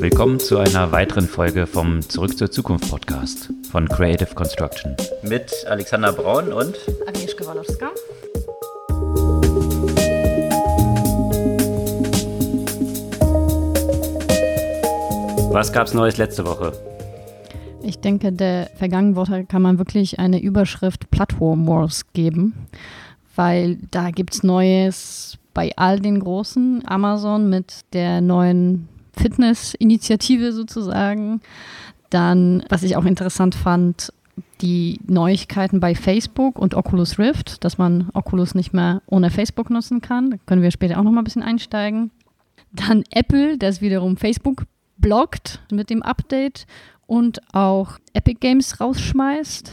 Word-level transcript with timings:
Willkommen 0.00 0.40
zu 0.40 0.58
einer 0.58 0.90
weiteren 0.92 1.26
Folge 1.28 1.66
vom 1.66 2.02
Zurück 2.02 2.36
zur 2.36 2.50
Zukunft 2.50 2.90
Podcast 2.90 3.50
von 3.70 3.88
Creative 3.88 4.34
Construction. 4.34 4.96
Mit 5.22 5.52
Alexander 5.68 6.12
Braun 6.12 6.52
und 6.52 6.76
Agnieszka 7.06 7.46
Walowska. 7.46 7.90
Was 15.52 15.72
gab's 15.72 15.94
Neues 15.94 16.16
letzte 16.16 16.44
Woche? 16.44 16.72
Ich 17.82 18.00
denke, 18.00 18.32
der 18.32 18.70
vergangenen 18.76 19.16
Woche 19.16 19.44
kann 19.44 19.62
man 19.62 19.78
wirklich 19.78 20.18
eine 20.18 20.40
Überschrift 20.40 21.10
Plattform 21.10 21.66
Wars 21.68 22.12
geben, 22.12 22.66
weil 23.36 23.78
da 23.90 24.10
gibt 24.10 24.34
es 24.34 24.42
Neues 24.42 25.38
bei 25.54 25.70
all 25.76 26.00
den 26.00 26.18
großen 26.18 26.82
Amazon 26.86 27.48
mit 27.48 27.84
der 27.92 28.20
neuen 28.20 28.88
Fitness-Initiative 29.16 30.52
sozusagen. 30.52 31.40
Dann, 32.10 32.64
was 32.68 32.82
ich 32.82 32.96
auch 32.96 33.04
interessant 33.04 33.54
fand, 33.54 34.12
die 34.60 35.00
Neuigkeiten 35.06 35.80
bei 35.80 35.94
Facebook 35.94 36.58
und 36.58 36.74
Oculus 36.74 37.18
Rift, 37.18 37.64
dass 37.64 37.78
man 37.78 38.10
Oculus 38.14 38.54
nicht 38.54 38.72
mehr 38.72 39.02
ohne 39.06 39.30
Facebook 39.30 39.70
nutzen 39.70 40.00
kann. 40.00 40.30
Da 40.30 40.36
können 40.46 40.62
wir 40.62 40.70
später 40.70 40.98
auch 40.98 41.02
noch 41.02 41.12
mal 41.12 41.20
ein 41.20 41.24
bisschen 41.24 41.42
einsteigen. 41.42 42.10
Dann 42.72 43.04
Apple, 43.10 43.58
das 43.58 43.80
wiederum 43.80 44.16
Facebook 44.16 44.64
blockt 44.96 45.60
mit 45.70 45.90
dem 45.90 46.02
Update 46.02 46.66
und 47.06 47.40
auch 47.54 47.98
Epic 48.12 48.38
Games 48.40 48.80
rausschmeißt. 48.80 49.72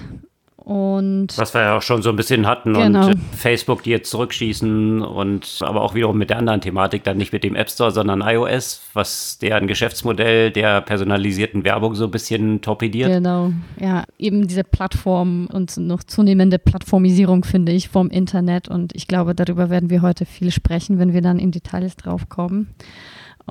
Und 0.63 1.29
Was 1.37 1.55
wir 1.55 1.61
ja 1.61 1.77
auch 1.77 1.81
schon 1.81 2.03
so 2.03 2.11
ein 2.11 2.15
bisschen 2.15 2.45
hatten 2.45 2.73
Genau. 2.73 3.07
und 3.07 3.19
Facebook, 3.35 3.81
die 3.81 3.89
jetzt 3.89 4.11
zurückschießen 4.11 5.01
und 5.01 5.57
aber 5.61 5.81
auch 5.81 5.95
wiederum 5.95 6.19
mit 6.19 6.29
der 6.29 6.37
anderen 6.37 6.61
Thematik, 6.61 7.03
dann 7.03 7.17
nicht 7.17 7.33
mit 7.33 7.43
dem 7.43 7.55
App 7.55 7.69
Store, 7.71 7.89
sondern 7.89 8.21
iOS, 8.21 8.81
was 8.93 9.39
deren 9.39 9.65
Geschäftsmodell 9.65 10.51
der 10.51 10.81
personalisierten 10.81 11.63
Werbung 11.63 11.95
so 11.95 12.05
ein 12.05 12.11
bisschen 12.11 12.61
torpediert. 12.61 13.09
Genau, 13.09 13.53
ja, 13.79 14.03
eben 14.19 14.47
diese 14.47 14.63
Plattform 14.63 15.47
und 15.51 15.75
noch 15.77 16.03
zunehmende 16.03 16.59
Plattformisierung, 16.59 17.43
finde 17.43 17.71
ich, 17.71 17.89
vom 17.89 18.11
Internet. 18.11 18.67
Und 18.67 18.95
ich 18.95 19.07
glaube, 19.07 19.33
darüber 19.33 19.71
werden 19.71 19.89
wir 19.89 20.03
heute 20.03 20.25
viel 20.27 20.51
sprechen, 20.51 20.99
wenn 20.99 21.11
wir 21.11 21.23
dann 21.23 21.39
in 21.39 21.51
Details 21.51 21.95
drauf 21.95 22.29
kommen. 22.29 22.67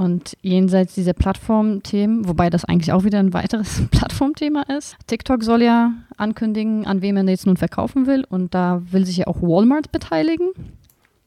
Und 0.00 0.34
jenseits 0.40 0.94
dieser 0.94 1.12
Plattformthemen, 1.12 2.26
wobei 2.26 2.48
das 2.48 2.64
eigentlich 2.64 2.90
auch 2.90 3.04
wieder 3.04 3.18
ein 3.18 3.34
weiteres 3.34 3.82
Plattformthema 3.90 4.62
ist. 4.78 4.96
TikTok 5.08 5.44
soll 5.44 5.60
ja 5.60 5.92
ankündigen, 6.16 6.86
an 6.86 7.02
wem 7.02 7.18
er 7.18 7.28
jetzt 7.28 7.44
nun 7.44 7.58
verkaufen 7.58 8.06
will. 8.06 8.24
Und 8.26 8.54
da 8.54 8.80
will 8.90 9.04
sich 9.04 9.18
ja 9.18 9.26
auch 9.26 9.42
Walmart 9.42 9.92
beteiligen. 9.92 10.52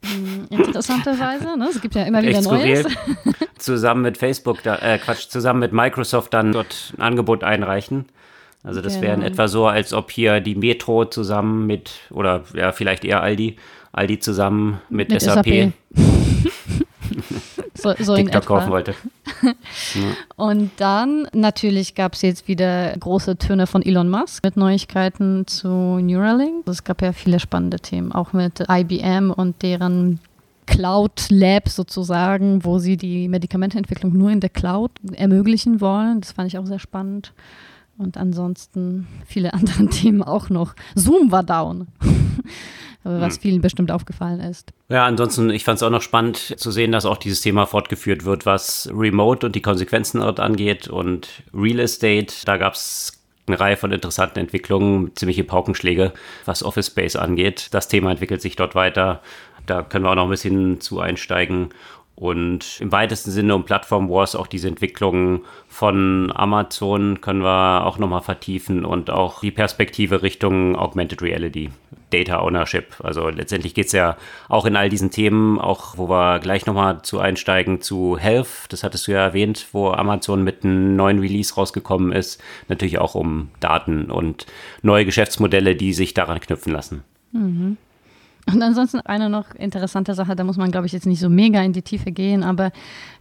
Hm, 0.03 0.47
Interessanterweise, 0.49 1.55
ne? 1.55 1.67
Es 1.69 1.81
gibt 1.81 1.93
ja 1.93 2.01
immer 2.01 2.23
wieder 2.23 2.39
Echt. 2.39 2.49
Neues. 2.49 2.87
zusammen 3.59 4.01
mit 4.01 4.17
Facebook, 4.17 4.63
da, 4.63 4.77
äh, 4.77 4.97
Quatsch, 4.97 5.29
zusammen 5.29 5.59
mit 5.59 5.71
Microsoft 5.71 6.33
dann 6.33 6.51
dort 6.51 6.95
ein 6.97 7.03
Angebot 7.03 7.43
einreichen. 7.43 8.05
Also 8.63 8.81
das 8.81 9.01
wäre 9.01 9.13
in 9.13 9.19
Genau. 9.19 9.31
etwa 9.31 9.47
so, 9.47 9.67
als 9.67 9.93
ob 9.93 10.09
hier 10.09 10.39
die 10.39 10.55
Metro 10.55 11.05
zusammen 11.05 11.67
mit, 11.67 11.91
oder 12.09 12.43
ja, 12.55 12.71
vielleicht 12.71 13.05
eher 13.05 13.21
Aldi, 13.21 13.57
Aldi 13.91 14.17
zusammen 14.17 14.81
mit, 14.89 15.09
Mit 15.09 15.21
SAP, 15.21 15.45
SAP. 15.45 16.22
So, 17.83 17.93
so 17.99 18.15
TikTok 18.15 18.45
kaufen 18.45 18.71
wollte. 18.71 18.95
Und 20.35 20.71
dann 20.77 21.27
natürlich 21.33 21.95
gab 21.95 22.13
es 22.13 22.21
jetzt 22.21 22.47
wieder 22.47 22.95
große 22.97 23.37
Töne 23.37 23.67
von 23.67 23.83
Elon 23.83 24.09
Musk 24.09 24.43
mit 24.43 24.57
Neuigkeiten 24.57 25.45
zu 25.47 25.67
Neuralink. 25.67 26.67
Es 26.67 26.83
gab 26.83 27.01
ja 27.01 27.11
viele 27.11 27.39
spannende 27.39 27.79
Themen, 27.79 28.11
auch 28.11 28.33
mit 28.33 28.63
IBM 28.69 29.31
und 29.31 29.61
deren 29.61 30.19
Cloud 30.65 31.27
Lab 31.29 31.67
sozusagen, 31.67 32.63
wo 32.63 32.79
sie 32.79 32.95
die 32.95 33.27
Medikamenteentwicklung 33.27 34.17
nur 34.17 34.31
in 34.31 34.39
der 34.39 34.49
Cloud 34.49 34.91
ermöglichen 35.13 35.81
wollen. 35.81 36.21
Das 36.21 36.31
fand 36.31 36.47
ich 36.47 36.57
auch 36.57 36.65
sehr 36.65 36.79
spannend. 36.79 37.33
Und 37.97 38.17
ansonsten 38.17 39.07
viele 39.25 39.53
andere 39.53 39.87
Themen 39.87 40.23
auch 40.23 40.49
noch. 40.49 40.75
Zoom 40.95 41.31
war 41.31 41.43
down, 41.43 41.87
was 43.03 43.37
vielen 43.37 43.61
bestimmt 43.61 43.91
aufgefallen 43.91 44.39
ist. 44.39 44.71
Ja, 44.89 45.05
ansonsten, 45.05 45.49
ich 45.49 45.63
fand 45.63 45.77
es 45.77 45.83
auch 45.83 45.89
noch 45.89 46.01
spannend 46.01 46.37
zu 46.37 46.71
sehen, 46.71 46.91
dass 46.91 47.05
auch 47.05 47.17
dieses 47.17 47.41
Thema 47.41 47.65
fortgeführt 47.65 48.25
wird, 48.25 48.45
was 48.45 48.89
Remote 48.93 49.47
und 49.47 49.55
die 49.55 49.61
Konsequenzen 49.61 50.21
dort 50.21 50.39
angeht 50.39 50.87
und 50.87 51.43
Real 51.53 51.79
Estate. 51.79 52.33
Da 52.45 52.57
gab 52.57 52.73
es 52.73 53.23
eine 53.45 53.59
Reihe 53.59 53.77
von 53.77 53.91
interessanten 53.91 54.39
Entwicklungen, 54.39 55.11
ziemliche 55.15 55.43
Paukenschläge, 55.43 56.13
was 56.45 56.63
Office 56.63 56.87
Space 56.87 57.15
angeht. 57.15 57.67
Das 57.71 57.87
Thema 57.87 58.11
entwickelt 58.11 58.41
sich 58.41 58.55
dort 58.55 58.73
weiter. 58.73 59.21
Da 59.65 59.81
können 59.81 60.05
wir 60.05 60.11
auch 60.11 60.15
noch 60.15 60.25
ein 60.25 60.29
bisschen 60.29 60.81
zu 60.81 60.99
einsteigen. 60.99 61.69
Und 62.15 62.79
im 62.79 62.91
weitesten 62.91 63.31
Sinne 63.31 63.55
um 63.55 63.65
Plattform 63.65 64.07
Wars 64.07 64.35
auch 64.35 64.45
diese 64.45 64.67
Entwicklungen 64.67 65.41
von 65.67 66.31
Amazon 66.35 67.21
können 67.21 67.41
wir 67.41 67.85
auch 67.87 67.97
nochmal 67.97 68.21
vertiefen 68.21 68.85
und 68.85 69.09
auch 69.09 69.41
die 69.41 69.51
Perspektive 69.51 70.21
Richtung 70.21 70.75
Augmented 70.75 71.23
Reality, 71.23 71.71
Data 72.11 72.39
Ownership. 72.39 72.93
Also 73.03 73.29
letztendlich 73.29 73.73
geht 73.73 73.87
es 73.87 73.93
ja 73.93 74.15
auch 74.47 74.65
in 74.65 74.75
all 74.75 74.89
diesen 74.89 75.09
Themen, 75.09 75.59
auch 75.59 75.97
wo 75.97 76.07
wir 76.07 76.39
gleich 76.39 76.67
nochmal 76.67 77.01
zu 77.01 77.19
einsteigen, 77.19 77.81
zu 77.81 78.15
Health, 78.19 78.67
das 78.69 78.83
hattest 78.83 79.07
du 79.07 79.13
ja 79.13 79.19
erwähnt, 79.19 79.69
wo 79.71 79.89
Amazon 79.89 80.43
mit 80.43 80.63
einem 80.63 80.95
neuen 80.95 81.17
Release 81.17 81.55
rausgekommen 81.55 82.11
ist, 82.11 82.39
natürlich 82.67 82.99
auch 82.99 83.15
um 83.15 83.49
Daten 83.59 84.11
und 84.11 84.45
neue 84.83 85.05
Geschäftsmodelle, 85.05 85.75
die 85.75 85.93
sich 85.93 86.13
daran 86.13 86.39
knüpfen 86.39 86.73
lassen. 86.73 87.03
Und 88.51 88.61
ansonsten 88.61 88.99
eine 88.99 89.29
noch 89.29 89.55
interessante 89.55 90.15
Sache, 90.15 90.35
da 90.35 90.43
muss 90.43 90.57
man, 90.57 90.71
glaube 90.71 90.85
ich, 90.85 90.91
jetzt 90.91 91.05
nicht 91.05 91.21
so 91.21 91.29
mega 91.29 91.61
in 91.61 91.71
die 91.71 91.81
Tiefe 91.81 92.11
gehen, 92.11 92.43
aber 92.43 92.71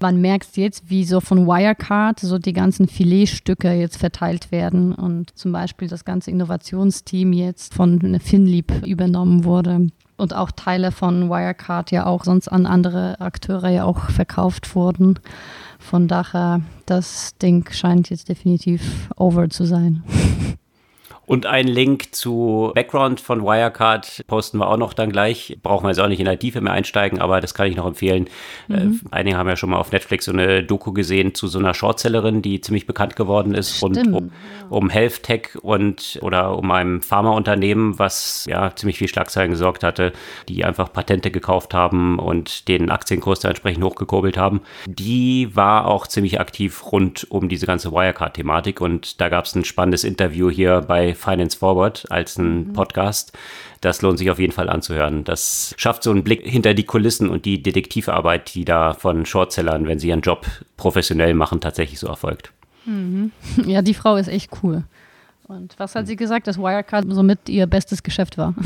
man 0.01 0.21
merkt 0.21 0.57
jetzt, 0.57 0.91
wie 0.91 1.05
so 1.05 1.21
von 1.21 1.47
Wirecard 1.47 2.19
so 2.19 2.39
die 2.39 2.53
ganzen 2.53 2.89
Filetstücke 2.89 3.73
jetzt 3.73 3.99
verteilt 3.99 4.51
werden 4.51 4.93
und 4.93 5.37
zum 5.39 5.53
Beispiel 5.53 5.87
das 5.87 6.05
ganze 6.05 6.33
Innovationsteam 6.33 7.33
jetzt 7.33 7.75
von 7.75 8.19
Finlieb 8.21 8.85
übernommen 8.85 9.45
wurde 9.45 9.87
und 10.17 10.35
auch 10.35 10.51
Teile 10.51 10.93
von 10.93 11.29
Wirecard 11.29 11.91
ja 11.91 12.07
auch 12.07 12.25
sonst 12.25 12.49
an 12.49 12.67
andere 12.67 13.21
Akteure 13.21 13.69
ja 13.69 13.85
auch 13.85 14.11
verkauft 14.11 14.75
wurden. 14.75 15.19
Von 15.79 16.09
daher, 16.09 16.61
das 16.87 17.37
Ding 17.39 17.69
scheint 17.71 18.11
jetzt 18.11 18.29
definitiv 18.29 19.09
over 19.17 19.51
zu 19.51 19.65
sein. 19.65 20.03
Und 21.33 21.47
einen 21.47 21.71
Link 21.71 22.15
zu 22.15 22.73
Background 22.75 23.19
von 23.19 23.43
Wirecard 23.43 24.23
posten 24.27 24.59
wir 24.59 24.69
auch 24.69 24.77
noch 24.77 24.93
dann 24.93 25.11
gleich. 25.11 25.57
Brauchen 25.63 25.85
wir 25.85 25.89
jetzt 25.89 25.99
auch 25.99 26.09
nicht 26.09 26.19
in 26.19 26.27
der 26.27 26.39
Tiefe 26.39 26.61
mehr 26.61 26.75
einsteigen, 26.75 27.23
aber 27.23 27.41
das 27.41 27.55
kann 27.55 27.69
ich 27.69 27.75
noch 27.75 27.87
empfehlen. 27.87 28.29
Äh, 28.69 28.89
einige 29.11 29.39
haben 29.39 29.49
ja 29.49 29.57
schon 29.57 29.71
mal 29.71 29.79
auf 29.79 29.93
Netflix 29.93 30.27
so 30.27 30.33
eine 30.33 30.63
Doku 30.63 30.93
gesehen 30.93 31.35
zu 31.35 31.47
so 31.47 31.59
einer 31.59 31.73
Shortsellerin, 31.73 32.43
die 32.43 32.61
ziemlich 32.61 32.87
bekannt 32.87 33.17
geworden 33.17 33.55
ist 33.55 33.83
rund 33.83 33.97
Stimmt, 33.97 34.15
um, 34.15 34.31
um 34.69 34.91
Health 34.91 35.23
Tech 35.23 35.57
und 35.63 36.19
oder 36.21 36.55
um 36.59 36.71
einem 36.71 37.01
Pharmaunternehmen, 37.01 37.99
was 37.99 38.45
ja 38.47 38.77
ziemlich 38.77 38.99
viel 38.99 39.09
Schlagzeilen 39.09 39.53
gesorgt 39.53 39.85
hatte, 39.85 40.13
die 40.51 40.67
einfach 40.67 40.93
Patente 40.93 41.31
gekauft 41.31 41.73
haben 41.73 42.19
und 42.19 42.69
den 42.69 42.91
Aktienkurs 42.91 43.41
da 43.41 43.49
entsprechend 43.49 43.83
hochgekurbelt 43.83 44.37
haben. 44.37 44.61
Die 44.85 45.57
war 45.57 45.87
auch 45.87 46.07
ziemlich 46.07 46.41
aktiv 46.41 46.93
rund 46.93 47.27
um 47.31 47.49
diese 47.49 47.65
ganze 47.65 47.91
Wirecard-Thematik 47.91 48.83
und 48.83 49.19
da 49.23 49.31
gab 49.31 49.47
es 49.47 49.55
ein 49.55 49.65
spannendes 49.65 50.05
Interview 50.05 50.51
hier 50.51 50.83
bei 50.83 51.15
Finance 51.23 51.57
Forward 51.57 52.05
als 52.11 52.37
ein 52.39 52.73
Podcast. 52.73 53.33
Das 53.81 54.03
lohnt 54.03 54.19
sich 54.19 54.31
auf 54.31 54.39
jeden 54.39 54.53
Fall 54.53 54.69
anzuhören. 54.69 55.25
Das 55.25 55.75
schafft 55.77 56.03
so 56.03 56.11
einen 56.11 56.25
Blick 56.25 56.43
hinter 56.45 56.75
die 56.75 56.85
Kulissen 56.85 57.29
und 57.29 57.45
die 57.45 57.63
Detektivarbeit, 57.63 58.55
die 58.55 58.65
da 58.65 58.95
von 58.95 59.25
Shortsellern, 59.25 59.87
wenn 59.87 59.99
sie 59.99 60.09
ihren 60.09 60.21
Job 60.21 60.47
professionell 60.77 61.35
machen, 61.35 61.61
tatsächlich 61.61 61.99
so 61.99 62.09
erfolgt. 62.09 62.53
Ja, 63.65 63.81
die 63.81 63.95
Frau 63.95 64.17
ist 64.17 64.27
echt 64.27 64.51
cool. 64.63 64.83
Und 65.47 65.79
was 65.79 65.95
hat 65.95 66.09
sie 66.09 66.17
gesagt, 66.17 66.49
dass 66.49 66.59
Wirecard 66.59 67.05
somit 67.11 67.49
ihr 67.49 67.67
bestes 67.67 68.03
Geschäft 68.03 68.39
war? 68.39 68.55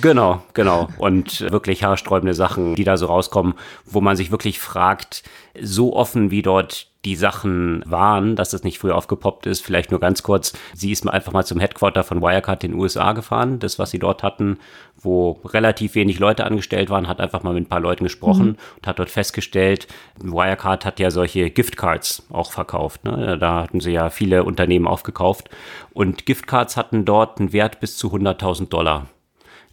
Genau, 0.00 0.42
genau. 0.54 0.88
Und 0.98 1.40
wirklich 1.52 1.84
haarsträubende 1.84 2.34
Sachen, 2.34 2.74
die 2.74 2.82
da 2.82 2.96
so 2.96 3.06
rauskommen, 3.06 3.54
wo 3.84 4.00
man 4.00 4.16
sich 4.16 4.32
wirklich 4.32 4.58
fragt, 4.58 5.22
so 5.60 5.94
offen 5.94 6.32
wie 6.32 6.42
dort 6.42 6.87
die 7.04 7.14
Sachen 7.14 7.84
waren, 7.86 8.34
dass 8.34 8.50
das 8.50 8.64
nicht 8.64 8.78
früher 8.78 8.96
aufgepoppt 8.96 9.46
ist. 9.46 9.64
Vielleicht 9.64 9.92
nur 9.92 10.00
ganz 10.00 10.22
kurz. 10.24 10.52
Sie 10.74 10.90
ist 10.90 11.04
mal 11.04 11.12
einfach 11.12 11.32
mal 11.32 11.44
zum 11.44 11.60
Headquarter 11.60 12.02
von 12.02 12.20
Wirecard 12.20 12.64
in 12.64 12.72
den 12.72 12.80
USA 12.80 13.12
gefahren. 13.12 13.60
Das, 13.60 13.78
was 13.78 13.90
sie 13.90 14.00
dort 14.00 14.24
hatten, 14.24 14.58
wo 14.96 15.40
relativ 15.44 15.94
wenig 15.94 16.18
Leute 16.18 16.44
angestellt 16.44 16.90
waren, 16.90 17.06
hat 17.06 17.20
einfach 17.20 17.44
mal 17.44 17.54
mit 17.54 17.66
ein 17.66 17.68
paar 17.68 17.80
Leuten 17.80 18.04
gesprochen 18.04 18.58
und 18.76 18.86
hat 18.86 18.98
dort 18.98 19.10
festgestellt, 19.10 19.86
Wirecard 20.20 20.84
hat 20.84 20.98
ja 20.98 21.10
solche 21.12 21.50
Giftcards 21.50 22.26
auch 22.30 22.50
verkauft. 22.50 23.04
Ne? 23.04 23.38
Da 23.38 23.62
hatten 23.62 23.80
sie 23.80 23.92
ja 23.92 24.10
viele 24.10 24.42
Unternehmen 24.42 24.88
aufgekauft. 24.88 25.50
Und 25.92 26.26
Giftcards 26.26 26.76
hatten 26.76 27.04
dort 27.04 27.38
einen 27.38 27.52
Wert 27.52 27.78
bis 27.78 27.96
zu 27.96 28.08
100.000 28.08 28.68
Dollar. 28.68 29.06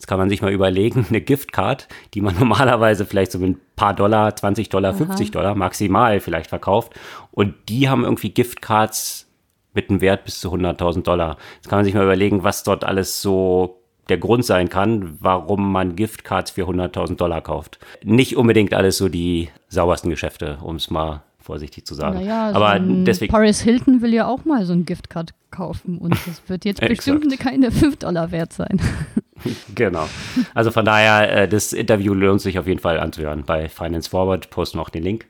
Jetzt 0.06 0.10
kann 0.10 0.20
man 0.20 0.30
sich 0.30 0.44
mal 0.44 0.52
überlegen, 0.52 1.08
eine 1.10 1.20
Giftcard, 1.20 1.88
die 2.14 2.22
man 2.22 2.36
normalerweise 2.40 3.08
vielleicht 3.08 3.32
so 3.32 3.40
mit 3.40 3.50
ein 3.50 3.62
paar 3.76 3.96
Dollar, 3.96 4.36
20 4.36 4.70
Dollar, 4.70 4.94
50 4.94 5.32
Dollar 5.32 5.56
maximal 5.56 6.20
vielleicht 6.20 6.50
verkauft. 6.52 6.94
Und 7.32 7.56
die 7.70 7.90
haben 7.90 8.04
irgendwie 8.04 8.30
Giftcards 8.30 9.28
mit 9.74 9.90
einem 9.90 10.02
Wert 10.02 10.24
bis 10.24 10.40
zu 10.40 10.54
100.000 10.54 11.02
Dollar. 11.02 11.38
Jetzt 11.56 11.70
kann 11.70 11.80
man 11.80 11.86
sich 11.86 11.96
mal 11.96 12.04
überlegen, 12.04 12.44
was 12.44 12.62
dort 12.62 12.84
alles 12.84 13.24
so 13.24 13.82
der 14.08 14.20
Grund 14.20 14.46
sein 14.46 14.70
kann, 14.70 15.18
warum 15.22 15.72
man 15.72 15.96
Giftcards 15.96 16.52
für 16.52 16.68
100.000 16.68 17.16
Dollar 17.16 17.42
kauft. 17.42 17.80
Nicht 18.04 18.38
unbedingt 18.38 18.76
alles 18.76 19.00
so 19.00 19.10
die 19.10 19.50
saubersten 19.70 20.12
Geschäfte, 20.12 20.60
um 20.62 20.76
es 20.76 20.92
mal 20.92 21.24
vorsichtig 21.46 21.86
zu 21.86 21.94
sagen. 21.94 22.20
Naja, 22.20 22.52
Aber 22.52 22.84
so 22.84 23.04
deswegen. 23.04 23.32
Paris 23.32 23.62
Hilton 23.62 24.02
will 24.02 24.14
ja 24.14 24.28
auch 24.28 24.46
mal 24.46 24.66
so 24.66 24.74
ein 24.74 24.86
Giftcard 24.86 25.34
kaufen 25.52 26.00
und 26.00 26.12
das 26.26 26.42
wird 26.48 26.66
jetzt 26.66 26.82
bestimmt 26.82 27.40
keine 27.40 27.72
5 27.72 27.98
Dollar 27.98 28.32
wert 28.32 28.52
sein. 28.52 28.82
genau. 29.76 30.08
Also 30.54 30.72
von 30.72 30.86
daher, 30.86 31.44
äh, 31.44 31.48
das 31.48 31.72
Interview 31.72 32.14
lohnt 32.14 32.42
sich 32.42 32.58
auf 32.60 32.68
jeden 32.68 32.80
Fall 32.80 33.00
anzuhören. 33.00 33.44
Bei 33.46 33.70
Finance 33.70 34.10
Forward 34.10 34.50
posten 34.50 34.80
wir 34.80 34.82
auch 34.82 34.90
den 34.90 35.04
Link. 35.04 35.26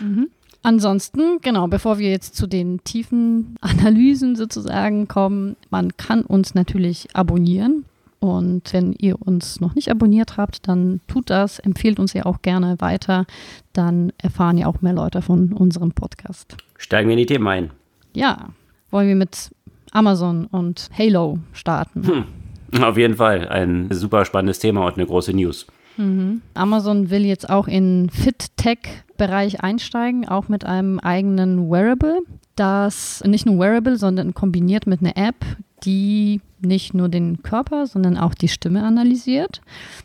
Mhm. 0.00 0.28
Ansonsten, 0.62 1.40
genau, 1.42 1.68
bevor 1.68 1.98
wir 1.98 2.10
jetzt 2.10 2.36
zu 2.36 2.46
den 2.46 2.82
tiefen 2.84 3.56
Analysen 3.60 4.34
sozusagen 4.34 5.08
kommen, 5.08 5.56
man 5.70 5.96
kann 5.96 6.22
uns 6.22 6.54
natürlich 6.54 7.08
abonnieren. 7.12 7.84
Und 8.24 8.72
wenn 8.72 8.94
ihr 8.94 9.20
uns 9.20 9.60
noch 9.60 9.74
nicht 9.74 9.90
abonniert 9.90 10.38
habt, 10.38 10.66
dann 10.66 11.02
tut 11.08 11.28
das, 11.28 11.58
empfehlt 11.58 11.98
uns 11.98 12.14
ja 12.14 12.24
auch 12.24 12.40
gerne 12.40 12.76
weiter. 12.78 13.26
Dann 13.74 14.14
erfahren 14.16 14.56
ja 14.56 14.66
auch 14.66 14.80
mehr 14.80 14.94
Leute 14.94 15.20
von 15.20 15.52
unserem 15.52 15.92
Podcast. 15.92 16.56
Steigen 16.78 17.10
wir 17.10 17.12
in 17.12 17.18
die 17.18 17.26
Themen 17.26 17.46
ein. 17.46 17.70
Ja, 18.14 18.48
wollen 18.90 19.08
wir 19.08 19.14
mit 19.14 19.50
Amazon 19.90 20.46
und 20.46 20.88
Halo 20.96 21.38
starten. 21.52 22.24
Hm. 22.72 22.82
Auf 22.82 22.96
jeden 22.96 23.16
Fall 23.16 23.46
ein 23.46 23.88
super 23.90 24.24
spannendes 24.24 24.58
Thema 24.58 24.86
und 24.86 24.94
eine 24.94 25.04
große 25.04 25.34
News. 25.34 25.66
Mhm. 25.98 26.40
Amazon 26.54 27.10
will 27.10 27.26
jetzt 27.26 27.50
auch 27.50 27.68
in 27.68 28.08
Fit-Tech-Bereich 28.08 29.60
einsteigen, 29.62 30.26
auch 30.26 30.48
mit 30.48 30.64
einem 30.64 30.98
eigenen 30.98 31.70
Wearable. 31.70 32.20
Das 32.56 33.22
nicht 33.26 33.44
nur 33.44 33.58
Wearable, 33.58 33.98
sondern 33.98 34.32
kombiniert 34.32 34.86
mit 34.86 35.02
einer 35.02 35.14
App, 35.18 35.44
die 35.84 36.40
nicht 36.64 36.94
nur 36.94 37.08
den 37.08 37.42
Körper, 37.42 37.86
sondern 37.86 38.16
auch 38.16 38.34
die 38.34 38.48
Stimme 38.48 38.84
analysiert. 38.84 39.60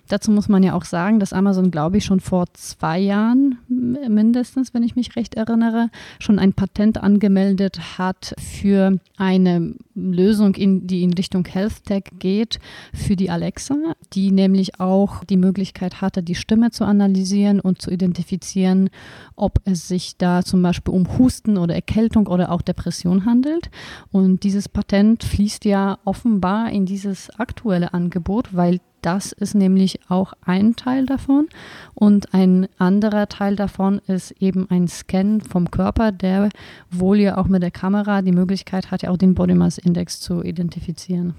Dazu 0.08 0.32
muss 0.32 0.50
man 0.50 0.64
ja 0.64 0.74
auch 0.74 0.86
sagen, 0.86 1.20
dass 1.20 1.34
Amazon, 1.34 1.72
glaube 1.72 1.98
ich, 1.98 2.06
schon 2.06 2.20
vor 2.20 2.46
zwei 2.54 3.00
Jahren 3.00 3.58
mindestens, 3.68 4.74
wenn 4.74 4.84
ich 4.84 4.96
mich 4.96 5.16
recht 5.16 5.36
erinnere, 5.36 5.90
schon 6.20 6.40
ein 6.40 6.54
Patent 6.54 6.98
angemeldet 7.02 7.98
hat 7.98 8.34
für 8.40 9.00
eine 9.18 9.76
Lösung, 9.96 10.56
in, 10.56 10.88
die 10.88 11.04
in 11.04 11.14
Richtung 11.14 11.46
Health 11.46 11.84
Tech 11.86 12.04
geht, 12.20 12.60
für 12.94 13.16
die 13.16 13.30
Alexa, 13.30 13.76
die 14.14 14.32
nämlich 14.32 14.80
auch 14.80 15.24
die 15.26 15.38
Möglichkeit 15.38 16.02
hatte, 16.02 16.24
die 16.24 16.36
Stimme 16.36 16.72
zu 16.72 16.86
analysieren 16.86 17.60
und 17.60 17.82
zu 17.82 17.92
identifizieren, 17.92 18.90
ob 19.36 19.62
es 19.66 19.88
sich 19.88 20.18
da 20.18 20.44
zum 20.44 20.62
Beispiel 20.62 20.94
um 20.94 21.18
Husten 21.18 21.58
oder 21.58 21.76
Erkältung 21.76 22.28
oder 22.28 22.52
auch 22.52 22.62
Depression 22.62 23.26
handelt. 23.26 23.70
Und 24.12 24.44
dieses 24.44 24.70
Patent 24.70 25.24
fließt 25.24 25.66
ja 25.66 26.00
offenbar 26.06 26.49
in 26.68 26.86
dieses 26.86 27.30
aktuelle 27.40 27.94
Angebot, 27.94 28.56
weil 28.56 28.80
das 29.02 29.32
ist 29.32 29.56
nämlich 29.56 30.00
auch 30.10 30.34
ein 30.46 30.76
Teil 30.76 31.06
davon. 31.06 31.48
Und 31.94 32.34
ein 32.34 32.68
anderer 32.78 33.30
Teil 33.30 33.56
davon 33.56 34.02
ist 34.08 34.32
eben 34.40 34.70
ein 34.70 34.88
Scan 34.88 35.40
vom 35.42 35.72
Körper, 35.72 36.12
der 36.12 36.50
wohl 36.92 37.20
ja 37.20 37.38
auch 37.38 37.48
mit 37.48 37.64
der 37.64 37.72
Kamera 37.72 38.22
die 38.22 38.32
Möglichkeit 38.32 38.92
hat, 38.92 39.04
ja 39.04 39.10
auch 39.10 39.18
den 39.18 39.36
Body 39.36 39.56
Mass 39.56 39.78
Index 39.78 40.20
zu 40.20 40.44
identifizieren. 40.44 41.34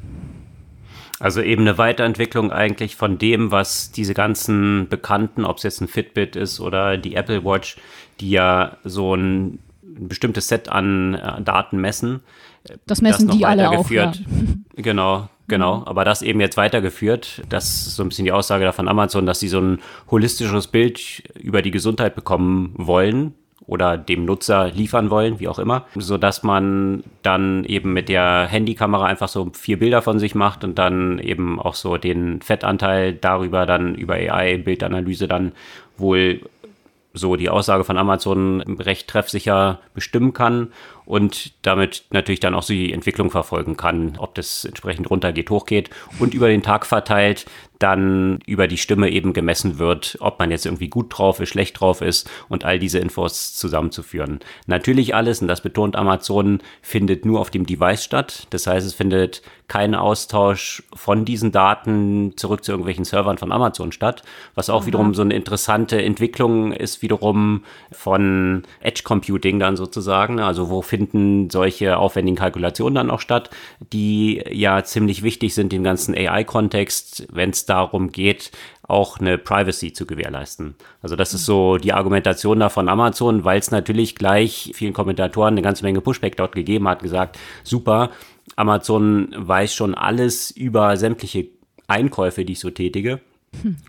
Also 1.19 1.43
eben 1.43 1.63
eine 1.63 1.77
Weiterentwicklung 1.77 2.51
eigentlich 2.51 2.97
von 2.97 3.19
dem, 3.19 3.51
was 3.51 3.93
diese 3.93 4.15
ganzen 4.15 4.89
Bekannten, 4.89 5.45
ob 5.45 5.59
es 5.59 5.65
jetzt 5.65 5.83
ein 5.83 5.89
Fitbit 5.89 6.35
ist 6.35 6.61
oder 6.61 6.97
die 6.97 7.15
Apple 7.15 7.45
Watch, 7.45 7.77
die 8.21 8.31
ja 8.31 8.79
so 8.85 9.15
ein, 9.15 9.59
ein 9.83 10.09
bestimmtes 10.09 10.49
Set 10.49 10.71
an 10.71 11.15
äh, 11.15 11.43
Daten 11.43 11.79
messen. 11.79 12.21
Das 12.87 13.01
messen 13.01 13.29
das 13.29 13.37
die 13.37 13.45
alle 13.45 13.71
auch. 13.71 13.91
Ja. 13.91 14.13
Genau, 14.77 15.29
Genau, 15.51 15.79
mhm. 15.79 15.85
aber 15.85 16.05
das 16.05 16.23
eben 16.23 16.41
jetzt 16.41 16.57
weitergeführt. 16.57 17.43
Das 17.49 17.65
ist 17.65 17.97
so 17.97 18.05
ein 18.05 18.09
bisschen 18.09 18.25
die 18.25 18.33
Aussage 18.33 18.65
davon 18.65 18.89
Amazon, 18.89 19.27
dass 19.27 19.41
sie 19.41 19.49
so 19.49 19.61
ein 19.61 19.81
holistisches 20.11 20.69
Bild 20.69 21.23
über 21.39 21.61
die 21.61 21.73
Gesundheit 21.73 22.15
bekommen 22.15 22.73
wollen 22.77 23.35
oder 23.67 23.99
dem 23.99 24.25
Nutzer 24.25 24.71
liefern 24.71 25.11
wollen, 25.11 25.41
wie 25.41 25.49
auch 25.49 25.59
immer, 25.59 25.87
so 25.97 26.19
dass 26.19 26.43
man 26.43 27.03
dann 27.23 27.65
eben 27.65 27.93
mit 27.93 28.09
der 28.09 28.47
Handykamera 28.49 29.07
einfach 29.07 29.29
so 29.29 29.51
vier 29.53 29.79
Bilder 29.79 30.03
von 30.03 30.19
sich 30.19 30.35
macht 30.35 30.65
und 30.65 30.79
dann 30.79 31.19
eben 31.19 31.61
auch 31.61 31.75
so 31.75 31.97
den 31.97 32.41
Fettanteil 32.43 33.13
darüber 33.13 33.67
dann 33.67 33.95
über 33.97 34.15
AI 34.15 34.57
Bildanalyse 34.57 35.29
dann 35.29 35.53
wohl 35.99 36.41
so 37.13 37.35
die 37.35 37.51
Aussage 37.51 37.85
von 37.85 37.99
Amazon 37.99 38.61
recht 38.61 39.09
treffsicher 39.09 39.81
bestimmen 39.95 40.33
kann 40.33 40.69
und 41.11 41.53
damit 41.63 42.05
natürlich 42.11 42.39
dann 42.39 42.55
auch 42.55 42.63
so 42.63 42.73
die 42.73 42.93
Entwicklung 42.93 43.31
verfolgen 43.31 43.77
kann, 43.77 44.15
ob 44.19 44.37
das 44.37 44.65
entsprechend 44.65 45.11
runtergeht, 45.11 45.51
hochgeht 45.51 45.91
und 46.21 46.35
über 46.35 46.49
den 46.49 46.63
Tag 46.63 46.87
verteilt 46.87 47.47
dann 47.81 48.41
über 48.47 48.69
die 48.69 48.77
Stimme 48.77 49.09
eben 49.11 49.33
gemessen 49.33 49.79
wird, 49.79 50.19
ob 50.21 50.39
man 50.39 50.51
jetzt 50.51 50.67
irgendwie 50.67 50.89
gut 50.89 51.07
drauf 51.17 51.41
ist, 51.41 51.49
schlecht 51.49 51.81
drauf 51.81 52.03
ist 52.03 52.31
und 52.49 52.65
all 52.65 52.79
diese 52.79 52.99
Infos 52.99 53.55
zusammenzuführen. 53.55 54.41
Natürlich 54.67 55.15
alles, 55.15 55.41
und 55.41 55.49
das 55.49 55.63
betont 55.63 55.97
Amazon, 55.97 56.61
findet 56.83 57.25
nur 57.25 57.41
auf 57.41 57.51
dem 57.51 57.65
Device 57.65 58.05
statt. 58.05 58.47
Das 58.51 58.67
heißt, 58.67 58.87
es 58.87 58.93
findet 58.93 59.41
kein 59.67 59.95
Austausch 59.95 60.83
von 60.93 61.25
diesen 61.25 61.53
Daten 61.53 62.35
zurück 62.37 62.65
zu 62.65 62.73
irgendwelchen 62.73 63.07
Servern 63.07 63.39
von 63.39 63.51
Amazon 63.51 63.93
statt, 63.93 64.25
was 64.55 64.69
auch 64.69 64.81
Aha. 64.81 64.87
wiederum 64.87 65.15
so 65.15 65.23
eine 65.23 65.35
interessante 65.35 66.03
Entwicklung 66.03 66.73
ist, 66.73 67.01
wiederum 67.01 67.65
von 67.93 68.65
Edge 68.81 69.03
Computing 69.05 69.59
dann 69.59 69.77
sozusagen. 69.77 70.39
Also 70.39 70.69
wo 70.69 70.83
finden 71.01 71.49
solche 71.49 71.97
aufwendigen 71.97 72.37
Kalkulationen 72.37 72.95
dann 72.95 73.11
auch 73.11 73.21
statt, 73.21 73.49
die 73.93 74.43
ja 74.51 74.85
ziemlich 74.85 75.23
wichtig 75.23 75.55
sind 75.55 75.73
im 75.73 75.83
ganzen 75.83 76.15
AI-Kontext, 76.15 77.27
wenn 77.33 77.51
es 77.51 77.65
darum 77.65 78.13
geht, 78.13 78.51
auch 78.83 79.19
eine 79.19 79.39
Privacy 79.39 79.95
zu 79.95 80.05
gewährleisten. 80.05 80.75
Also 81.01 81.17
das 81.17 81.33
ist 81.33 81.47
so 81.47 81.79
die 81.79 81.95
Argumentation 81.95 82.61
da 82.61 82.69
von 82.69 82.89
Amazon, 82.91 83.45
weil 83.45 83.59
es 83.59 83.71
natürlich 83.71 84.15
gleich 84.15 84.73
vielen 84.75 84.93
Kommentatoren 84.93 85.55
eine 85.55 85.63
ganze 85.63 85.85
Menge 85.85 86.03
Pushback 86.03 86.37
dort 86.37 86.55
gegeben 86.55 86.87
hat, 86.87 87.03
gesagt, 87.03 87.39
super, 87.65 88.11
Amazon 88.57 89.33
weiß 89.35 89.75
schon 89.75 89.95
alles 89.95 90.51
über 90.51 90.99
sämtliche 90.99 91.47
Einkäufe, 91.87 92.45
die 92.45 92.53
ich 92.53 92.61
so 92.61 92.71
tätige 92.71 93.21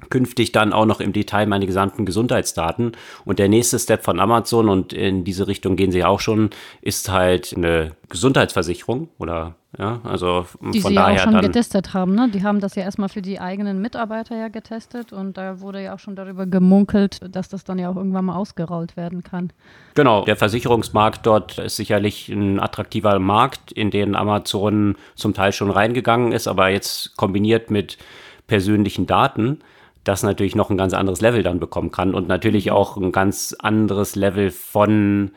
künftig 0.09 0.51
dann 0.51 0.73
auch 0.73 0.85
noch 0.85 0.99
im 0.99 1.13
Detail 1.13 1.45
meine 1.45 1.65
gesamten 1.65 2.05
Gesundheitsdaten. 2.05 2.93
Und 3.25 3.39
der 3.39 3.49
nächste 3.49 3.79
Step 3.79 4.03
von 4.03 4.19
Amazon, 4.19 4.69
und 4.69 4.93
in 4.93 5.23
diese 5.23 5.47
Richtung 5.47 5.75
gehen 5.75 5.91
sie 5.91 6.03
auch 6.03 6.19
schon, 6.19 6.49
ist 6.81 7.09
halt 7.09 7.53
eine 7.55 7.91
Gesundheitsversicherung 8.09 9.09
oder 9.17 9.55
ja, 9.77 10.01
also 10.03 10.45
die 10.73 10.81
von 10.81 10.89
sie 10.89 10.95
daher 10.95 11.13
ja 11.13 11.19
auch 11.21 11.23
schon 11.23 11.33
dann, 11.33 11.43
getestet 11.43 11.93
haben, 11.93 12.13
ne? 12.13 12.29
Die 12.29 12.43
haben 12.43 12.59
das 12.59 12.75
ja 12.75 12.83
erstmal 12.83 13.07
für 13.07 13.21
die 13.21 13.39
eigenen 13.39 13.81
Mitarbeiter 13.81 14.35
ja 14.35 14.49
getestet 14.49 15.13
und 15.13 15.37
da 15.37 15.61
wurde 15.61 15.81
ja 15.81 15.95
auch 15.95 15.99
schon 15.99 16.17
darüber 16.17 16.45
gemunkelt, 16.45 17.21
dass 17.33 17.47
das 17.47 17.63
dann 17.63 17.79
ja 17.79 17.89
auch 17.89 17.95
irgendwann 17.95 18.25
mal 18.25 18.35
ausgerollt 18.35 18.97
werden 18.97 19.23
kann. 19.23 19.53
Genau, 19.95 20.25
der 20.25 20.35
Versicherungsmarkt 20.35 21.25
dort 21.25 21.57
ist 21.57 21.77
sicherlich 21.77 22.27
ein 22.27 22.59
attraktiver 22.59 23.17
Markt, 23.19 23.71
in 23.71 23.91
den 23.91 24.13
Amazon 24.15 24.97
zum 25.15 25.33
Teil 25.33 25.53
schon 25.53 25.71
reingegangen 25.71 26.33
ist, 26.33 26.49
aber 26.49 26.67
jetzt 26.67 27.15
kombiniert 27.15 27.71
mit 27.71 27.97
persönlichen 28.51 29.07
Daten, 29.07 29.59
das 30.03 30.23
natürlich 30.23 30.57
noch 30.57 30.69
ein 30.69 30.75
ganz 30.75 30.93
anderes 30.93 31.21
Level 31.21 31.41
dann 31.41 31.61
bekommen 31.61 31.89
kann 31.89 32.13
und 32.13 32.27
natürlich 32.27 32.65
mhm. 32.65 32.71
auch 32.73 32.97
ein 32.97 33.13
ganz 33.13 33.55
anderes 33.57 34.17
Level 34.17 34.51
von 34.51 35.31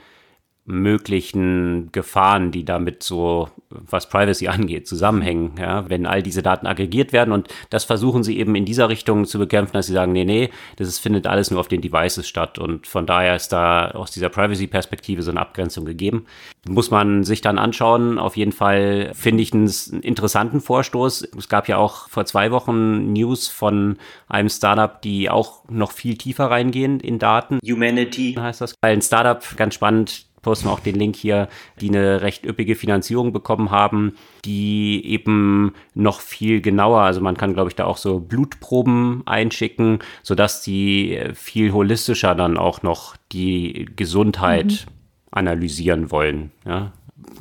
möglichen 0.66 1.90
Gefahren, 1.92 2.50
die 2.50 2.64
damit 2.64 3.02
so, 3.02 3.48
was 3.68 4.08
Privacy 4.08 4.48
angeht, 4.48 4.88
zusammenhängen, 4.88 5.52
ja, 5.58 5.88
wenn 5.90 6.06
all 6.06 6.22
diese 6.22 6.42
Daten 6.42 6.66
aggregiert 6.66 7.12
werden 7.12 7.32
und 7.32 7.48
das 7.70 7.84
versuchen 7.84 8.24
sie 8.24 8.38
eben 8.38 8.54
in 8.54 8.64
dieser 8.64 8.88
Richtung 8.88 9.26
zu 9.26 9.38
bekämpfen, 9.38 9.74
dass 9.74 9.86
sie 9.86 9.92
sagen, 9.92 10.12
nee, 10.12 10.24
nee, 10.24 10.50
das 10.76 10.88
ist, 10.88 11.00
findet 11.00 11.26
alles 11.26 11.50
nur 11.50 11.60
auf 11.60 11.68
den 11.68 11.82
Devices 11.82 12.26
statt 12.26 12.58
und 12.58 12.86
von 12.86 13.04
daher 13.04 13.36
ist 13.36 13.52
da 13.52 13.90
aus 13.90 14.10
dieser 14.10 14.30
Privacy-Perspektive 14.30 15.22
so 15.22 15.30
eine 15.30 15.40
Abgrenzung 15.40 15.84
gegeben. 15.84 16.24
Muss 16.66 16.90
man 16.90 17.24
sich 17.24 17.42
dann 17.42 17.58
anschauen, 17.58 18.18
auf 18.18 18.36
jeden 18.36 18.52
Fall 18.52 19.10
finde 19.14 19.42
ich 19.42 19.52
einen 19.52 19.68
interessanten 20.00 20.62
Vorstoß. 20.62 21.28
Es 21.36 21.48
gab 21.50 21.68
ja 21.68 21.76
auch 21.76 22.08
vor 22.08 22.24
zwei 22.24 22.50
Wochen 22.50 23.12
News 23.12 23.48
von 23.48 23.98
einem 24.28 24.48
Startup, 24.48 25.02
die 25.02 25.28
auch 25.28 25.68
noch 25.68 25.92
viel 25.92 26.16
tiefer 26.16 26.46
reingehen 26.46 27.00
in 27.00 27.18
Daten. 27.18 27.58
Humanity 27.62 28.34
heißt 28.38 28.62
das. 28.62 28.74
Ein 28.80 29.02
Startup, 29.02 29.42
ganz 29.56 29.74
spannend, 29.74 30.26
posten 30.44 30.68
wir 30.68 30.72
auch 30.72 30.80
den 30.80 30.94
Link 30.94 31.16
hier, 31.16 31.48
die 31.80 31.88
eine 31.88 32.22
recht 32.22 32.46
üppige 32.46 32.76
Finanzierung 32.76 33.32
bekommen 33.32 33.70
haben, 33.70 34.14
die 34.44 35.04
eben 35.04 35.74
noch 35.94 36.20
viel 36.20 36.60
genauer, 36.60 37.00
also 37.00 37.20
man 37.20 37.36
kann, 37.36 37.54
glaube 37.54 37.70
ich, 37.70 37.76
da 37.76 37.84
auch 37.84 37.96
so 37.96 38.20
Blutproben 38.20 39.22
einschicken, 39.26 39.98
sodass 40.22 40.62
die 40.62 41.18
viel 41.34 41.72
holistischer 41.72 42.34
dann 42.34 42.56
auch 42.56 42.82
noch 42.82 43.16
die 43.32 43.88
Gesundheit 43.96 44.86
mhm. 44.86 44.92
analysieren 45.32 46.10
wollen. 46.10 46.52
Ja. 46.64 46.92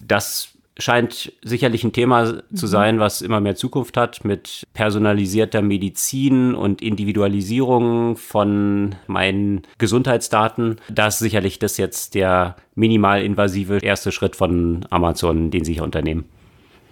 Das 0.07 0.52
scheint 0.77 1.31
sicherlich 1.43 1.83
ein 1.83 1.93
Thema 1.93 2.41
zu 2.53 2.65
mhm. 2.65 2.69
sein, 2.69 2.99
was 2.99 3.21
immer 3.21 3.39
mehr 3.39 3.55
Zukunft 3.55 3.95
hat 3.97 4.25
mit 4.25 4.63
personalisierter 4.73 5.61
Medizin 5.61 6.55
und 6.55 6.81
Individualisierung 6.81 8.17
von 8.17 8.95
meinen 9.07 9.61
Gesundheitsdaten. 9.77 10.77
Das 10.89 11.15
ist 11.15 11.19
sicherlich 11.19 11.59
das 11.59 11.77
jetzt 11.77 12.15
der 12.15 12.55
minimal 12.75 13.21
invasive 13.21 13.77
erste 13.77 14.11
Schritt 14.11 14.35
von 14.35 14.85
Amazon, 14.89 15.51
den 15.51 15.63
sie 15.63 15.73
hier 15.73 15.83
unternehmen. 15.83 16.25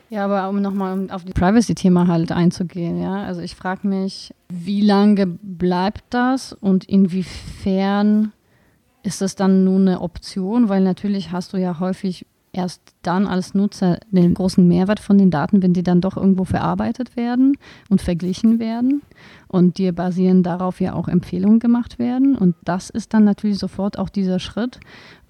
Ja, 0.10 0.26
aber 0.26 0.50
um 0.50 0.62
nochmal 0.62 1.10
auf 1.10 1.24
die 1.24 1.32
Privacy-Thema 1.32 2.08
halt 2.08 2.34
einzugehen, 2.34 3.02
ja. 3.02 3.24
Also 3.24 3.40
ich 3.40 3.56
frage 3.56 3.88
mich, 3.88 4.34
wie 4.50 4.82
lange 4.82 5.26
bleibt 5.26 6.04
das 6.10 6.52
und 6.52 6.84
inwiefern 6.84 8.34
ist 9.04 9.22
es 9.22 9.36
dann 9.36 9.64
nur 9.64 9.80
eine 9.80 10.02
Option, 10.02 10.70
weil 10.70 10.82
natürlich 10.82 11.32
hast 11.32 11.54
du 11.54 11.58
ja 11.58 11.80
häufig 11.80 12.26
erst 12.53 12.81
dann 13.01 13.27
als 13.27 13.53
Nutzer 13.53 14.00
den 14.12 14.34
großen 14.34 14.67
Mehrwert 14.67 15.00
von 15.00 15.17
den 15.17 15.31
Daten, 15.31 15.62
wenn 15.62 15.74
die 15.74 15.84
dann 15.84 16.01
doch 16.01 16.17
irgendwo 16.17 16.43
verarbeitet 16.43 17.15
werden 17.15 17.58
und 17.89 18.01
verglichen 18.01 18.60
werden 18.60 19.01
und 19.48 19.77
dir 19.77 19.93
basierend 19.93 20.46
darauf 20.46 20.81
ja 20.81 20.93
auch 20.93 21.08
Empfehlungen 21.08 21.60
gemacht 21.60 22.00
werden. 22.00 22.36
Und 22.36 22.55
das 22.63 22.89
ist 22.89 23.13
dann 23.13 23.24
natürlich 23.24 23.58
sofort 23.58 23.98
auch 23.98 24.10
dieser 24.10 24.39
Schritt, 24.39 24.79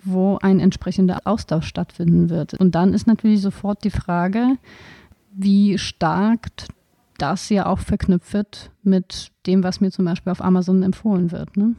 wo 0.04 0.40
ein 0.42 0.60
entsprechender 0.60 1.20
Austausch 1.26 1.68
stattfinden 1.68 2.30
wird. 2.30 2.56
Und 2.56 2.74
dann 2.74 2.94
ist 2.94 3.06
natürlich 3.06 3.42
sofort 3.42 3.84
die 3.84 3.92
Frage, 3.92 4.58
wie 5.34 5.78
stark 5.78 6.50
das 7.22 7.50
ja 7.50 7.68
auch 7.68 7.80
verknüpft 7.80 8.34
wird 8.34 8.72
mit 8.84 9.32
dem, 9.46 9.64
was 9.64 9.80
mir 9.80 9.92
zum 9.92 10.06
Beispiel 10.06 10.32
auf 10.32 10.44
Amazon 10.44 10.84
empfohlen 10.84 11.32
wird. 11.32 11.56
Ne? 11.56 11.76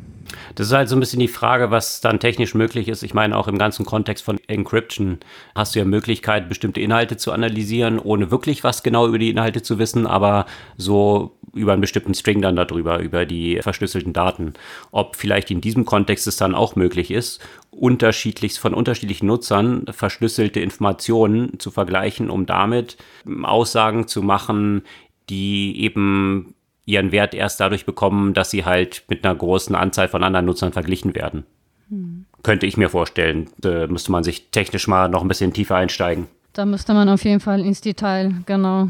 Das 0.54 0.68
ist 0.68 0.72
halt 0.72 0.88
so 0.88 0.96
ein 0.96 1.00
bisschen 1.00 1.20
die 1.20 1.28
Frage, 1.28 1.70
was 1.70 2.00
dann 2.00 2.20
technisch 2.20 2.54
möglich 2.54 2.88
ist. 2.88 3.02
Ich 3.02 3.14
meine, 3.14 3.37
auch 3.37 3.49
im 3.49 3.58
ganzen 3.58 3.84
Kontext 3.84 4.25
von 4.25 4.38
Encryption 4.46 5.18
hast 5.54 5.75
du 5.75 5.80
ja 5.80 5.84
Möglichkeit, 5.84 6.49
bestimmte 6.49 6.80
Inhalte 6.80 7.16
zu 7.16 7.32
analysieren, 7.32 7.99
ohne 7.99 8.30
wirklich 8.30 8.62
was 8.62 8.82
genau 8.82 9.06
über 9.06 9.18
die 9.18 9.30
Inhalte 9.30 9.62
zu 9.62 9.78
wissen, 9.78 10.06
aber 10.06 10.46
so 10.76 11.37
über 11.54 11.72
einen 11.72 11.82
bestimmten 11.82 12.14
String 12.14 12.40
dann 12.40 12.56
darüber, 12.56 13.00
über 13.00 13.26
die 13.26 13.58
verschlüsselten 13.61 14.12
Daten. 14.12 14.54
Ob 14.90 15.16
vielleicht 15.16 15.50
in 15.50 15.61
diesem 15.61 15.84
Kontext 15.84 16.26
es 16.26 16.37
dann 16.37 16.54
auch 16.54 16.76
möglich 16.76 17.11
ist, 17.11 17.40
unterschiedlich 17.70 18.58
von 18.58 18.75
unterschiedlichen 18.75 19.26
Nutzern 19.26 19.84
verschlüsselte 19.90 20.61
Informationen 20.61 21.58
zu 21.58 21.70
vergleichen, 21.70 22.30
um 22.30 22.46
damit 22.46 22.96
Aussagen 23.42 24.08
zu 24.08 24.22
machen, 24.22 24.82
die 25.29 25.81
eben 25.83 26.55
ihren 26.85 27.12
Wert 27.12 27.35
erst 27.35 27.61
dadurch 27.61 27.87
bekommen, 27.87 28.35
dass 28.35 28.50
sie 28.50 28.64
halt 28.64 29.05
mit 29.09 29.25
einer 29.25 29.35
großen 29.35 29.75
Anzahl 29.75 30.09
von 30.09 30.25
anderen 30.25 30.47
Nutzern 30.47 30.73
verglichen 30.73 31.14
werden. 31.14 31.45
Hm. 31.88 32.26
Könnte 32.43 32.67
ich 32.67 32.76
mir 32.76 32.88
vorstellen. 32.88 33.50
Da 33.59 33.87
müsste 33.87 34.11
man 34.11 34.25
sich 34.25 34.50
technisch 34.50 34.88
mal 34.88 35.09
noch 35.09 35.23
ein 35.23 35.29
bisschen 35.29 35.52
tiefer 35.52 35.76
einsteigen. 35.76 36.26
Da 36.52 36.67
müsste 36.67 36.93
man 36.93 37.09
auf 37.09 37.25
jeden 37.25 37.41
Fall 37.41 37.61
ins 37.61 37.81
Detail, 37.81 38.35
genau, 38.47 38.88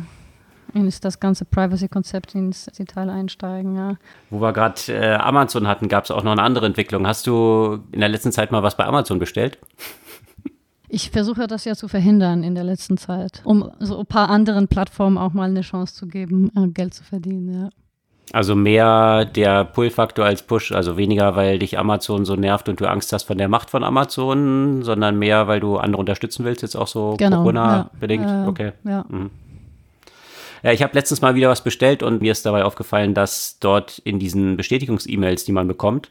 ins 0.75 1.01
das 1.01 1.21
ganze 1.21 1.45
Privacy-Konzept 1.45 2.35
ins 2.35 2.65
Detail 2.67 3.11
einsteigen, 3.11 3.77
ja. 3.77 3.97
Wo 4.31 4.41
wir 4.41 4.53
gerade 4.53 4.81
äh, 4.89 5.15
Amazon 5.15 5.69
hatten, 5.69 5.89
gab 5.89 6.05
es 6.05 6.11
auch 6.11 6.25
noch 6.25 6.33
eine 6.33 6.43
andere 6.43 6.67
Entwicklung. 6.67 7.07
Hast 7.07 7.27
du 7.27 7.81
in 7.93 8.01
der 8.01 8.09
letzten 8.09 8.33
Zeit 8.33 8.51
mal 8.53 8.63
was 8.63 8.77
bei 8.77 8.85
Amazon 8.85 9.19
bestellt? 9.19 9.59
Ich 10.95 11.11
versuche 11.11 11.47
das 11.47 11.65
ja 11.65 11.75
zu 11.75 11.89
verhindern 11.89 12.43
in 12.43 12.55
der 12.55 12.65
letzten 12.65 12.99
Zeit, 12.99 13.41
um 13.45 13.71
so 13.81 14.01
ein 14.01 14.05
paar 14.05 14.29
anderen 14.29 14.69
Plattformen 14.69 15.17
auch 15.17 15.33
mal 15.33 15.49
eine 15.49 15.63
Chance 15.63 15.95
zu 15.95 16.07
geben, 16.07 16.51
äh, 16.55 16.69
Geld 16.69 16.93
zu 16.93 17.03
verdienen, 17.03 17.51
ja. 17.51 17.71
Also 18.35 18.55
mehr 18.55 19.25
der 19.25 19.65
Pull-Faktor 19.65 20.27
als 20.27 20.43
Push, 20.43 20.71
also 20.73 20.99
weniger, 20.99 21.35
weil 21.35 21.59
dich 21.59 21.79
Amazon 21.79 22.27
so 22.27 22.37
nervt 22.37 22.69
und 22.69 22.79
du 22.79 22.91
Angst 22.91 23.11
hast 23.15 23.23
von 23.23 23.39
der 23.39 23.49
Macht 23.49 23.71
von 23.71 23.85
Amazon, 23.85 24.83
sondern 24.83 25.19
mehr, 25.19 25.49
weil 25.49 25.61
du 25.61 25.79
andere 25.79 25.99
unterstützen 25.99 26.45
willst, 26.45 26.61
jetzt 26.61 26.77
auch 26.77 26.87
so 26.87 27.17
genau, 27.17 27.39
Corona-bedingt. 27.39 28.29
Ja, 28.29 28.45
äh, 28.45 28.49
okay. 28.49 28.73
Ja. 28.85 29.07
Mhm. 29.09 29.31
Ja, 30.63 30.73
ich 30.73 30.83
habe 30.83 30.95
letztens 30.95 31.23
mal 31.23 31.35
wieder 31.35 31.49
was 31.49 31.65
bestellt 31.65 32.03
und 32.03 32.21
mir 32.21 32.33
ist 32.33 32.45
dabei 32.45 32.65
aufgefallen, 32.65 33.15
dass 33.15 33.59
dort 33.61 33.99
in 34.01 34.19
diesen 34.19 34.59
Bestätigungs-E-Mails, 34.59 35.47
die 35.47 35.53
man 35.53 35.67
bekommt, 35.67 36.11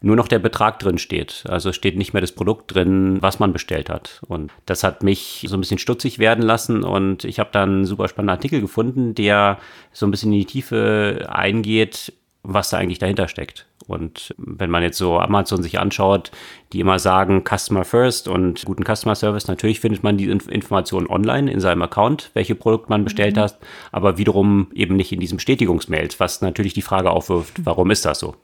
nur 0.00 0.16
noch 0.16 0.28
der 0.28 0.38
Betrag 0.38 0.78
drin 0.78 0.98
steht. 0.98 1.44
Also 1.48 1.72
steht 1.72 1.96
nicht 1.96 2.12
mehr 2.12 2.20
das 2.20 2.32
Produkt 2.32 2.74
drin, 2.74 3.18
was 3.20 3.38
man 3.38 3.52
bestellt 3.52 3.90
hat. 3.90 4.20
Und 4.26 4.52
das 4.66 4.84
hat 4.84 5.02
mich 5.02 5.46
so 5.48 5.56
ein 5.56 5.60
bisschen 5.60 5.78
stutzig 5.78 6.18
werden 6.18 6.42
lassen 6.42 6.84
und 6.84 7.24
ich 7.24 7.38
habe 7.38 7.50
dann 7.52 7.70
einen 7.70 7.84
super 7.86 8.08
spannenden 8.08 8.36
Artikel 8.36 8.60
gefunden, 8.60 9.14
der 9.14 9.58
so 9.92 10.06
ein 10.06 10.10
bisschen 10.10 10.32
in 10.32 10.40
die 10.40 10.46
Tiefe 10.46 11.26
eingeht, 11.28 12.12
was 12.42 12.70
da 12.70 12.76
eigentlich 12.76 12.98
dahinter 12.98 13.28
steckt. 13.28 13.66
Und 13.86 14.34
wenn 14.38 14.70
man 14.70 14.82
jetzt 14.82 14.98
so 14.98 15.18
Amazon 15.18 15.62
sich 15.62 15.78
anschaut, 15.78 16.30
die 16.72 16.80
immer 16.80 16.98
sagen 16.98 17.44
Customer 17.44 17.84
First 17.84 18.28
und 18.28 18.64
guten 18.64 18.84
Customer 18.84 19.14
Service, 19.14 19.46
natürlich 19.46 19.80
findet 19.80 20.02
man 20.02 20.16
die 20.16 20.30
Informationen 20.30 21.06
online 21.06 21.50
in 21.50 21.60
seinem 21.60 21.82
Account, 21.82 22.30
welche 22.34 22.54
Produkte 22.54 22.88
man 22.88 23.04
bestellt 23.04 23.36
mhm. 23.36 23.40
hat, 23.40 23.58
aber 23.92 24.16
wiederum 24.16 24.68
eben 24.74 24.96
nicht 24.96 25.12
in 25.12 25.20
diesem 25.20 25.36
Bestätigungsmails, 25.36 26.18
was 26.18 26.40
natürlich 26.40 26.72
die 26.72 26.82
Frage 26.82 27.10
aufwirft, 27.10 27.64
warum 27.64 27.90
ist 27.90 28.04
das 28.04 28.20
so? 28.20 28.36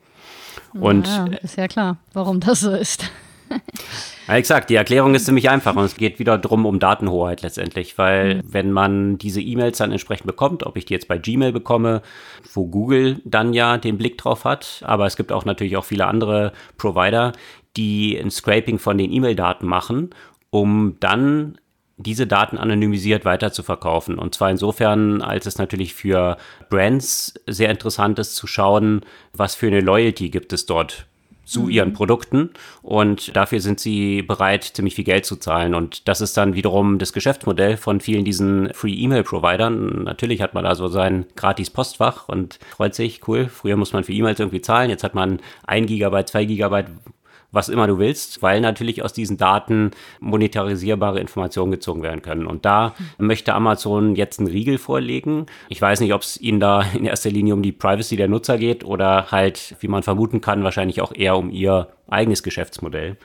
Und 0.72 1.06
ja, 1.06 1.26
ist 1.42 1.56
ja 1.56 1.68
klar, 1.68 1.96
warum 2.12 2.40
das 2.40 2.60
so 2.60 2.72
ist. 2.72 3.10
Ja, 4.28 4.36
exakt, 4.36 4.70
die 4.70 4.76
Erklärung 4.76 5.16
ist 5.16 5.26
ziemlich 5.26 5.50
einfach 5.50 5.74
und 5.74 5.82
es 5.82 5.96
geht 5.96 6.20
wieder 6.20 6.38
drum 6.38 6.64
um 6.64 6.78
Datenhoheit 6.78 7.42
letztendlich, 7.42 7.98
weil 7.98 8.36
mhm. 8.36 8.42
wenn 8.44 8.70
man 8.70 9.18
diese 9.18 9.40
E-Mails 9.40 9.78
dann 9.78 9.90
entsprechend 9.90 10.28
bekommt, 10.28 10.64
ob 10.64 10.76
ich 10.76 10.84
die 10.84 10.94
jetzt 10.94 11.08
bei 11.08 11.18
Gmail 11.18 11.50
bekomme, 11.50 12.00
wo 12.52 12.66
Google 12.66 13.20
dann 13.24 13.52
ja 13.54 13.76
den 13.76 13.98
Blick 13.98 14.18
drauf 14.18 14.44
hat, 14.44 14.84
aber 14.86 15.06
es 15.06 15.16
gibt 15.16 15.32
auch 15.32 15.44
natürlich 15.44 15.76
auch 15.76 15.84
viele 15.84 16.06
andere 16.06 16.52
Provider, 16.78 17.32
die 17.76 18.16
ein 18.16 18.30
Scraping 18.30 18.78
von 18.78 18.98
den 18.98 19.10
E-Mail-Daten 19.10 19.66
machen, 19.66 20.10
um 20.50 20.96
dann 21.00 21.58
diese 22.02 22.26
Daten 22.26 22.59
anonymisiert 22.59 23.25
weiter 23.25 23.52
zu 23.52 23.62
verkaufen. 23.62 24.19
Und 24.19 24.35
zwar 24.35 24.50
insofern, 24.50 25.23
als 25.23 25.47
es 25.47 25.59
natürlich 25.59 25.95
für 25.95 26.37
Brands 26.69 27.35
sehr 27.47 27.71
interessant 27.71 28.19
ist 28.19 28.35
zu 28.35 28.47
schauen, 28.47 29.02
was 29.33 29.54
für 29.54 29.66
eine 29.66 29.80
Loyalty 29.80 30.30
gibt 30.30 30.52
es 30.52 30.66
dort 30.66 31.07
zu 31.50 31.62
mhm. 31.62 31.71
ihren 31.71 31.92
Produkten 31.92 32.50
und 32.83 33.35
dafür 33.35 33.61
sind 33.61 33.80
sie 33.80 34.23
bereit, 34.23 34.64
ziemlich 34.64 34.95
viel 34.95 35.04
Geld 35.04 35.26
zu 35.26 35.37
zahlen. 35.37 35.75
Und 35.75 36.07
das 36.09 36.21
ist 36.21 36.37
dann 36.37 36.54
wiederum 36.54 36.99
das 36.99 37.12
Geschäftsmodell 37.12 37.76
von 37.76 38.00
vielen 38.00 38.25
diesen 38.25 38.73
Free-E-Mail-Providern. 38.73 40.04
Natürlich 40.04 40.42
hat 40.42 40.54
man 40.54 40.64
also 40.64 40.88
sein 40.88 41.26
gratis 41.37 41.71
Postfach 41.71 42.28
und 42.28 42.61
freut 42.76 42.95
sich, 42.95 43.26
cool, 43.26 43.49
früher 43.49 43.76
muss 43.76 43.92
man 43.92 44.04
für 44.04 44.12
E-Mails 44.12 44.38
irgendwie 44.38 44.61
zahlen, 44.61 44.90
jetzt 44.90 45.04
hat 45.04 45.14
man 45.14 45.40
ein 45.66 45.87
Gigabyte, 45.87 46.28
zwei 46.28 46.45
Gigabyte, 46.45 46.87
was 47.52 47.69
immer 47.69 47.87
du 47.87 47.99
willst, 47.99 48.42
weil 48.42 48.61
natürlich 48.61 49.02
aus 49.02 49.12
diesen 49.12 49.37
Daten 49.37 49.90
monetarisierbare 50.21 51.21
Informationen 51.21 51.73
gezogen 51.73 52.02
werden 52.02 52.23
können. 52.23 52.47
Und 52.47 52.64
da 52.64 52.95
möchte 53.19 53.54
Amazon 53.54 54.14
jetzt 54.14 54.38
einen 54.38 54.49
Riegel 54.49 54.78
vorlegen. 54.78 55.47
Ich 55.69 55.80
weiß 55.80 56.00
nicht, 56.00 56.14
ob 56.14 56.23
es 56.23 56.40
ihnen 56.40 56.61
da 56.61 56.83
in 56.95 57.07
erster 57.07 57.30
Linie 57.30 57.54
um 57.54 57.62
die 57.62 57.73
Privacy 57.73 58.16
der 58.16 58.28
Nutzer 58.28 58.59
geht 58.59 58.85
oder 58.85 59.30
halt, 59.30 59.76
wie 59.80 59.88
man 59.88 60.02
vermuten 60.02 60.40
kann, 60.40 60.64
wahrscheinlich 60.64 61.00
auch 61.00 61.12
eher 61.14 61.37
um 61.37 61.50
ihr 61.50 61.88
eigenes 62.09 62.42
Geschäftsmodell. 62.42 63.16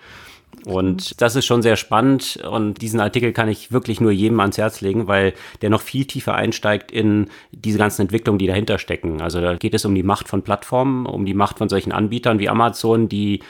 Und 0.66 1.22
das 1.22 1.36
ist 1.36 1.46
schon 1.46 1.62
sehr 1.62 1.76
spannend 1.76 2.38
und 2.38 2.82
diesen 2.82 3.00
Artikel 3.00 3.34
kann 3.34 3.50
ich 3.50 3.72
wirklich 3.72 4.02
nur 4.02 4.12
jedem 4.12 4.40
ans 4.40 4.58
Herz 4.58 4.82
legen, 4.82 5.08
weil 5.08 5.34
der 5.62 5.70
noch 5.70 5.82
viel 5.82 6.06
tiefer 6.06 6.34
einsteigt 6.36 6.92
in 6.92 7.30
diese 7.52 7.78
ganzen 7.78 8.04
Entwicklungen, 8.04 8.40
die 8.40 8.48
dahinter 8.48 8.80
stecken. 8.80 9.22
Also 9.22 9.42
da 9.42 9.56
geht 9.56 9.74
es 9.74 9.86
um 9.86 9.94
die 9.94 10.04
Macht 10.04 10.28
von 10.28 10.42
Plattformen, 10.42 11.06
um 11.06 11.26
die 11.26 11.34
Macht 11.34 11.58
von 11.58 11.70
solchen 11.70 11.92
Anbietern 11.92 12.40
wie 12.40 12.50
Amazon, 12.50 13.10
die 13.10 13.42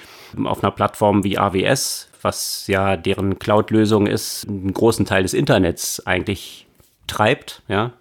auf 0.44 0.64
einer 0.64 0.72
Plattform 0.72 1.24
wie 1.24 1.38
AWS, 1.38 2.10
was 2.22 2.68
ja 2.68 2.98
deren 2.98 3.40
Cloud-Lösung 3.40 4.08
ist, 4.08 4.48
einen 4.48 4.74
großen 4.74 5.06
Teil 5.06 5.24
des 5.24 5.34
Internets 5.34 6.06
eigentlich 6.06 6.66
treibt, 7.08 7.62
ja. 7.68 7.94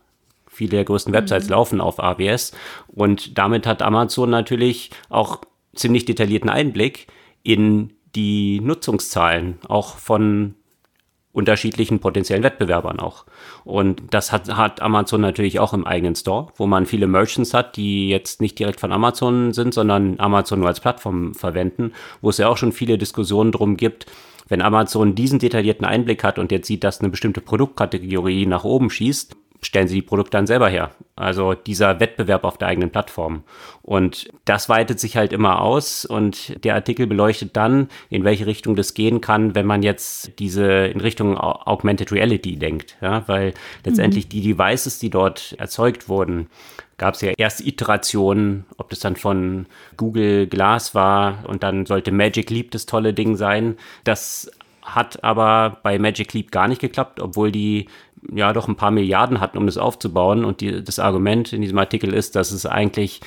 Viele 0.49 0.71
der 0.71 0.85
größten 0.85 1.13
Websites 1.13 1.47
mhm. 1.47 1.51
laufen 1.51 1.81
auf 1.81 1.99
AWS 1.99 2.53
und 2.87 3.39
damit 3.39 3.67
hat 3.67 3.83
Amazon 3.83 4.31
natürlich 4.31 4.91
auch 5.09 5.41
ziemlich 5.75 6.05
detaillierten 6.05 6.49
Einblick 6.49 7.09
in 7.43 7.94
die 8.15 8.61
Nutzungszahlen 8.61 9.59
auch 9.69 9.97
von 9.97 10.55
unterschiedlichen 11.35 11.99
potenziellen 11.99 12.45
Wettbewerbern 12.45 13.01
auch. 13.01 13.27
Und 13.65 14.03
das 14.11 14.31
hat, 14.31 14.49
hat 14.57 14.81
Amazon 14.81 15.21
natürlich 15.21 15.59
auch 15.59 15.73
im 15.73 15.85
eigenen 15.85 16.15
Store, 16.15 16.47
wo 16.57 16.67
man 16.67 16.87
viele 16.87 17.09
Merchants 17.09 17.53
hat, 17.53 17.77
die 17.77 18.09
jetzt 18.09 18.41
nicht 18.41 18.59
direkt 18.59 18.81
von 18.81 18.93
Amazon 18.93 19.53
sind, 19.53 19.75
sondern 19.75 20.21
Amazon 20.21 20.61
nur 20.61 20.69
als 20.69 20.81
Plattform 20.81 21.35
verwenden, 21.35 21.93
wo 22.21 22.31
es 22.31 22.39
ja 22.39 22.49
auch 22.49 22.57
schon 22.57 22.73
viele 22.73 22.99
Diskussionen 22.99 23.51
drum 23.51 23.77
gibt, 23.77 24.07
wenn 24.49 24.63
Amazon 24.63 25.17
diesen 25.17 25.41
detaillierten 25.41 25.87
Einblick 25.87 26.23
hat 26.23 26.39
und 26.39 26.53
jetzt 26.53 26.69
sieht, 26.69 26.85
dass 26.85 27.01
eine 27.01 27.11
bestimmte 27.11 27.41
Produktkategorie 27.41 28.47
nach 28.47 28.63
oben 28.63 28.91
schießt, 28.91 29.35
stellen 29.65 29.89
sie 29.89 29.97
die 29.97 30.03
Produkte 30.03 30.33
dann 30.33 30.47
selber 30.47 30.69
her. 30.69 30.91
Also 31.17 31.55
dieser 31.55 32.01
Wettbewerb 32.01 32.45
auf 32.45 32.59
der 32.59 32.69
eigenen 32.69 32.91
Plattform. 32.91 33.45
Und 33.83 34.29
das 34.45 34.69
weitet 34.69 35.01
sich 35.01 35.17
halt 35.17 35.33
immer 35.33 35.61
aus 35.61 36.05
und 36.05 36.65
der 36.65 36.75
Artikel 36.75 37.07
beleuchtet 37.07 37.57
dann, 37.57 37.89
in 38.11 38.25
welche 38.25 38.47
Richtung 38.47 38.77
das 38.77 38.95
gehen 38.95 39.21
kann, 39.21 39.55
wenn 39.55 39.67
man 39.67 39.83
jetzt 39.83 40.39
diese 40.39 40.65
in 40.65 41.01
Richtung 41.01 41.39
Augmented 41.39 42.13
Reality 42.13 42.57
denkt. 42.57 42.97
Ja, 43.01 43.27
weil 43.27 43.55
letztendlich 43.85 44.27
mhm. 44.27 44.31
die 44.31 44.43
Devices, 44.43 44.99
die 44.99 45.11
dort 45.11 45.55
erzeugt 45.59 46.09
wurden, 46.09 46.49
gab 46.99 47.15
es 47.15 47.21
ja 47.21 47.33
erst 47.37 47.61
Iterationen, 47.67 48.65
ob 48.77 48.91
das 48.91 49.01
dann 49.01 49.17
von 49.17 49.67
Google 49.97 50.47
Glass 50.47 50.95
war 50.95 51.45
und 51.47 51.63
dann 51.63 51.87
sollte 51.87 52.13
Magic 52.13 52.51
Leap 52.51 52.71
das 52.71 52.87
tolle 52.87 53.15
Ding 53.15 53.37
sein. 53.37 53.77
Das 54.05 54.51
hat 54.83 55.25
aber 55.25 55.79
bei 55.83 55.99
Magic 55.99 56.33
Leap 56.35 56.51
gar 56.51 56.69
nicht 56.69 56.81
geklappt, 56.81 57.19
obwohl 57.21 57.51
die 57.51 57.89
ja 58.33 58.53
doch 58.53 58.69
ein 58.69 58.77
paar 58.77 58.91
Milliarden 58.91 59.41
hatten, 59.41 59.59
um 59.59 59.67
das 59.67 59.79
aufzubauen. 59.79 60.45
Und 60.45 60.61
die, 60.61 60.83
das 60.83 60.99
Argument 60.99 61.53
in 61.53 61.63
diesem 61.63 61.79
Artikel 61.79 62.13
ist, 62.13 62.37
dass 62.37 62.53
es 62.53 62.67
eigentlich 62.67 63.21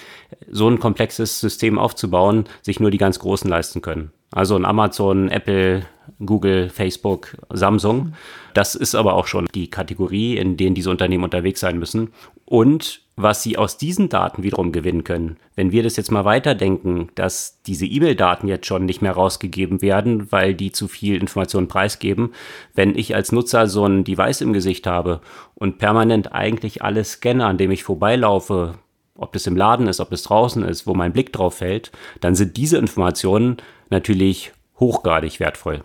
so 0.49 0.69
ein 0.69 0.79
komplexes 0.79 1.39
System 1.39 1.79
aufzubauen, 1.79 2.45
sich 2.61 2.79
nur 2.79 2.91
die 2.91 2.97
ganz 2.97 3.19
Großen 3.19 3.49
leisten 3.49 3.81
können. 3.81 4.11
Also 4.31 4.55
ein 4.55 4.65
Amazon, 4.65 5.29
Apple, 5.29 5.85
Google, 6.25 6.69
Facebook, 6.69 7.37
Samsung. 7.49 8.13
Das 8.53 8.75
ist 8.75 8.95
aber 8.95 9.13
auch 9.13 9.27
schon 9.27 9.47
die 9.53 9.69
Kategorie, 9.69 10.37
in 10.37 10.57
denen 10.57 10.75
diese 10.75 10.89
Unternehmen 10.89 11.23
unterwegs 11.23 11.59
sein 11.59 11.79
müssen. 11.79 12.13
Und 12.45 13.01
was 13.17 13.41
sie 13.41 13.57
aus 13.57 13.77
diesen 13.77 14.09
Daten 14.09 14.43
wiederum 14.43 14.71
gewinnen 14.71 15.03
können. 15.03 15.37
Wenn 15.55 15.71
wir 15.71 15.81
das 15.81 15.97
jetzt 15.97 16.11
mal 16.11 16.23
weiterdenken, 16.23 17.09
dass 17.15 17.59
diese 17.63 17.87
E-Mail-Daten 17.87 18.47
jetzt 18.47 18.67
schon 18.67 18.85
nicht 18.85 19.01
mehr 19.01 19.13
rausgegeben 19.13 19.81
werden, 19.81 20.31
weil 20.31 20.53
die 20.53 20.71
zu 20.71 20.87
viel 20.87 21.19
Informationen 21.19 21.67
preisgeben, 21.67 22.33
wenn 22.75 22.95
ich 22.95 23.15
als 23.15 23.31
Nutzer 23.31 23.67
so 23.67 23.85
ein 23.85 24.03
Device 24.03 24.41
im 24.41 24.53
Gesicht 24.53 24.85
habe 24.85 25.21
und 25.55 25.79
permanent 25.79 26.31
eigentlich 26.31 26.83
alles 26.83 27.13
scanne, 27.13 27.45
an 27.45 27.57
dem 27.57 27.71
ich 27.71 27.83
vorbeilaufe, 27.83 28.75
ob 29.15 29.33
das 29.33 29.47
im 29.47 29.57
Laden 29.57 29.87
ist, 29.87 29.99
ob 29.99 30.11
das 30.11 30.21
draußen 30.21 30.63
ist, 30.63 30.85
wo 30.85 30.93
mein 30.93 31.11
Blick 31.11 31.33
drauf 31.33 31.55
fällt, 31.55 31.91
dann 32.21 32.35
sind 32.35 32.55
diese 32.55 32.77
Informationen 32.77 33.57
natürlich 33.89 34.53
hochgradig 34.79 35.39
wertvoll. 35.39 35.83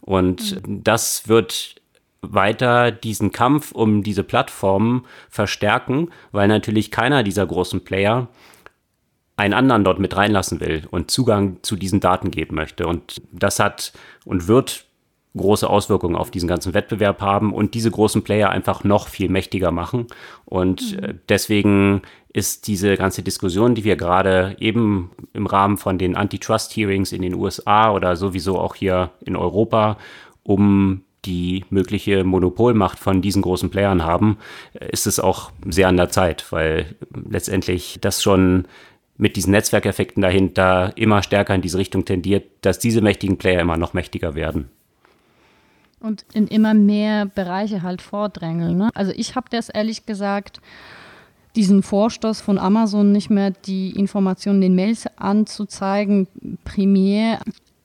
Und 0.00 0.66
mhm. 0.66 0.82
das 0.82 1.28
wird 1.28 1.79
weiter 2.22 2.90
diesen 2.90 3.32
Kampf 3.32 3.72
um 3.72 4.02
diese 4.02 4.24
Plattformen 4.24 5.06
verstärken, 5.28 6.10
weil 6.32 6.48
natürlich 6.48 6.90
keiner 6.90 7.22
dieser 7.22 7.46
großen 7.46 7.82
Player 7.82 8.28
einen 9.36 9.54
anderen 9.54 9.84
dort 9.84 9.98
mit 9.98 10.16
reinlassen 10.16 10.60
will 10.60 10.86
und 10.90 11.10
Zugang 11.10 11.58
zu 11.62 11.76
diesen 11.76 12.00
Daten 12.00 12.30
geben 12.30 12.56
möchte. 12.56 12.86
Und 12.86 13.22
das 13.32 13.58
hat 13.58 13.92
und 14.26 14.48
wird 14.48 14.84
große 15.36 15.68
Auswirkungen 15.68 16.16
auf 16.16 16.30
diesen 16.30 16.48
ganzen 16.48 16.74
Wettbewerb 16.74 17.20
haben 17.20 17.54
und 17.54 17.74
diese 17.74 17.90
großen 17.90 18.22
Player 18.22 18.50
einfach 18.50 18.84
noch 18.84 19.08
viel 19.08 19.28
mächtiger 19.28 19.70
machen. 19.70 20.08
Und 20.44 20.92
mhm. 20.92 21.04
Äh, 21.04 21.14
deswegen 21.28 22.02
ist 22.32 22.66
diese 22.66 22.96
ganze 22.96 23.22
Diskussion, 23.22 23.74
die 23.74 23.84
wir 23.84 23.96
gerade 23.96 24.56
eben 24.60 25.10
im 25.32 25.46
Rahmen 25.46 25.78
von 25.78 25.98
den 25.98 26.16
Antitrust-Hearings 26.16 27.12
in 27.12 27.22
den 27.22 27.34
USA 27.34 27.92
oder 27.92 28.16
sowieso 28.16 28.58
auch 28.58 28.74
hier 28.74 29.10
in 29.24 29.36
Europa 29.36 29.96
um 30.42 31.02
die 31.24 31.64
mögliche 31.70 32.24
Monopolmacht 32.24 32.98
von 32.98 33.22
diesen 33.22 33.42
großen 33.42 33.70
Playern 33.70 34.04
haben, 34.04 34.38
ist 34.90 35.06
es 35.06 35.20
auch 35.20 35.52
sehr 35.68 35.88
an 35.88 35.96
der 35.96 36.08
Zeit, 36.08 36.50
weil 36.50 36.96
letztendlich 37.28 37.98
das 38.00 38.22
schon 38.22 38.66
mit 39.16 39.36
diesen 39.36 39.50
Netzwerkeffekten 39.50 40.22
dahinter 40.22 40.92
immer 40.96 41.22
stärker 41.22 41.54
in 41.54 41.60
diese 41.60 41.78
Richtung 41.78 42.06
tendiert, 42.06 42.44
dass 42.62 42.78
diese 42.78 43.02
mächtigen 43.02 43.36
Player 43.36 43.60
immer 43.60 43.76
noch 43.76 43.92
mächtiger 43.92 44.34
werden. 44.34 44.70
Und 46.00 46.24
in 46.32 46.46
immer 46.46 46.72
mehr 46.72 47.26
Bereiche 47.26 47.82
halt 47.82 48.00
vordrängeln. 48.00 48.78
Ne? 48.78 48.88
Also 48.94 49.12
ich 49.14 49.36
habe 49.36 49.48
das 49.50 49.68
ehrlich 49.68 50.06
gesagt, 50.06 50.62
diesen 51.56 51.82
Vorstoß 51.82 52.40
von 52.40 52.58
Amazon 52.58 53.12
nicht 53.12 53.28
mehr 53.28 53.50
die 53.50 53.90
Informationen 53.90 54.62
in 54.62 54.70
den 54.70 54.74
Mails 54.76 55.06
anzuzeigen, 55.18 56.26
primär 56.64 57.40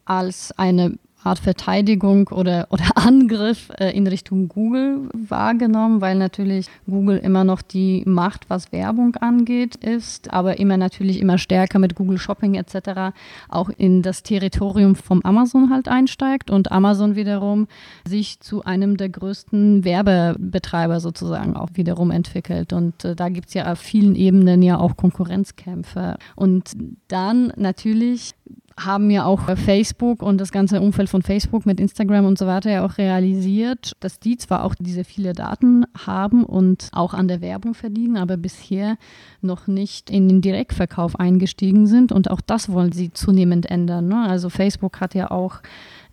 als 0.06 0.58
eine 0.58 0.98
Art 1.26 1.40
Verteidigung 1.40 2.28
oder, 2.30 2.68
oder 2.70 2.86
Angriff 2.96 3.72
äh, 3.78 3.96
in 3.96 4.08
Richtung 4.08 4.48
Google 4.48 5.10
wahrgenommen, 5.14 6.02
weil 6.02 6.16
natürlich 6.16 6.68
Google 6.86 7.18
immer 7.18 7.44
noch 7.44 7.62
die 7.62 8.04
Macht, 8.06 8.50
was 8.50 8.72
Werbung 8.72 9.16
angeht, 9.16 9.76
ist, 9.76 10.32
aber 10.32 10.60
immer 10.60 10.78
natürlich 10.78 11.20
immer 11.20 11.38
stärker 11.38 11.80
mit 11.80 11.96
Google 11.96 12.18
Shopping 12.18 12.56
etc. 12.56 13.16
auch 13.50 13.70
in 13.70 14.02
das 14.02 14.24
Territorium 14.24 14.96
vom 14.96 15.22
Amazon 15.24 15.70
halt 15.72 15.88
einsteigt 15.88 16.52
und 16.52 16.72
Amazon 16.72 17.16
wiederum 17.16 17.68
sich 18.08 18.40
zu 18.40 18.64
einem 18.64 18.98
der 18.98 19.10
größten 19.10 19.84
Werbebetreiber 19.84 21.00
sozusagen 21.00 21.56
auch 21.56 21.70
wiederum 21.74 22.12
entwickelt. 22.12 22.74
Und 22.74 23.04
äh, 23.04 23.16
da 23.16 23.30
gibt 23.30 23.48
es 23.48 23.54
ja 23.54 23.72
auf 23.72 23.80
vielen 23.80 24.16
Ebenen 24.16 24.62
ja 24.62 24.78
auch 24.78 24.96
Konkurrenzkämpfe. 24.96 26.18
Und 26.36 26.72
dann 27.08 27.52
natürlich 27.56 28.36
haben 28.78 29.10
ja 29.10 29.24
auch 29.24 29.56
Facebook 29.58 30.22
und 30.22 30.40
das 30.40 30.52
ganze 30.52 30.82
Umfeld 30.82 31.10
von 31.10 31.22
Facebook 31.22 31.66
mit 31.66 31.80
Instagram 31.80 32.26
und 32.26 32.38
so 32.38 32.46
weiter 32.46 32.72
ja 32.72 32.86
auch 32.86 32.98
realisiert, 32.98 33.94
dass 34.02 34.20
die 34.20 34.38
zwar 34.38 34.66
auch 34.66 34.76
diese 34.76 35.06
viele 35.06 35.32
Daten 35.32 35.86
haben 36.06 36.44
und 36.44 36.90
auch 36.92 37.14
an 37.14 37.30
der 37.30 37.40
Werbung 37.40 37.74
verdienen, 37.74 38.18
aber 38.18 38.36
bisher 38.36 38.98
noch 39.42 39.68
nicht 39.68 40.10
in 40.10 40.28
den 40.28 40.42
Direktverkauf 40.42 41.18
eingestiegen 41.18 41.88
sind 41.88 42.12
und 42.12 42.30
auch 42.30 42.42
das 42.42 42.70
wollen 42.70 42.92
sie 42.92 43.14
zunehmend 43.14 43.66
ändern. 43.70 44.10
Ne? 44.10 44.28
Also 44.28 44.50
Facebook 44.50 45.00
hat 45.00 45.16
ja 45.16 45.32
auch 45.32 45.62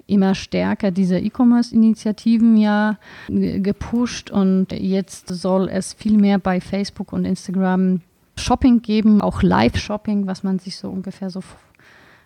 immer 0.07 0.35
stärker 0.35 0.90
diese 0.92 1.19
E-Commerce-Initiativen 1.19 2.57
ja 2.57 2.99
gepusht 3.28 4.31
und 4.31 4.73
jetzt 4.73 5.28
soll 5.28 5.69
es 5.69 5.95
viel 5.95 6.17
mehr 6.17 6.39
bei 6.39 6.60
Facebook 6.60 7.13
und 7.13 7.25
Instagram 7.25 8.02
Shopping 8.36 8.82
geben, 8.82 9.21
auch 9.21 9.43
Live-Shopping, 9.43 10.26
was 10.26 10.43
man 10.43 10.58
sich 10.58 10.76
so 10.76 10.89
ungefähr 10.89 11.30
so 11.30 11.41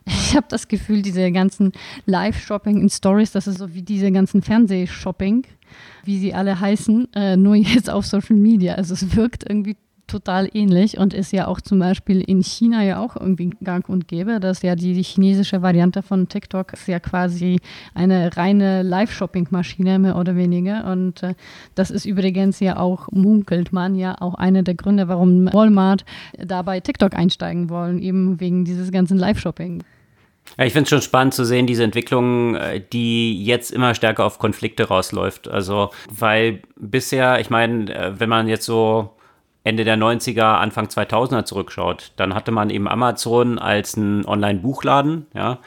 ich 0.07 0.37
habe 0.37 0.47
das 0.49 0.69
Gefühl, 0.69 1.03
diese 1.03 1.31
ganzen 1.33 1.73
Live-Shopping 2.07 2.81
in 2.81 2.89
Stories, 2.89 3.33
das 3.33 3.47
ist 3.47 3.59
so 3.59 3.75
wie 3.75 3.83
diese 3.83 4.13
ganzen 4.13 4.41
Fernsehshopping, 4.43 5.45
wie 6.05 6.19
sie 6.19 6.33
alle 6.33 6.59
heißen, 6.59 7.13
äh, 7.15 7.37
nur 7.37 7.55
jetzt 7.57 7.91
auf 7.91 8.07
Social 8.07 8.37
Media. 8.37 8.75
Also 8.75 8.95
es 8.95 9.17
wirkt 9.17 9.49
irgendwie 9.49 9.77
total 10.07 10.49
ähnlich 10.55 10.99
und 10.99 11.15
ist 11.15 11.33
ja 11.33 11.49
auch 11.49 11.61
zum 11.61 11.81
Beispiel 11.81 12.21
in 12.21 12.43
China 12.43 12.83
ja 12.85 13.01
auch 13.01 13.17
irgendwie 13.17 13.51
gang 13.63 13.89
und 13.89 14.09
gäbe. 14.09 14.39
Das 14.41 14.59
ist 14.59 14.63
ja 14.63 14.77
die, 14.77 14.95
die 14.95 15.03
chinesische 15.03 15.63
Variante 15.63 16.03
von 16.03 16.29
TikTok 16.29 16.75
ist 16.75 16.87
ja 16.87 17.01
quasi 17.01 17.59
eine 17.95 18.37
reine 18.37 18.83
Live-Shopping-Maschine 18.83 19.99
mehr 19.99 20.17
oder 20.17 20.37
weniger. 20.37 20.91
Und 20.91 21.23
äh, 21.23 21.35
das 21.75 21.91
ist 21.91 22.07
übrigens 22.07 22.61
ja 22.61 22.77
auch, 22.77 23.11
munkelt 23.11 23.73
man 23.73 23.97
ja 23.97 24.17
auch 24.21 24.35
einer 24.35 24.63
der 24.63 24.75
Gründe, 24.75 25.09
warum 25.09 25.53
Walmart 25.53 26.05
da 26.39 26.63
bei 26.63 26.81
TikTok 26.81 27.15
einsteigen 27.15 27.69
wollen, 27.69 27.99
eben 27.99 28.41
wegen 28.41 28.65
dieses 28.65 28.93
ganzen 28.93 29.19
Live-Shopping. 29.19 29.83
Ich 30.59 30.73
finde 30.73 30.85
es 30.85 30.89
schon 30.91 31.03
spannend 31.03 31.35
zu 31.35 31.45
sehen, 31.45 31.67
diese 31.67 31.85
Entwicklung, 31.85 32.55
äh, 32.55 32.81
die 32.81 33.45
jetzt 33.45 33.71
immer 33.71 33.95
stärker 33.95 34.25
auf 34.25 34.39
Konflikte 34.39 34.85
rausläuft. 34.89 35.49
Also, 35.49 35.91
weil 36.11 36.63
bisher, 36.77 37.41
ich 37.41 37.51
meine, 37.51 37.95
äh, 37.95 38.19
wenn 38.19 38.29
man 38.29 38.49
jetzt 38.49 38.65
so 38.65 39.17
Ende 39.65 39.85
der 39.85 39.97
90er, 39.97 40.59
Anfang 40.59 40.87
2000er 40.87 41.45
zurückschaut, 41.45 42.13
dann 42.17 42.35
hatte 42.35 42.53
man 42.53 42.71
eben 42.71 42.89
Amazon 42.89 43.59
als 43.59 43.97
einen 43.97 44.25
Online-Buchladen, 44.25 45.27
ja, 45.35 45.59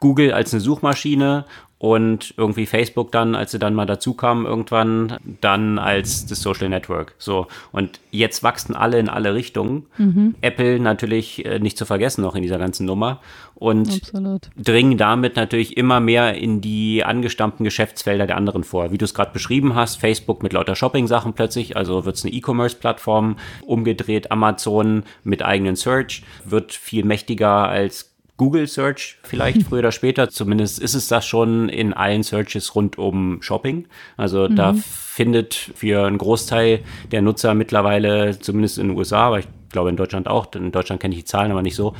Google 0.00 0.32
als 0.32 0.52
eine 0.52 0.60
Suchmaschine 0.60 1.44
und 1.82 2.32
irgendwie 2.36 2.66
Facebook 2.66 3.10
dann, 3.10 3.34
als 3.34 3.50
sie 3.50 3.58
dann 3.58 3.74
mal 3.74 3.86
dazu 3.86 4.14
kamen, 4.14 4.46
irgendwann 4.46 5.18
dann 5.40 5.80
als 5.80 6.26
das 6.26 6.40
Social 6.40 6.68
Network. 6.68 7.16
So. 7.18 7.48
Und 7.72 7.98
jetzt 8.12 8.44
wachsen 8.44 8.76
alle 8.76 9.00
in 9.00 9.08
alle 9.08 9.34
Richtungen. 9.34 9.86
Mhm. 9.98 10.36
Apple 10.42 10.78
natürlich 10.78 11.44
äh, 11.44 11.58
nicht 11.58 11.76
zu 11.76 11.84
vergessen 11.84 12.22
noch 12.22 12.36
in 12.36 12.42
dieser 12.42 12.58
ganzen 12.58 12.86
Nummer. 12.86 13.18
Und 13.56 13.92
Absolut. 13.92 14.50
dringen 14.56 14.96
damit 14.96 15.34
natürlich 15.34 15.76
immer 15.76 15.98
mehr 15.98 16.34
in 16.34 16.60
die 16.60 17.02
angestammten 17.02 17.64
Geschäftsfelder 17.64 18.28
der 18.28 18.36
anderen 18.36 18.62
vor. 18.62 18.92
Wie 18.92 18.98
du 18.98 19.04
es 19.04 19.12
gerade 19.12 19.32
beschrieben 19.32 19.74
hast, 19.74 19.96
Facebook 19.96 20.44
mit 20.44 20.52
lauter 20.52 20.76
Shopping-Sachen 20.76 21.32
plötzlich, 21.32 21.76
also 21.76 22.04
wird 22.04 22.14
es 22.14 22.24
eine 22.24 22.32
E-Commerce-Plattform, 22.32 23.38
umgedreht 23.66 24.30
Amazon 24.30 25.02
mit 25.24 25.42
eigenen 25.42 25.74
Search, 25.74 26.22
wird 26.44 26.72
viel 26.72 27.04
mächtiger 27.04 27.68
als 27.68 28.11
Google 28.36 28.66
Search 28.66 29.18
vielleicht 29.22 29.62
früher 29.68 29.80
oder 29.80 29.92
später. 29.92 30.28
Zumindest 30.28 30.78
ist 30.78 30.94
es 30.94 31.08
das 31.08 31.26
schon 31.26 31.68
in 31.68 31.92
allen 31.92 32.22
Searches 32.22 32.74
rund 32.74 32.98
um 32.98 33.42
Shopping. 33.42 33.86
Also 34.16 34.48
mhm. 34.48 34.56
da 34.56 34.74
findet 34.74 35.54
für 35.54 36.06
einen 36.06 36.18
Großteil 36.18 36.80
der 37.10 37.22
Nutzer 37.22 37.54
mittlerweile, 37.54 38.38
zumindest 38.38 38.78
in 38.78 38.88
den 38.88 38.96
USA, 38.96 39.26
aber 39.26 39.38
ich 39.40 39.48
glaube 39.70 39.90
in 39.90 39.96
Deutschland 39.96 40.28
auch, 40.28 40.52
in 40.54 40.72
Deutschland 40.72 41.00
kenne 41.00 41.14
ich 41.14 41.20
die 41.20 41.26
Zahlen 41.26 41.50
aber 41.50 41.62
nicht 41.62 41.76
so, 41.76 41.94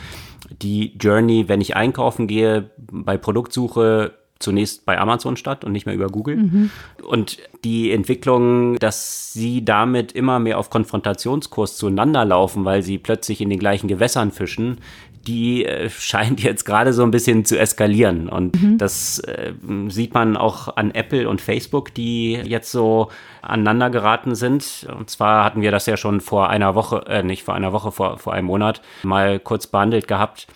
die 0.61 0.97
Journey, 0.99 1.49
wenn 1.49 1.61
ich 1.61 1.77
einkaufen 1.77 2.27
gehe, 2.27 2.71
bei 2.77 3.17
Produktsuche 3.17 4.13
zunächst 4.43 4.85
bei 4.85 4.99
Amazon 4.99 5.37
statt 5.37 5.65
und 5.65 5.73
nicht 5.73 5.87
mehr 5.87 5.95
über 5.95 6.09
Google. 6.09 6.37
Mhm. 6.37 6.71
Und 7.03 7.39
die 7.65 7.93
Entwicklung, 7.93 8.77
dass 8.77 9.33
sie 9.33 9.65
damit 9.65 10.13
immer 10.13 10.39
mehr 10.39 10.59
auf 10.59 10.69
Konfrontationskurs 10.69 11.77
zueinander 11.77 12.25
laufen, 12.25 12.65
weil 12.65 12.83
sie 12.83 12.99
plötzlich 12.99 13.41
in 13.41 13.49
den 13.49 13.59
gleichen 13.59 13.89
Gewässern 13.89 14.33
fischen, 14.33 14.79
die 15.27 15.65
äh, 15.65 15.89
scheint 15.91 16.43
jetzt 16.43 16.65
gerade 16.65 16.93
so 16.93 17.03
ein 17.03 17.11
bisschen 17.11 17.45
zu 17.45 17.59
eskalieren. 17.59 18.29
Und 18.29 18.61
mhm. 18.61 18.79
das 18.79 19.19
äh, 19.21 19.53
sieht 19.89 20.15
man 20.15 20.37
auch 20.37 20.77
an 20.77 20.91
Apple 20.93 21.29
und 21.29 21.41
Facebook, 21.41 21.95
die 21.95 22.33
jetzt 22.33 22.71
so 22.71 23.09
aneinander 23.41 23.91
geraten 23.91 24.35
sind. 24.35 24.87
Und 24.97 25.11
zwar 25.11 25.45
hatten 25.45 25.63
wir 25.63 25.71
das 25.71 25.87
ja 25.87 25.97
schon 25.97 26.21
vor 26.21 26.49
einer 26.51 26.75
Woche, 26.75 27.05
äh, 27.07 27.23
nicht 27.23 27.43
vor 27.45 27.55
einer 27.55 27.73
Woche, 27.73 27.93
vor, 27.93 28.19
vor 28.19 28.33
einem 28.33 28.47
Monat 28.47 28.83
mal 29.03 29.39
kurz 29.39 29.67
behandelt 29.67 30.09
gehabt 30.09 30.47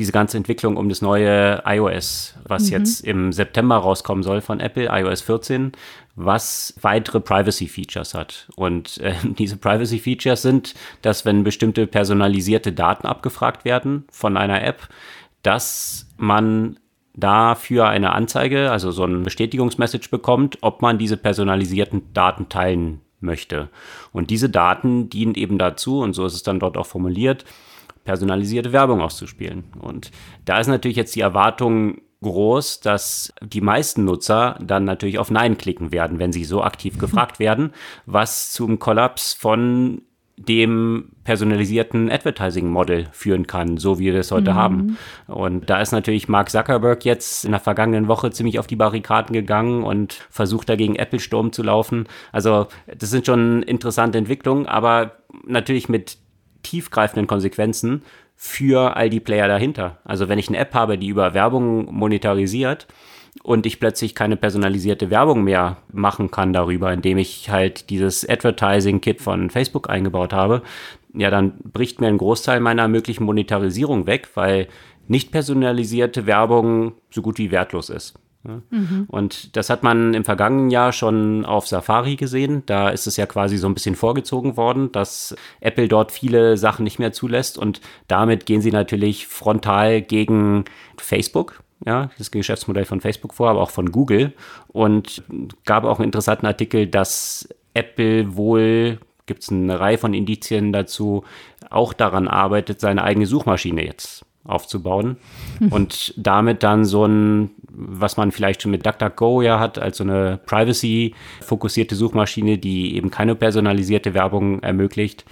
diese 0.00 0.12
ganze 0.12 0.38
Entwicklung 0.38 0.78
um 0.78 0.88
das 0.88 1.02
neue 1.02 1.62
iOS, 1.66 2.34
was 2.48 2.64
mhm. 2.64 2.70
jetzt 2.70 3.04
im 3.04 3.32
September 3.34 3.76
rauskommen 3.76 4.22
soll 4.22 4.40
von 4.40 4.58
Apple, 4.58 4.88
iOS 4.90 5.20
14, 5.20 5.72
was 6.16 6.74
weitere 6.80 7.20
Privacy-Features 7.20 8.14
hat. 8.14 8.48
Und 8.56 8.96
äh, 9.02 9.12
diese 9.24 9.58
Privacy-Features 9.58 10.40
sind, 10.40 10.74
dass 11.02 11.26
wenn 11.26 11.44
bestimmte 11.44 11.86
personalisierte 11.86 12.72
Daten 12.72 13.06
abgefragt 13.06 13.66
werden 13.66 14.04
von 14.10 14.38
einer 14.38 14.64
App, 14.64 14.88
dass 15.42 16.06
man 16.16 16.78
dafür 17.12 17.88
eine 17.88 18.12
Anzeige, 18.12 18.70
also 18.70 18.92
so 18.92 19.04
ein 19.04 19.22
Bestätigungsmessage 19.22 20.08
bekommt, 20.10 20.56
ob 20.62 20.80
man 20.80 20.96
diese 20.96 21.18
personalisierten 21.18 22.10
Daten 22.14 22.48
teilen 22.48 23.02
möchte. 23.20 23.68
Und 24.12 24.30
diese 24.30 24.48
Daten 24.48 25.10
dienen 25.10 25.34
eben 25.34 25.58
dazu, 25.58 26.00
und 26.00 26.14
so 26.14 26.24
ist 26.24 26.32
es 26.32 26.42
dann 26.42 26.58
dort 26.58 26.78
auch 26.78 26.86
formuliert, 26.86 27.44
personalisierte 28.10 28.72
Werbung 28.72 29.00
auszuspielen. 29.00 29.62
Und 29.78 30.10
da 30.46 30.58
ist 30.58 30.66
natürlich 30.66 30.96
jetzt 30.96 31.14
die 31.14 31.20
Erwartung 31.20 31.98
groß, 32.24 32.80
dass 32.80 33.32
die 33.40 33.60
meisten 33.60 34.04
Nutzer 34.04 34.58
dann 34.60 34.84
natürlich 34.84 35.20
auf 35.20 35.30
Nein 35.30 35.56
klicken 35.56 35.92
werden, 35.92 36.18
wenn 36.18 36.32
sie 36.32 36.42
so 36.42 36.60
aktiv 36.60 36.98
gefragt 36.98 37.38
werden, 37.38 37.72
was 38.06 38.50
zum 38.50 38.80
Kollaps 38.80 39.32
von 39.32 40.02
dem 40.36 41.10
personalisierten 41.22 42.10
Advertising-Model 42.10 43.06
führen 43.12 43.46
kann, 43.46 43.76
so 43.76 44.00
wie 44.00 44.06
wir 44.06 44.16
es 44.18 44.32
heute 44.32 44.52
mhm. 44.52 44.56
haben. 44.56 44.98
Und 45.28 45.70
da 45.70 45.80
ist 45.80 45.92
natürlich 45.92 46.28
Mark 46.28 46.50
Zuckerberg 46.50 47.04
jetzt 47.04 47.44
in 47.44 47.52
der 47.52 47.60
vergangenen 47.60 48.08
Woche 48.08 48.32
ziemlich 48.32 48.58
auf 48.58 48.66
die 48.66 48.74
Barrikaden 48.74 49.34
gegangen 49.34 49.84
und 49.84 50.14
versucht 50.30 50.68
dagegen 50.68 50.96
Apple 50.96 51.20
Sturm 51.20 51.52
zu 51.52 51.62
laufen. 51.62 52.08
Also 52.32 52.66
das 52.92 53.10
sind 53.10 53.26
schon 53.26 53.62
interessante 53.62 54.18
Entwicklungen, 54.18 54.66
aber 54.66 55.12
natürlich 55.46 55.88
mit 55.88 56.16
tiefgreifenden 56.62 57.26
Konsequenzen 57.26 58.02
für 58.36 58.96
all 58.96 59.10
die 59.10 59.20
Player 59.20 59.48
dahinter. 59.48 59.98
Also 60.04 60.28
wenn 60.28 60.38
ich 60.38 60.48
eine 60.48 60.58
App 60.58 60.74
habe, 60.74 60.98
die 60.98 61.08
über 61.08 61.34
Werbung 61.34 61.92
monetarisiert, 61.92 62.86
und 63.42 63.66
ich 63.66 63.80
plötzlich 63.80 64.14
keine 64.14 64.36
personalisierte 64.36 65.10
Werbung 65.10 65.44
mehr 65.44 65.78
machen 65.92 66.30
kann 66.30 66.52
darüber, 66.52 66.92
indem 66.92 67.18
ich 67.18 67.48
halt 67.50 67.90
dieses 67.90 68.28
Advertising-Kit 68.28 69.20
von 69.20 69.50
Facebook 69.50 69.88
eingebaut 69.88 70.32
habe, 70.32 70.62
ja, 71.14 71.30
dann 71.30 71.54
bricht 71.58 72.00
mir 72.00 72.08
ein 72.08 72.18
Großteil 72.18 72.60
meiner 72.60 72.88
möglichen 72.88 73.24
Monetarisierung 73.24 74.06
weg, 74.06 74.28
weil 74.34 74.68
nicht 75.08 75.32
personalisierte 75.32 76.26
Werbung 76.26 76.94
so 77.10 77.22
gut 77.22 77.38
wie 77.38 77.50
wertlos 77.50 77.88
ist. 77.88 78.14
Ja. 78.46 78.62
Mhm. 78.70 79.04
Und 79.08 79.56
das 79.56 79.68
hat 79.68 79.82
man 79.82 80.14
im 80.14 80.24
vergangenen 80.24 80.70
Jahr 80.70 80.92
schon 80.92 81.44
auf 81.44 81.66
Safari 81.66 82.16
gesehen. 82.16 82.62
Da 82.66 82.88
ist 82.88 83.06
es 83.06 83.16
ja 83.16 83.26
quasi 83.26 83.58
so 83.58 83.68
ein 83.68 83.74
bisschen 83.74 83.96
vorgezogen 83.96 84.56
worden, 84.56 84.92
dass 84.92 85.34
Apple 85.60 85.88
dort 85.88 86.10
viele 86.10 86.56
Sachen 86.56 86.84
nicht 86.84 86.98
mehr 86.98 87.12
zulässt 87.12 87.58
und 87.58 87.80
damit 88.08 88.46
gehen 88.46 88.62
sie 88.62 88.72
natürlich 88.72 89.26
frontal 89.26 90.00
gegen 90.00 90.64
Facebook 90.96 91.62
ja, 91.84 92.10
das 92.18 92.30
Geschäftsmodell 92.30 92.84
von 92.84 93.00
Facebook 93.00 93.34
vor, 93.34 93.48
aber 93.48 93.60
auch 93.60 93.70
von 93.70 93.90
Google. 93.90 94.32
Und 94.68 95.22
gab 95.64 95.84
auch 95.84 95.98
einen 95.98 96.06
interessanten 96.06 96.46
Artikel, 96.46 96.86
dass 96.86 97.48
Apple 97.74 98.36
wohl, 98.36 98.98
gibt 99.26 99.42
es 99.42 99.50
eine 99.50 99.80
Reihe 99.80 99.98
von 99.98 100.12
Indizien 100.12 100.72
dazu, 100.72 101.24
auch 101.70 101.92
daran 101.92 102.28
arbeitet, 102.28 102.80
seine 102.80 103.02
eigene 103.04 103.26
Suchmaschine 103.26 103.84
jetzt 103.84 104.24
aufzubauen 104.44 105.16
und 105.70 106.14
damit 106.16 106.62
dann 106.62 106.84
so 106.84 107.04
ein, 107.04 107.50
was 107.68 108.16
man 108.16 108.32
vielleicht 108.32 108.62
schon 108.62 108.70
mit 108.70 108.86
DuckDuckGo 108.86 109.42
ja 109.42 109.60
hat, 109.60 109.78
als 109.78 109.98
so 109.98 110.04
eine 110.04 110.40
privacy-fokussierte 110.46 111.94
Suchmaschine, 111.94 112.58
die 112.58 112.96
eben 112.96 113.10
keine 113.10 113.34
personalisierte 113.34 114.14
Werbung 114.14 114.62
ermöglicht, 114.62 115.24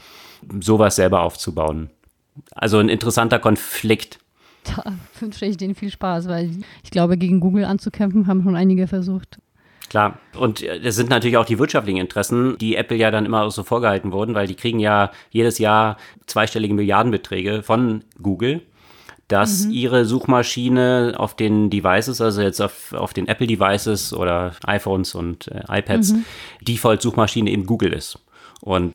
sowas 0.61 0.97
selber 0.97 1.23
aufzubauen. 1.23 1.91
Also 2.53 2.79
ein 2.79 2.89
interessanter 2.89 3.39
Konflikt 3.39 4.21
da 4.65 4.85
wünsche 5.21 5.47
ich 5.47 5.57
denen 5.57 5.75
viel 5.75 5.91
Spaß, 5.91 6.29
weil 6.29 6.51
ich 6.83 6.91
glaube, 6.91 7.17
gegen 7.17 7.41
Google 7.41 7.65
anzukämpfen 7.65 8.27
haben 8.27 8.43
schon 8.43 8.57
einige 8.57 8.87
versucht. 8.87 9.39
Klar, 9.89 10.19
und 10.39 10.63
es 10.63 10.97
sind 10.97 11.09
natürlich 11.09 11.39
auch 11.39 11.47
die 11.47 11.59
wirtschaftlichen 11.59 11.99
Interessen, 11.99 12.59
die 12.59 12.77
Apple 12.77 12.99
ja 12.99 13.11
dann 13.11 13.25
immer 13.25 13.51
so 13.51 13.63
vorgehalten 13.63 14.13
wurden, 14.13 14.35
weil 14.35 14.47
die 14.47 14.55
kriegen 14.55 14.79
ja 14.79 15.11
jedes 15.31 15.59
Jahr 15.59 15.97
zweistellige 16.27 16.75
Milliardenbeträge 16.75 17.63
von 17.63 18.05
Google 18.21 18.61
dass 19.29 19.67
mhm. 19.67 19.73
ihre 19.73 20.05
Suchmaschine 20.05 21.15
auf 21.17 21.35
den 21.35 21.71
Devices, 21.71 22.21
also 22.21 22.41
jetzt 22.41 22.61
auf, 22.61 22.93
auf 22.95 23.13
den 23.13 23.29
Apple 23.29 23.47
Devices 23.47 24.13
oder 24.13 24.53
iPhones 24.65 25.15
und 25.15 25.49
äh, 25.49 25.63
iPads, 25.69 26.13
mhm. 26.13 26.25
Default-Suchmaschine 26.63 27.51
in 27.51 27.67
Google 27.67 27.93
ist. 27.93 28.19
Und 28.61 28.95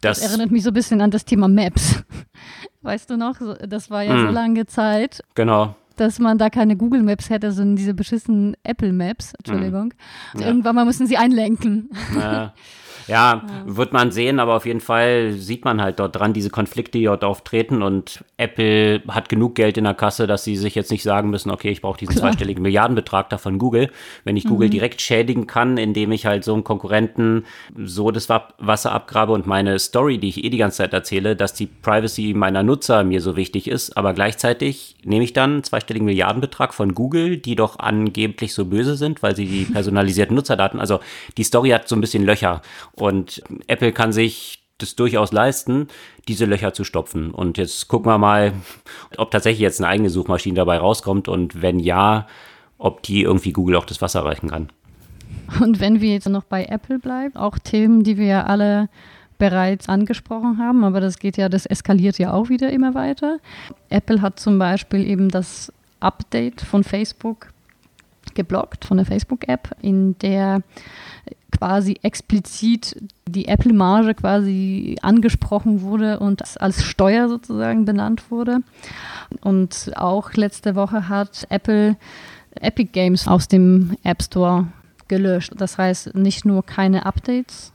das, 0.00 0.20
das, 0.20 0.30
erinnert 0.30 0.50
mich 0.50 0.62
so 0.62 0.70
ein 0.70 0.74
bisschen 0.74 1.00
an 1.00 1.10
das 1.10 1.24
Thema 1.24 1.48
Maps. 1.48 2.02
Weißt 2.82 3.10
du 3.10 3.16
noch? 3.16 3.36
Das 3.66 3.90
war 3.90 4.02
ja 4.02 4.14
mm. 4.14 4.26
so 4.26 4.32
lange 4.32 4.66
Zeit. 4.66 5.22
Genau. 5.34 5.74
Dass 5.96 6.20
man 6.20 6.38
da 6.38 6.50
keine 6.50 6.76
Google 6.76 7.02
Maps 7.02 7.28
hätte, 7.30 7.50
sondern 7.50 7.74
diese 7.74 7.94
beschissenen 7.94 8.56
Apple 8.62 8.92
Maps. 8.92 9.34
Entschuldigung. 9.34 9.92
Mm. 10.34 10.40
Ja. 10.40 10.46
Irgendwann 10.46 10.76
mal 10.76 10.84
müssen 10.84 11.08
sie 11.08 11.16
einlenken. 11.16 11.90
Ja. 12.16 12.54
Ja, 13.08 13.42
wird 13.66 13.92
man 13.92 14.10
sehen, 14.10 14.38
aber 14.38 14.54
auf 14.54 14.66
jeden 14.66 14.80
Fall 14.80 15.32
sieht 15.32 15.64
man 15.64 15.80
halt 15.80 15.98
dort 15.98 16.14
dran, 16.14 16.32
diese 16.32 16.50
Konflikte, 16.50 16.98
die 16.98 17.04
dort 17.04 17.24
auftreten 17.24 17.82
und 17.82 18.24
Apple 18.36 19.02
hat 19.08 19.28
genug 19.28 19.54
Geld 19.54 19.78
in 19.78 19.84
der 19.84 19.94
Kasse, 19.94 20.26
dass 20.26 20.44
sie 20.44 20.56
sich 20.56 20.74
jetzt 20.74 20.90
nicht 20.90 21.02
sagen 21.02 21.30
müssen, 21.30 21.50
okay, 21.50 21.70
ich 21.70 21.82
brauche 21.82 21.98
diesen 21.98 22.14
Klar. 22.14 22.30
zweistelligen 22.30 22.62
Milliardenbetrag 22.62 23.30
da 23.30 23.38
von 23.38 23.58
Google. 23.58 23.90
Wenn 24.24 24.36
ich 24.36 24.44
mhm. 24.44 24.50
Google 24.50 24.70
direkt 24.70 25.00
schädigen 25.00 25.46
kann, 25.46 25.78
indem 25.78 26.12
ich 26.12 26.26
halt 26.26 26.44
so 26.44 26.54
einen 26.54 26.64
Konkurrenten 26.64 27.44
so 27.76 28.10
das 28.10 28.28
Wasser 28.28 28.92
abgrabe 28.92 29.32
und 29.32 29.46
meine 29.46 29.78
Story, 29.78 30.18
die 30.18 30.28
ich 30.28 30.44
eh 30.44 30.50
die 30.50 30.58
ganze 30.58 30.78
Zeit 30.78 30.92
erzähle, 30.92 31.34
dass 31.34 31.54
die 31.54 31.66
Privacy 31.66 32.34
meiner 32.34 32.62
Nutzer 32.62 33.04
mir 33.04 33.20
so 33.20 33.36
wichtig 33.36 33.68
ist, 33.68 33.96
aber 33.96 34.12
gleichzeitig 34.12 34.96
nehme 35.02 35.24
ich 35.24 35.32
dann 35.32 35.52
einen 35.52 35.64
zweistelligen 35.64 36.06
Milliardenbetrag 36.06 36.74
von 36.74 36.94
Google, 36.94 37.38
die 37.38 37.56
doch 37.56 37.78
angeblich 37.78 38.54
so 38.54 38.66
böse 38.66 38.96
sind, 38.96 39.22
weil 39.22 39.34
sie 39.34 39.46
die 39.46 39.64
personalisierten 39.64 40.36
Nutzerdaten, 40.36 40.78
also 40.78 41.00
die 41.36 41.44
Story 41.44 41.70
hat 41.70 41.88
so 41.88 41.96
ein 41.96 42.00
bisschen 42.00 42.24
Löcher 42.24 42.62
und 43.00 43.42
Apple 43.66 43.92
kann 43.92 44.12
sich 44.12 44.62
das 44.78 44.94
durchaus 44.94 45.32
leisten, 45.32 45.88
diese 46.28 46.44
Löcher 46.44 46.72
zu 46.72 46.84
stopfen. 46.84 47.32
Und 47.32 47.58
jetzt 47.58 47.88
gucken 47.88 48.10
wir 48.10 48.18
mal, 48.18 48.52
ob 49.16 49.30
tatsächlich 49.30 49.60
jetzt 49.60 49.80
eine 49.80 49.88
eigene 49.88 50.10
Suchmaschine 50.10 50.54
dabei 50.54 50.78
rauskommt 50.78 51.28
und 51.28 51.62
wenn 51.62 51.80
ja, 51.80 52.26
ob 52.78 53.02
die 53.02 53.22
irgendwie 53.22 53.52
Google 53.52 53.76
auch 53.76 53.84
das 53.84 54.00
Wasser 54.00 54.24
reichen 54.24 54.50
kann. 54.50 54.68
Und 55.60 55.80
wenn 55.80 56.00
wir 56.00 56.12
jetzt 56.12 56.28
noch 56.28 56.44
bei 56.44 56.64
Apple 56.64 56.98
bleiben, 56.98 57.36
auch 57.36 57.58
Themen, 57.58 58.04
die 58.04 58.16
wir 58.18 58.26
ja 58.26 58.44
alle 58.44 58.88
bereits 59.38 59.88
angesprochen 59.88 60.58
haben, 60.58 60.84
aber 60.84 61.00
das 61.00 61.18
geht 61.18 61.36
ja, 61.36 61.48
das 61.48 61.66
eskaliert 61.66 62.18
ja 62.18 62.32
auch 62.32 62.48
wieder 62.48 62.70
immer 62.70 62.94
weiter. 62.94 63.38
Apple 63.88 64.20
hat 64.20 64.38
zum 64.38 64.58
Beispiel 64.58 65.06
eben 65.06 65.28
das 65.28 65.72
Update 66.00 66.60
von 66.60 66.84
Facebook 66.84 67.52
geblockt, 68.34 68.84
von 68.84 68.98
der 68.98 69.06
Facebook-App, 69.06 69.76
in 69.80 70.18
der 70.18 70.62
quasi 71.58 71.98
explizit 72.02 72.96
die 73.26 73.48
Apple-Marge 73.48 74.14
quasi 74.14 74.96
angesprochen 75.02 75.82
wurde 75.82 76.20
und 76.20 76.60
als 76.60 76.84
Steuer 76.84 77.28
sozusagen 77.28 77.84
benannt 77.84 78.30
wurde. 78.30 78.60
Und 79.40 79.90
auch 79.96 80.32
letzte 80.34 80.76
Woche 80.76 81.08
hat 81.08 81.46
Apple 81.50 81.96
Epic 82.60 82.90
Games 82.92 83.26
aus 83.26 83.48
dem 83.48 83.96
App 84.04 84.22
Store 84.22 84.68
gelöscht. 85.08 85.52
Das 85.56 85.78
heißt, 85.78 86.14
nicht 86.14 86.44
nur 86.44 86.64
keine 86.64 87.06
Updates 87.06 87.72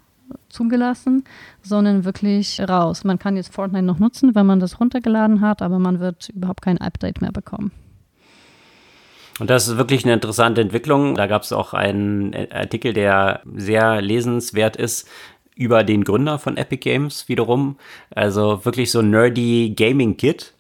zugelassen, 0.48 1.26
sondern 1.62 2.06
wirklich 2.06 2.62
raus. 2.62 3.04
Man 3.04 3.20
kann 3.20 3.36
jetzt 3.36 3.54
Fortnite 3.54 3.86
noch 3.86 4.00
nutzen, 4.00 4.34
wenn 4.34 4.46
man 4.46 4.60
das 4.60 4.80
runtergeladen 4.80 5.42
hat, 5.42 5.62
aber 5.62 5.80
man 5.80 6.00
wird 6.00 6.30
überhaupt 6.30 6.62
kein 6.62 6.78
Update 6.78 7.22
mehr 7.22 7.32
bekommen. 7.32 7.72
Und 9.40 9.50
das 9.50 9.68
ist 9.68 9.78
wirklich 9.78 10.04
eine 10.04 10.14
interessante 10.14 10.62
Entwicklung. 10.62 11.16
Da 11.16 11.28
gab 11.28 11.42
es 11.42 11.52
auch 11.54 11.74
einen 11.74 12.36
Artikel, 12.52 12.94
der 12.94 13.42
sehr 13.56 14.02
lesenswert 14.02 14.76
ist 14.76 15.10
über 15.56 15.84
den 15.84 16.04
Gründer 16.04 16.40
von 16.40 16.58
Epic 16.58 16.82
Games 16.82 17.28
wiederum. 17.30 17.78
Also 18.14 18.66
wirklich 18.66 18.92
so 18.92 19.02
nerdy 19.02 19.74
Gaming 19.76 20.18
Kit 20.18 20.54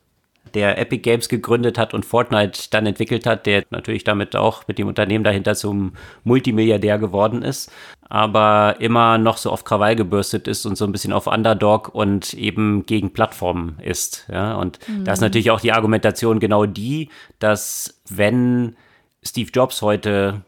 der 0.53 0.77
Epic 0.77 1.01
Games 1.01 1.29
gegründet 1.29 1.77
hat 1.77 1.93
und 1.93 2.05
Fortnite 2.05 2.69
dann 2.69 2.85
entwickelt 2.85 3.25
hat, 3.25 3.45
der 3.45 3.63
natürlich 3.69 4.03
damit 4.03 4.35
auch 4.35 4.67
mit 4.67 4.77
dem 4.77 4.87
Unternehmen 4.87 5.23
dahinter 5.23 5.55
zum 5.55 5.93
Multimilliardär 6.23 6.99
geworden 6.99 7.41
ist, 7.41 7.71
aber 8.07 8.75
immer 8.79 9.17
noch 9.17 9.37
so 9.37 9.49
auf 9.51 9.63
Krawall 9.63 9.95
gebürstet 9.95 10.47
ist 10.47 10.65
und 10.65 10.77
so 10.77 10.85
ein 10.85 10.91
bisschen 10.91 11.13
auf 11.13 11.27
Underdog 11.27 11.93
und 11.93 12.33
eben 12.33 12.85
gegen 12.85 13.13
Plattformen 13.13 13.77
ist. 13.81 14.27
Ja, 14.31 14.55
und 14.55 14.79
mhm. 14.87 15.05
da 15.05 15.13
ist 15.13 15.21
natürlich 15.21 15.51
auch 15.51 15.61
die 15.61 15.73
Argumentation 15.73 16.39
genau 16.39 16.65
die, 16.65 17.09
dass 17.39 18.01
wenn 18.09 18.75
Steve 19.23 19.49
Jobs 19.51 19.81
heute 19.81 20.41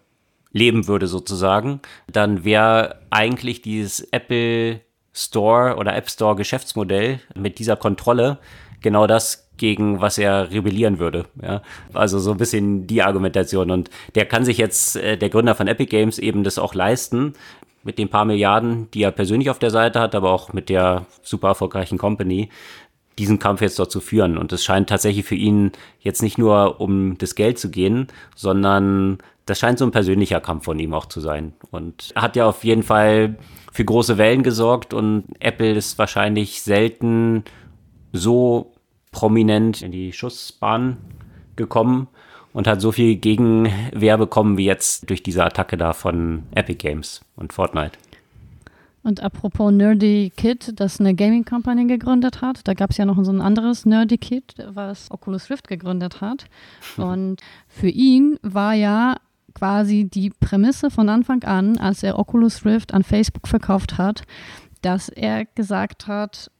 leben 0.52 0.88
würde 0.88 1.08
sozusagen, 1.08 1.82
dann 2.12 2.46
wäre 2.46 3.02
eigentlich 3.10 3.62
dieses 3.62 4.02
Apple 4.12 4.82
Store 5.14 5.76
oder 5.78 5.96
App 5.96 6.10
Store 6.10 6.36
Geschäftsmodell 6.36 7.20
mit 7.36 7.60
dieser 7.60 7.76
Kontrolle 7.76 8.38
genau 8.82 9.08
das 9.08 9.45
gegen 9.58 10.02
was 10.02 10.18
er 10.18 10.52
rebellieren 10.52 11.00
würde. 11.00 11.26
Ja? 11.42 11.62
Also 11.94 12.20
so 12.20 12.32
ein 12.32 12.38
bisschen 12.38 12.88
die 12.88 13.02
Argumentation. 13.02 13.72
Und 13.72 13.90
der 14.16 14.26
kann 14.26 14.46
sich 14.46 14.58
jetzt, 14.58 14.96
äh, 14.96 15.18
der 15.18 15.30
Gründer 15.30 15.56
von 15.56 15.68
Epic 15.68 15.90
Games, 15.90 16.20
eben 16.20 16.44
das 16.44 16.60
auch 16.60 16.74
leisten, 16.74 17.34
mit 17.84 18.00
den 18.00 18.10
paar 18.10 18.26
Milliarden, 18.26 18.90
die 18.92 19.04
er 19.04 19.12
persönlich 19.12 19.50
auf 19.50 19.60
der 19.60 19.70
Seite 19.70 20.00
hat, 20.00 20.16
aber 20.16 20.32
auch 20.32 20.54
mit 20.54 20.70
der 20.70 21.06
super 21.22 21.50
erfolgreichen 21.50 21.98
Company, 21.98 22.50
diesen 23.18 23.40
Kampf 23.40 23.62
jetzt 23.62 23.80
dort 23.80 23.92
zu 23.92 24.02
führen. 24.02 24.38
Und 24.38 24.52
es 24.52 24.64
scheint 24.64 24.90
tatsächlich 24.90 25.26
für 25.26 25.36
ihn 25.36 25.72
jetzt 26.00 26.22
nicht 26.22 26.38
nur 26.38 26.82
um 26.82 27.18
das 27.18 27.36
Geld 27.36 27.60
zu 27.60 27.70
gehen, 27.70 28.08
sondern 28.36 29.20
das 29.46 29.60
scheint 29.60 29.78
so 29.78 29.86
ein 29.86 29.92
persönlicher 29.92 30.42
Kampf 30.42 30.66
von 30.66 30.80
ihm 30.80 30.94
auch 30.94 31.06
zu 31.06 31.22
sein. 31.22 31.54
Und 31.72 32.12
er 32.16 32.24
hat 32.24 32.36
ja 32.36 32.48
auf 32.48 32.64
jeden 32.64 32.84
Fall 32.84 33.38
für 33.72 33.86
große 33.86 34.18
Wellen 34.18 34.44
gesorgt 34.44 34.94
und 34.94 35.26
Apple 35.40 35.74
ist 35.74 35.98
wahrscheinlich 35.98 36.62
selten 36.62 37.44
so 38.12 38.74
prominent 39.16 39.82
in 39.82 39.94
die 39.94 40.12
Schussbahn 40.12 40.98
gekommen 41.56 42.08
und 42.52 42.68
hat 42.68 42.82
so 42.82 42.92
viel 42.92 43.16
Gegenwehr 43.16 44.18
bekommen 44.18 44.58
wie 44.58 44.66
jetzt 44.66 45.10
durch 45.10 45.24
diese 45.24 45.46
Attacke 45.46 45.78
da 45.78 45.94
von 45.94 46.44
Epic 46.54 46.76
Games 46.86 47.22
und 47.38 47.54
Fortnite. 47.54 47.98
Und 49.04 49.24
apropos 49.24 49.72
Nerdy 49.72 50.34
Kid, 50.36 50.74
das 50.82 51.00
eine 51.00 51.16
Gaming 51.16 51.46
Company 51.46 51.86
gegründet 51.86 52.42
hat, 52.42 52.68
da 52.68 52.74
gab 52.74 52.90
es 52.90 52.98
ja 52.98 53.06
noch 53.06 53.24
so 53.24 53.32
ein 53.32 53.40
anderes 53.40 53.86
Nerdy 53.86 54.18
Kid, 54.18 54.54
was 54.68 55.10
Oculus 55.12 55.50
Rift 55.50 55.70
gegründet 55.70 56.20
hat. 56.20 56.48
Und 56.98 57.40
für 57.70 57.88
ihn 57.88 58.38
war 58.42 58.74
ja 58.74 59.16
quasi 59.54 60.04
die 60.04 60.30
Prämisse 60.30 60.92
von 60.92 61.08
Anfang 61.08 61.42
an, 61.46 61.78
als 61.78 62.04
er 62.04 62.20
Oculus 62.20 62.66
Rift 62.66 62.94
an 62.94 63.04
Facebook 63.04 63.48
verkauft 63.48 63.98
hat, 63.98 64.24
dass 64.82 65.08
er 65.08 65.46
gesagt 65.46 66.08
hat, 66.08 66.52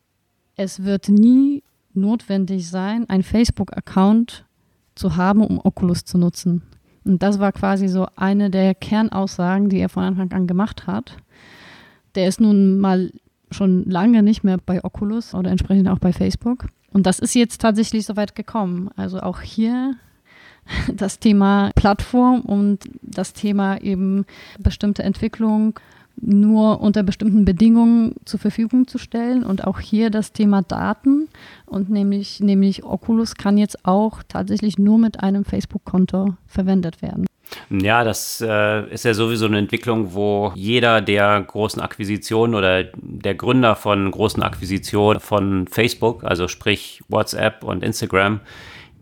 es 0.56 0.86
wird 0.86 1.10
nie 1.10 1.64
notwendig 1.96 2.70
sein, 2.70 3.06
ein 3.10 3.24
Facebook-Account 3.24 4.46
zu 4.96 5.16
haben, 5.16 5.42
um 5.42 5.60
Oculus 5.64 6.06
zu 6.06 6.18
nutzen. 6.18 6.62
Und 7.04 7.22
das 7.22 7.40
war 7.40 7.52
quasi 7.52 7.88
so 7.88 8.08
eine 8.16 8.50
der 8.50 8.74
Kernaussagen, 8.74 9.70
die 9.70 9.80
er 9.80 9.90
von 9.90 10.04
Anfang 10.04 10.32
an 10.32 10.48
gemacht 10.48 10.88
hat. 10.88 11.18
Der 12.16 12.28
ist 12.28 12.42
nun 12.42 12.80
mal 12.80 13.12
schon 13.52 13.86
lange 13.86 14.24
nicht 14.24 14.44
mehr 14.44 14.58
bei 14.58 14.84
Oculus 14.84 15.34
oder 15.34 15.52
entsprechend 15.52 15.88
auch 15.88 16.00
bei 16.00 16.14
Facebook. 16.14 16.68
Und 16.92 17.06
das 17.06 17.20
ist 17.20 17.36
jetzt 17.36 17.62
tatsächlich 17.62 18.06
so 18.06 18.16
weit 18.16 18.36
gekommen. 18.36 18.90
Also 18.96 19.20
auch 19.20 19.42
hier 19.42 19.96
das 20.94 21.20
Thema 21.20 21.72
Plattform 21.76 22.42
und 22.42 22.80
das 23.02 23.34
Thema 23.34 23.82
eben 23.82 24.26
bestimmte 24.60 25.04
Entwicklung 25.04 25.80
nur 26.22 26.82
unter 26.82 27.04
bestimmten 27.04 27.46
Bedingungen 27.46 28.16
zur 28.26 28.40
Verfügung 28.40 28.88
zu 28.88 28.98
stellen 28.98 29.44
und 29.44 29.66
auch 29.66 29.80
hier 29.80 30.10
das 30.10 30.32
Thema 30.32 30.62
Daten 30.62 31.28
und 31.66 31.90
nämlich, 31.90 32.40
nämlich 32.40 32.84
Oculus 32.84 33.36
kann 33.36 33.58
jetzt 33.58 33.86
auch 33.86 34.24
tatsächlich 34.28 34.78
nur 34.78 34.98
mit 34.98 35.22
einem 35.22 35.46
Facebook-Konto 35.46 36.36
verwendet 36.48 37.02
werden. 37.02 37.26
Ja, 37.70 38.04
das 38.04 38.42
äh, 38.46 38.92
ist 38.92 39.06
ja 39.06 39.14
sowieso 39.14 39.46
eine 39.46 39.60
Entwicklung, 39.60 40.14
wo 40.14 40.52
jeder 40.56 41.02
der 41.02 41.40
großen 41.42 41.82
Akquisitionen 41.82 42.56
oder 42.56 42.86
der 42.96 43.36
Gründer 43.36 43.76
von 43.76 44.10
großen 44.10 44.42
Akquisitionen 44.42 45.20
von 45.20 45.68
Facebook, 45.68 46.24
also 46.24 46.48
sprich 46.48 47.04
WhatsApp 47.08 47.64
und 47.64 47.84
Instagram, 47.84 48.40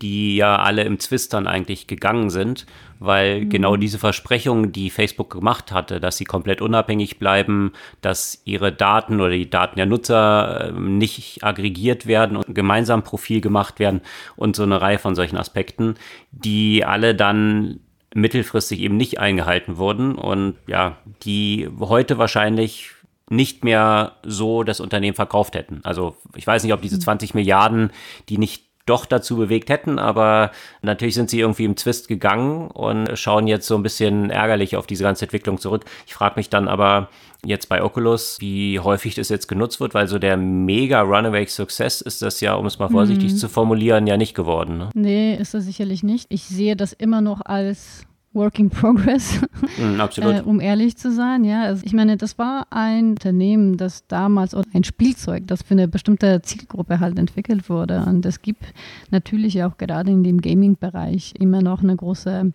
die 0.02 0.36
ja 0.36 0.58
alle 0.58 0.84
im 0.84 1.00
Zwist 1.00 1.34
dann 1.34 1.48
eigentlich 1.48 1.88
gegangen 1.88 2.30
sind, 2.30 2.66
weil 3.04 3.42
mhm. 3.42 3.50
genau 3.50 3.76
diese 3.76 4.00
Versprechungen, 4.00 4.72
die 4.72 4.90
Facebook 4.90 5.32
gemacht 5.32 5.72
hatte, 5.72 6.00
dass 6.00 6.18
sie 6.18 6.24
komplett 6.24 6.62
unabhängig 6.62 7.20
bleiben, 7.20 7.74
dass 8.02 8.42
ihre 8.46 8.72
Daten 8.72 9.20
oder 9.20 9.32
die 9.32 9.50
Daten 9.50 9.76
der 9.76 9.86
Nutzer 9.86 10.70
ähm, 10.70 10.98
nicht 10.98 11.44
aggregiert 11.44 12.08
werden 12.08 12.38
und 12.38 12.56
gemeinsam 12.56 13.04
Profil 13.04 13.42
gemacht 13.42 13.80
werden 13.80 14.02
und 14.36 14.56
so 14.56 14.64
eine 14.64 14.82
Reihe 14.82 15.00
von 15.00 15.16
solchen 15.16 15.38
Aspekten, 15.38 15.96
die 16.32 16.86
alle 16.86 17.14
dann 17.14 17.82
mittelfristig 18.16 18.80
eben 18.80 18.96
nicht 18.96 19.20
eingehalten 19.20 19.78
wurden 19.78 20.16
und 20.16 20.56
ja, 20.68 20.98
die 21.24 21.68
heute 21.80 22.18
wahrscheinlich 22.18 22.92
nicht 23.30 23.64
mehr 23.64 24.14
so 24.24 24.64
das 24.64 24.80
Unternehmen 24.80 25.16
verkauft 25.16 25.56
hätten. 25.56 25.82
Also 25.84 26.16
ich 26.36 26.46
weiß 26.46 26.64
nicht, 26.64 26.74
ob 26.74 26.82
diese 26.82 27.00
20 27.00 27.34
mhm. 27.34 27.40
Milliarden, 27.40 27.92
die 28.30 28.38
nicht 28.38 28.64
doch 28.86 29.06
dazu 29.06 29.38
bewegt 29.38 29.70
hätten, 29.70 29.98
aber 29.98 30.52
natürlich 30.82 31.16
sind 31.16 31.30
sie 31.30 31.40
irgendwie 31.40 31.64
im 31.64 31.78
Zwist 31.78 32.08
gegangen 32.08 32.70
und 32.70 33.18
schauen 33.18 33.48
jetzt 33.48 33.68
so 33.68 33.76
ein 33.76 33.84
bisschen 33.84 34.30
ärgerlich 34.30 34.76
auf 34.76 34.88
diese 34.88 35.04
ganze 35.04 35.26
Entwicklung 35.26 35.58
zurück. 35.58 35.86
Ich 36.06 36.14
frage 36.14 36.36
mich 36.36 36.50
dann 36.50 36.68
aber 36.68 37.10
jetzt 37.46 37.70
bei 37.70 37.84
Oculus, 37.84 38.38
wie 38.40 38.80
häufig 38.80 39.16
das 39.16 39.30
jetzt 39.30 39.48
genutzt 39.48 39.80
wird, 39.80 39.94
weil 39.94 40.08
so 40.08 40.20
der 40.20 40.38
mega 40.38 41.02
Runaway 41.02 41.46
Success 41.46 42.02
ist 42.02 42.22
das 42.22 42.42
ja, 42.42 42.56
um 42.56 42.66
es 42.66 42.80
mal 42.80 42.90
vorsichtig 42.90 43.34
mhm. 43.34 43.38
zu 43.38 43.50
formulieren, 43.50 44.08
ja 44.08 44.18
nicht 44.18 44.34
geworden. 44.34 44.78
Ne? 44.78 44.90
Nee, 44.94 45.36
ist 45.36 45.54
das 45.54 45.66
sicherlich 45.66 46.04
nicht. 46.04 46.26
Ich 46.30 46.44
sehe 46.44 46.76
das 46.76 46.94
immer 46.94 47.22
noch 47.22 47.42
als 47.46 48.06
Work 48.34 48.60
in 48.60 48.70
Progress, 48.70 49.40
mm, 49.78 50.00
äh, 50.22 50.42
um 50.42 50.60
ehrlich 50.60 50.98
zu 50.98 51.12
sein. 51.12 51.44
Ja, 51.44 51.64
also 51.64 51.84
ich 51.86 51.94
meine, 51.94 52.18
das 52.18 52.38
war 52.38 52.68
ein 52.72 53.12
Unternehmen, 53.12 53.78
das 53.78 54.08
damals 54.08 54.56
oder 54.56 54.68
ein 54.74 54.84
Spielzeug, 54.84 55.48
das 55.48 55.62
für 55.62 55.74
eine 55.74 55.88
bestimmte 55.88 56.42
Zielgruppe 56.42 57.00
halt 57.00 57.20
entwickelt 57.20 57.70
wurde. 57.70 58.04
Und 58.06 58.26
es 58.26 58.42
gibt 58.42 58.64
natürlich 59.12 59.64
auch 59.64 59.78
gerade 59.78 60.12
in 60.12 60.24
dem 60.24 60.42
Gaming-Bereich 60.42 61.34
immer 61.40 61.62
noch 61.62 61.84
eine 61.84 61.96
große 61.96 62.52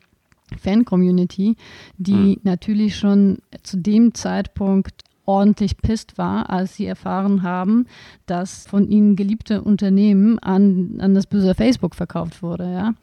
Fan-Community, 0.57 1.57
die 1.99 2.13
mhm. 2.13 2.41
natürlich 2.43 2.97
schon 2.97 3.39
zu 3.63 3.77
dem 3.77 4.15
Zeitpunkt 4.15 5.03
ordentlich 5.29 5.77
pisst 5.77 6.17
war, 6.17 6.49
als 6.49 6.75
sie 6.75 6.87
erfahren 6.87 7.43
haben, 7.43 7.87
dass 8.25 8.67
von 8.67 8.89
ihnen 8.89 9.15
geliebte 9.15 9.61
Unternehmen 9.61 10.39
an, 10.39 10.99
an 11.01 11.15
das 11.15 11.27
böse 11.27 11.55
Facebook 11.55 11.95
verkauft 11.95 12.43
wurde. 12.43 12.65
Ja? 12.65 12.95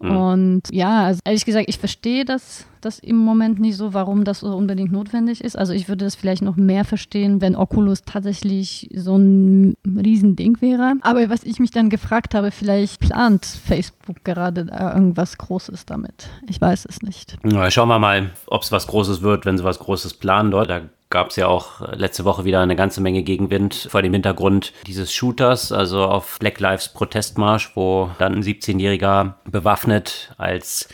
Mhm. 0.00 0.16
Und 0.16 0.62
ja, 0.70 1.06
also 1.06 1.20
ehrlich 1.24 1.46
gesagt, 1.46 1.70
ich 1.70 1.78
verstehe 1.78 2.26
das, 2.26 2.66
das 2.82 2.98
im 2.98 3.16
Moment 3.16 3.58
nicht 3.58 3.76
so, 3.76 3.94
warum 3.94 4.24
das 4.24 4.40
so 4.40 4.54
unbedingt 4.54 4.92
notwendig 4.92 5.42
ist. 5.42 5.56
Also 5.56 5.72
ich 5.72 5.88
würde 5.88 6.04
das 6.04 6.14
vielleicht 6.14 6.42
noch 6.42 6.56
mehr 6.56 6.84
verstehen, 6.84 7.40
wenn 7.40 7.56
Oculus 7.56 8.02
tatsächlich 8.02 8.90
so 8.94 9.16
ein 9.16 9.74
Riesending 9.86 10.60
wäre. 10.60 10.94
Aber 11.00 11.30
was 11.30 11.42
ich 11.42 11.58
mich 11.58 11.70
dann 11.70 11.88
gefragt 11.88 12.34
habe, 12.34 12.50
vielleicht 12.50 13.00
plant 13.00 13.46
Facebook 13.46 14.24
gerade 14.24 14.66
irgendwas 14.70 15.38
Großes 15.38 15.86
damit. 15.86 16.28
Ich 16.50 16.60
weiß 16.60 16.84
es 16.84 17.00
nicht. 17.00 17.38
Ja, 17.44 17.70
schauen 17.70 17.88
wir 17.88 17.98
mal, 17.98 18.30
ob 18.46 18.62
es 18.62 18.72
was 18.72 18.86
Großes 18.88 19.22
wird, 19.22 19.46
wenn 19.46 19.56
sie 19.56 19.64
was 19.64 19.78
Großes 19.78 20.14
planen 20.14 20.50
dort. 20.50 20.68
Da 20.68 20.82
gab 21.12 21.28
es 21.28 21.36
ja 21.36 21.46
auch 21.46 21.80
letzte 21.92 22.24
Woche 22.24 22.44
wieder 22.44 22.60
eine 22.60 22.74
ganze 22.74 23.00
Menge 23.00 23.22
Gegenwind 23.22 23.86
vor 23.90 24.02
dem 24.02 24.14
Hintergrund 24.14 24.72
dieses 24.86 25.12
Shooters, 25.12 25.70
also 25.70 26.04
auf 26.04 26.38
Black 26.40 26.58
Lives 26.58 26.88
Protestmarsch, 26.88 27.72
wo 27.76 28.10
dann 28.18 28.34
ein 28.34 28.42
17-Jähriger 28.42 29.34
bewaffnet 29.44 30.34
als 30.38 30.88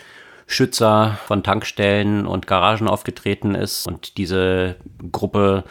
Schützer 0.47 1.19
von 1.27 1.43
Tankstellen 1.43 2.27
und 2.27 2.47
Garagen 2.47 2.89
aufgetreten 2.89 3.55
ist. 3.55 3.87
Und 3.87 4.19
diese 4.19 4.77
Gruppe 5.13 5.63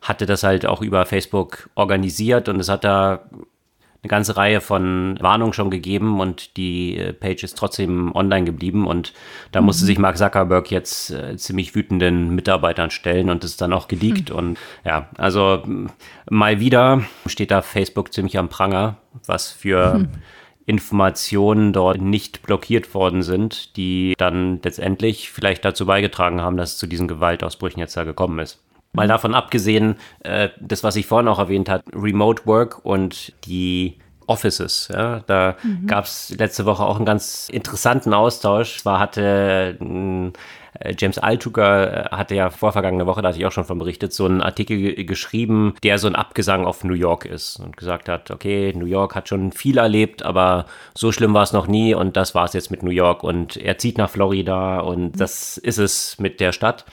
hatte 0.00 0.26
das 0.26 0.44
halt 0.44 0.64
auch 0.64 0.80
über 0.80 1.04
Facebook 1.04 1.68
organisiert 1.74 2.48
und 2.48 2.60
es 2.60 2.68
hat 2.68 2.84
da 2.84 3.28
eine 4.08 4.16
ganze 4.16 4.36
Reihe 4.36 4.60
von 4.60 5.18
Warnungen 5.20 5.52
schon 5.52 5.70
gegeben 5.70 6.20
und 6.20 6.56
die 6.56 6.96
äh, 6.96 7.12
Page 7.12 7.44
ist 7.44 7.58
trotzdem 7.58 8.14
online 8.14 8.44
geblieben 8.46 8.86
und 8.86 9.12
da 9.52 9.60
musste 9.60 9.84
mhm. 9.84 9.86
sich 9.86 9.98
Mark 9.98 10.16
Zuckerberg 10.16 10.70
jetzt 10.70 11.10
äh, 11.10 11.36
ziemlich 11.36 11.74
wütenden 11.74 12.34
Mitarbeitern 12.34 12.90
stellen 12.90 13.28
und 13.28 13.44
ist 13.44 13.60
dann 13.60 13.72
auch 13.72 13.86
geleakt 13.86 14.30
mhm. 14.30 14.36
und 14.36 14.58
ja, 14.84 15.08
also 15.18 15.62
mal 16.30 16.58
wieder 16.60 17.02
steht 17.26 17.50
da 17.50 17.62
Facebook 17.62 18.12
ziemlich 18.12 18.38
am 18.38 18.48
Pranger, 18.48 18.96
was 19.26 19.50
für 19.50 19.94
mhm. 19.98 20.08
Informationen 20.64 21.72
dort 21.72 22.00
nicht 22.00 22.42
blockiert 22.42 22.92
worden 22.94 23.22
sind, 23.22 23.76
die 23.76 24.14
dann 24.16 24.60
letztendlich 24.62 25.30
vielleicht 25.30 25.64
dazu 25.64 25.86
beigetragen 25.86 26.40
haben, 26.40 26.56
dass 26.56 26.72
es 26.72 26.78
zu 26.78 26.86
diesen 26.86 27.08
Gewaltausbrüchen 27.08 27.80
jetzt 27.80 27.96
da 27.96 28.04
gekommen 28.04 28.38
ist. 28.38 28.62
Mal 28.92 29.08
davon 29.08 29.34
abgesehen, 29.34 29.96
äh, 30.20 30.48
das, 30.60 30.82
was 30.82 30.96
ich 30.96 31.06
vorhin 31.06 31.28
auch 31.28 31.38
erwähnt 31.38 31.68
habe, 31.68 31.84
Remote 31.94 32.46
Work 32.46 32.84
und 32.84 33.32
die 33.44 33.98
Offices. 34.28 34.88
Ja, 34.92 35.20
da 35.26 35.56
mhm. 35.62 35.86
gab 35.86 36.04
es 36.04 36.34
letzte 36.38 36.66
Woche 36.66 36.84
auch 36.84 36.96
einen 36.96 37.06
ganz 37.06 37.48
interessanten 37.48 38.12
Austausch. 38.12 38.78
Zwar 38.78 39.00
hatte 39.00 39.78
äh, 40.80 40.94
James 40.98 41.18
Altucher 41.18 42.12
äh, 42.12 42.16
hatte 42.16 42.34
ja 42.34 42.50
vorvergangene 42.50 43.06
Woche, 43.06 43.22
da 43.22 43.28
hatte 43.28 43.38
ich 43.38 43.46
auch 43.46 43.52
schon 43.52 43.64
von 43.64 43.78
berichtet, 43.78 44.12
so 44.12 44.26
einen 44.26 44.42
Artikel 44.42 45.04
geschrieben, 45.04 45.74
der 45.82 45.98
so 45.98 46.06
ein 46.06 46.14
Abgesang 46.14 46.66
auf 46.66 46.84
New 46.84 46.94
York 46.94 47.24
ist 47.24 47.58
und 47.58 47.76
gesagt 47.76 48.08
hat, 48.08 48.30
okay, 48.30 48.72
New 48.76 48.86
York 48.86 49.14
hat 49.14 49.28
schon 49.28 49.52
viel 49.52 49.78
erlebt, 49.78 50.22
aber 50.22 50.66
so 50.94 51.10
schlimm 51.10 51.34
war 51.34 51.42
es 51.42 51.52
noch 51.52 51.66
nie 51.66 51.94
und 51.94 52.16
das 52.16 52.34
war 52.34 52.44
es 52.44 52.52
jetzt 52.52 52.70
mit 52.70 52.82
New 52.82 52.90
York 52.90 53.24
und 53.24 53.56
er 53.56 53.78
zieht 53.78 53.98
nach 53.98 54.10
Florida 54.10 54.80
und 54.80 55.14
mhm. 55.14 55.18
das 55.18 55.56
ist 55.56 55.78
es 55.78 56.18
mit 56.18 56.40
der 56.40 56.52
Stadt 56.52 56.84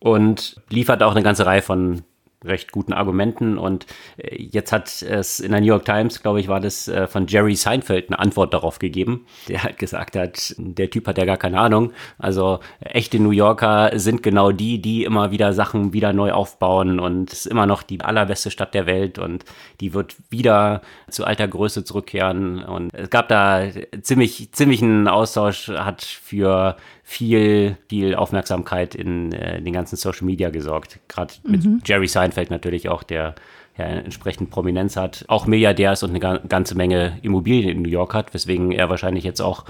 und 0.00 0.60
liefert 0.68 1.02
auch 1.02 1.12
eine 1.12 1.22
ganze 1.22 1.46
Reihe 1.46 1.62
von 1.62 2.02
recht 2.44 2.72
guten 2.72 2.92
Argumenten. 2.92 3.58
Und 3.58 3.86
äh, 4.16 4.36
jetzt 4.42 4.72
hat 4.72 5.02
es 5.02 5.40
in 5.40 5.52
der 5.52 5.60
New 5.60 5.66
York 5.66 5.84
Times, 5.84 6.22
glaube 6.22 6.40
ich, 6.40 6.48
war 6.48 6.60
das 6.60 6.88
äh, 6.88 7.06
von 7.06 7.26
Jerry 7.26 7.54
Seinfeld 7.54 8.08
eine 8.08 8.18
Antwort 8.18 8.54
darauf 8.54 8.78
gegeben, 8.78 9.26
der 9.48 9.62
halt 9.62 9.78
gesagt 9.78 10.16
hat, 10.16 10.54
der 10.56 10.90
Typ 10.90 11.06
hat 11.06 11.18
ja 11.18 11.24
gar 11.24 11.36
keine 11.36 11.60
Ahnung. 11.60 11.92
Also 12.18 12.60
echte 12.80 13.20
New 13.20 13.30
Yorker 13.30 13.98
sind 13.98 14.22
genau 14.22 14.52
die, 14.52 14.80
die 14.80 15.04
immer 15.04 15.30
wieder 15.30 15.52
Sachen 15.52 15.92
wieder 15.92 16.12
neu 16.12 16.32
aufbauen 16.32 16.98
und 16.98 17.32
ist 17.32 17.46
immer 17.46 17.66
noch 17.66 17.82
die 17.82 18.00
allerbeste 18.00 18.50
Stadt 18.50 18.74
der 18.74 18.86
Welt 18.86 19.18
und 19.18 19.44
die 19.80 19.92
wird 19.92 20.16
wieder 20.30 20.80
zu 21.10 21.24
alter 21.24 21.48
Größe 21.48 21.84
zurückkehren. 21.84 22.64
Und 22.64 22.94
es 22.94 23.10
gab 23.10 23.28
da 23.28 23.64
ziemlich, 24.02 24.52
ziemlich 24.52 24.82
einen 24.82 25.08
Austausch, 25.08 25.68
hat 25.68 26.02
für 26.02 26.76
viel, 27.10 27.76
viel 27.88 28.14
Aufmerksamkeit 28.14 28.94
in 28.94 29.32
äh, 29.32 29.60
den 29.60 29.72
ganzen 29.72 29.96
Social 29.96 30.24
Media 30.24 30.50
gesorgt. 30.50 31.00
Gerade 31.08 31.34
mit 31.42 31.64
mhm. 31.64 31.82
Jerry 31.84 32.06
Seinfeld 32.06 32.50
natürlich 32.50 32.88
auch, 32.88 33.02
der 33.02 33.34
ja 33.76 33.84
entsprechend 33.84 34.50
Prominenz 34.50 34.94
hat, 34.94 35.24
auch 35.26 35.48
Milliardär 35.48 35.92
ist 35.92 36.04
und 36.04 36.10
eine 36.10 36.40
ganze 36.46 36.76
Menge 36.76 37.18
Immobilien 37.22 37.68
in 37.68 37.82
New 37.82 37.88
York 37.88 38.14
hat, 38.14 38.32
weswegen 38.32 38.70
er 38.70 38.90
wahrscheinlich 38.90 39.24
jetzt 39.24 39.40
auch 39.40 39.64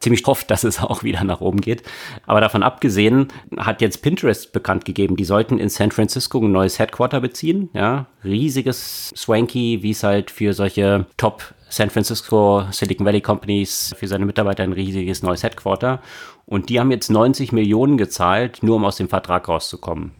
ziemlich 0.00 0.24
hofft, 0.24 0.50
dass 0.50 0.64
es 0.64 0.80
auch 0.80 1.02
wieder 1.02 1.24
nach 1.24 1.42
oben 1.42 1.60
geht. 1.60 1.82
Aber 2.26 2.40
davon 2.40 2.62
abgesehen 2.62 3.28
hat 3.58 3.82
jetzt 3.82 4.00
Pinterest 4.00 4.50
bekannt 4.54 4.86
gegeben, 4.86 5.16
die 5.16 5.24
sollten 5.24 5.58
in 5.58 5.68
San 5.68 5.90
Francisco 5.90 6.38
ein 6.38 6.52
neues 6.52 6.78
Headquarter 6.78 7.20
beziehen. 7.20 7.68
Ja, 7.74 8.06
riesiges 8.24 9.12
Swanky, 9.14 9.82
wie 9.82 9.90
es 9.90 10.02
halt 10.02 10.30
für 10.30 10.54
solche 10.54 11.04
Top 11.18 11.52
San 11.68 11.90
Francisco 11.90 12.66
Silicon 12.70 13.06
Valley 13.06 13.20
Companies 13.20 13.94
für 13.98 14.08
seine 14.08 14.26
Mitarbeiter 14.26 14.62
ein 14.62 14.72
riesiges 14.72 15.22
neues 15.22 15.42
Headquarter. 15.42 16.00
Und 16.46 16.70
die 16.70 16.80
haben 16.80 16.90
jetzt 16.90 17.10
90 17.10 17.52
Millionen 17.52 17.98
gezahlt, 17.98 18.62
nur 18.62 18.76
um 18.76 18.84
aus 18.84 18.96
dem 18.96 19.08
Vertrag 19.08 19.48
rauszukommen, 19.48 20.12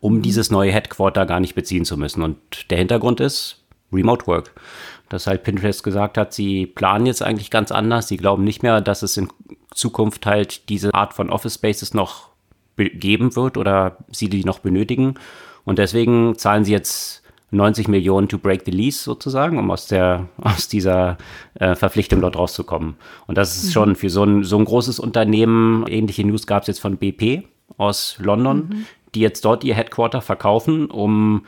um 0.00 0.16
mhm. 0.16 0.22
dieses 0.22 0.50
neue 0.50 0.72
Headquarter 0.72 1.26
gar 1.26 1.40
nicht 1.40 1.54
beziehen 1.54 1.84
zu 1.84 1.96
müssen. 1.96 2.22
Und 2.22 2.70
der 2.70 2.78
Hintergrund 2.78 3.20
ist 3.20 3.64
Remote 3.92 4.26
Work. 4.26 4.52
Dass 5.08 5.26
halt 5.26 5.44
Pinterest 5.44 5.84
gesagt 5.84 6.18
hat, 6.18 6.32
sie 6.32 6.66
planen 6.66 7.06
jetzt 7.06 7.22
eigentlich 7.22 7.50
ganz 7.50 7.70
anders. 7.70 8.08
Sie 8.08 8.16
glauben 8.16 8.42
nicht 8.42 8.62
mehr, 8.62 8.80
dass 8.80 9.02
es 9.02 9.16
in 9.16 9.28
Zukunft 9.72 10.26
halt 10.26 10.68
diese 10.68 10.92
Art 10.94 11.14
von 11.14 11.30
Office 11.30 11.54
Spaces 11.54 11.94
noch 11.94 12.30
geben 12.76 13.36
wird 13.36 13.56
oder 13.56 13.98
sie 14.10 14.28
die 14.28 14.44
noch 14.44 14.58
benötigen. 14.58 15.14
Und 15.64 15.78
deswegen 15.78 16.36
zahlen 16.36 16.64
sie 16.64 16.72
jetzt 16.72 17.22
90 17.56 17.88
Millionen 17.88 18.28
to 18.28 18.38
break 18.38 18.62
the 18.64 18.70
lease 18.70 19.02
sozusagen, 19.02 19.58
um 19.58 19.70
aus 19.70 19.86
der 19.86 20.28
aus 20.38 20.68
dieser 20.68 21.18
äh, 21.54 21.74
Verpflichtung 21.74 22.20
dort 22.20 22.36
rauszukommen. 22.36 22.96
Und 23.26 23.38
das 23.38 23.56
ist 23.56 23.66
mhm. 23.66 23.72
schon 23.72 23.96
für 23.96 24.10
so 24.10 24.24
ein, 24.24 24.44
so 24.44 24.58
ein 24.58 24.64
großes 24.64 24.98
Unternehmen, 24.98 25.86
ähnliche 25.88 26.24
News 26.24 26.46
gab 26.46 26.62
es 26.62 26.68
jetzt 26.68 26.80
von 26.80 26.96
BP 26.96 27.44
aus 27.76 28.16
London, 28.20 28.68
mhm. 28.68 28.86
die 29.14 29.20
jetzt 29.20 29.44
dort 29.44 29.64
ihr 29.64 29.74
Headquarter 29.74 30.20
verkaufen, 30.20 30.86
um 30.86 31.44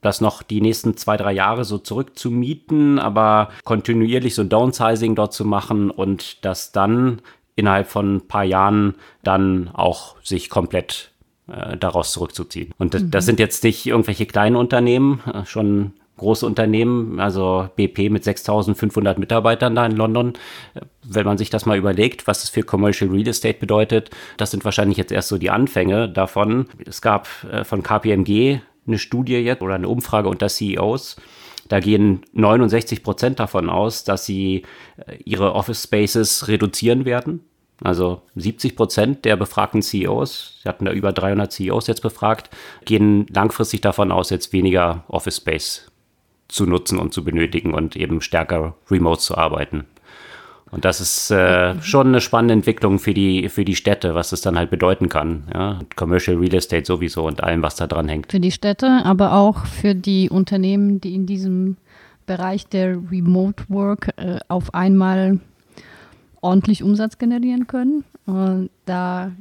das 0.00 0.20
noch 0.20 0.42
die 0.42 0.60
nächsten 0.60 0.96
zwei, 0.96 1.16
drei 1.16 1.32
Jahre 1.32 1.64
so 1.64 1.78
zurückzumieten, 1.78 2.98
aber 2.98 3.50
kontinuierlich 3.64 4.34
so 4.34 4.42
ein 4.42 4.48
Downsizing 4.48 5.14
dort 5.14 5.32
zu 5.32 5.44
machen 5.44 5.90
und 5.90 6.44
das 6.44 6.72
dann 6.72 7.20
innerhalb 7.56 7.88
von 7.88 8.16
ein 8.16 8.28
paar 8.28 8.44
Jahren 8.44 8.94
dann 9.24 9.68
auch 9.72 10.14
sich 10.22 10.48
komplett 10.48 11.10
äh, 11.48 11.78
daraus 11.78 12.12
zurückzuziehen. 12.12 12.74
Und 12.78 12.92
das, 12.92 13.02
mhm. 13.02 13.10
das, 13.10 13.24
sind 13.24 13.40
jetzt 13.40 13.64
nicht 13.64 13.86
irgendwelche 13.86 14.26
kleinen 14.26 14.54
Unternehmen, 14.54 15.22
äh, 15.32 15.46
schon 15.46 15.94
große 16.18 16.44
Unternehmen, 16.44 17.20
also 17.20 17.70
BP 17.74 18.10
mit 18.10 18.22
6500 18.22 19.18
Mitarbeitern 19.18 19.74
da 19.74 19.86
in 19.86 19.92
London. 19.92 20.34
Äh, 20.74 20.80
wenn 21.04 21.24
man 21.24 21.38
sich 21.38 21.48
das 21.48 21.64
mal 21.64 21.78
überlegt, 21.78 22.26
was 22.26 22.42
das 22.42 22.50
für 22.50 22.62
Commercial 22.62 23.10
Real 23.10 23.28
Estate 23.28 23.58
bedeutet, 23.58 24.10
das 24.36 24.50
sind 24.50 24.62
wahrscheinlich 24.66 24.98
jetzt 24.98 25.10
erst 25.10 25.28
so 25.28 25.38
die 25.38 25.48
Anfänge 25.48 26.10
davon. 26.10 26.66
Es 26.84 27.00
gab 27.00 27.26
von 27.26 27.82
KPMG 27.82 28.60
eine 28.86 28.98
Studie 28.98 29.36
jetzt 29.36 29.62
oder 29.62 29.76
eine 29.76 29.88
Umfrage 29.88 30.28
unter 30.28 30.48
CEOs. 30.48 31.16
Da 31.68 31.80
gehen 31.80 32.22
69 32.32 33.02
Prozent 33.02 33.40
davon 33.40 33.70
aus, 33.70 34.04
dass 34.04 34.26
sie 34.26 34.64
ihre 35.24 35.54
Office 35.54 35.84
Spaces 35.84 36.48
reduzieren 36.48 37.06
werden. 37.06 37.47
Also 37.82 38.22
70 38.34 38.74
Prozent 38.74 39.24
der 39.24 39.36
befragten 39.36 39.82
CEOs, 39.82 40.60
sie 40.62 40.68
hatten 40.68 40.84
da 40.84 40.92
über 40.92 41.12
300 41.12 41.52
CEOs 41.52 41.86
jetzt 41.86 42.02
befragt, 42.02 42.50
gehen 42.84 43.26
langfristig 43.32 43.80
davon 43.80 44.10
aus, 44.10 44.30
jetzt 44.30 44.52
weniger 44.52 45.04
Office 45.08 45.36
Space 45.36 45.90
zu 46.48 46.66
nutzen 46.66 46.98
und 46.98 47.12
zu 47.12 47.22
benötigen 47.22 47.74
und 47.74 47.94
eben 47.94 48.20
stärker 48.20 48.74
remote 48.90 49.20
zu 49.20 49.36
arbeiten. 49.36 49.84
Und 50.70 50.84
das 50.84 51.00
ist 51.00 51.30
äh, 51.30 51.80
schon 51.80 52.08
eine 52.08 52.20
spannende 52.20 52.52
Entwicklung 52.52 52.98
für 52.98 53.14
die, 53.14 53.48
für 53.48 53.64
die 53.64 53.76
Städte, 53.76 54.14
was 54.14 54.32
es 54.32 54.42
dann 54.42 54.58
halt 54.58 54.70
bedeuten 54.70 55.08
kann. 55.08 55.44
Ja? 55.54 55.80
Commercial 55.96 56.36
Real 56.36 56.54
Estate 56.54 56.84
sowieso 56.84 57.26
und 57.26 57.42
allem, 57.42 57.62
was 57.62 57.76
da 57.76 57.86
dran 57.86 58.08
hängt. 58.08 58.30
Für 58.30 58.40
die 58.40 58.52
Städte, 58.52 59.00
aber 59.04 59.32
auch 59.32 59.64
für 59.64 59.94
die 59.94 60.28
Unternehmen, 60.28 61.00
die 61.00 61.14
in 61.14 61.26
diesem 61.26 61.76
Bereich 62.26 62.66
der 62.66 62.98
Remote 63.10 63.64
Work 63.68 64.12
äh, 64.16 64.38
auf 64.48 64.74
einmal 64.74 65.40
ordentlich 66.40 66.82
Umsatz 66.82 67.18
generieren 67.18 67.66
können. 67.66 68.04
Und 68.26 68.70
da 68.84 69.32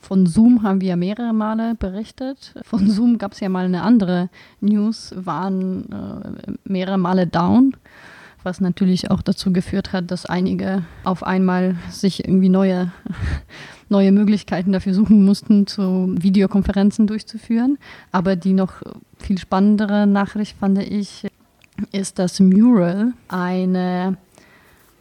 von 0.00 0.26
Zoom 0.26 0.62
haben 0.62 0.80
wir 0.80 0.88
ja 0.90 0.96
mehrere 0.96 1.32
Male 1.32 1.74
berichtet. 1.74 2.54
Von 2.62 2.88
Zoom 2.88 3.18
gab 3.18 3.32
es 3.32 3.40
ja 3.40 3.48
mal 3.48 3.64
eine 3.64 3.82
andere 3.82 4.28
News, 4.60 5.14
waren 5.16 5.90
äh, 5.90 6.52
mehrere 6.64 6.98
Male 6.98 7.26
down 7.26 7.74
was 8.46 8.60
natürlich 8.60 9.10
auch 9.10 9.20
dazu 9.20 9.52
geführt 9.52 9.92
hat, 9.92 10.10
dass 10.10 10.24
einige 10.24 10.84
auf 11.04 11.22
einmal 11.24 11.74
sich 11.90 12.24
irgendwie 12.24 12.48
neue, 12.48 12.92
neue 13.90 14.12
Möglichkeiten 14.12 14.72
dafür 14.72 14.94
suchen 14.94 15.24
mussten, 15.26 15.66
zu 15.66 16.14
Videokonferenzen 16.16 17.06
durchzuführen. 17.06 17.76
Aber 18.12 18.36
die 18.36 18.54
noch 18.54 18.82
viel 19.18 19.36
spannendere 19.36 20.06
Nachricht 20.06 20.56
fand 20.58 20.78
ich, 20.78 21.26
ist, 21.92 22.18
dass 22.18 22.40
Mural 22.40 23.12
eine 23.28 24.16
äh, 24.16 24.25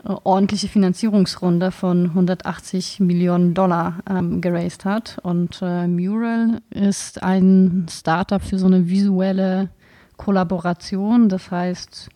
ordentliche 0.05 0.67
Finanzierungsrunde 0.67 1.71
von 1.71 2.05
180 2.05 2.99
Millionen 2.99 3.53
Dollar 3.53 3.99
ähm, 4.09 4.39
geraced 4.39 4.85
hat. 4.85 5.17
Und 5.23 5.59
äh, 5.61 5.87
Mural 5.87 6.61
ist 6.69 7.23
ein 7.23 7.87
Startup 7.89 8.41
für 8.41 8.59
so 8.59 8.67
eine 8.67 8.87
visuelle 8.87 9.69
Kollaboration. 10.17 11.27
Das 11.27 11.49
heißt, 11.49 12.09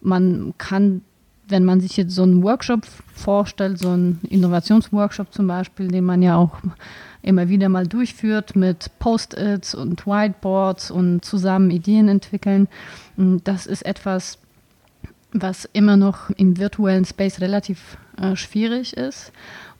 man 0.00 0.54
kann, 0.58 1.02
wenn 1.48 1.64
man 1.64 1.80
sich 1.80 1.96
jetzt 1.96 2.14
so 2.14 2.24
einen 2.24 2.42
Workshop 2.42 2.86
vorstellt, 3.14 3.78
so 3.78 3.90
einen 3.90 4.20
Innovationsworkshop 4.28 5.32
zum 5.32 5.46
Beispiel, 5.46 5.88
den 5.88 6.04
man 6.04 6.22
ja 6.22 6.36
auch 6.36 6.58
immer 7.22 7.48
wieder 7.48 7.68
mal 7.68 7.86
durchführt 7.86 8.56
mit 8.56 8.90
Post-its 8.98 9.76
und 9.76 10.06
Whiteboards 10.06 10.90
und 10.90 11.24
zusammen 11.24 11.70
Ideen 11.70 12.08
entwickeln, 12.08 12.66
das 13.16 13.66
ist 13.66 13.86
etwas, 13.86 14.38
was 15.32 15.68
immer 15.72 15.96
noch 15.96 16.30
im 16.30 16.58
virtuellen 16.58 17.04
Space 17.04 17.40
relativ 17.40 17.96
äh, 18.20 18.34
schwierig 18.36 18.96
ist. 18.96 19.32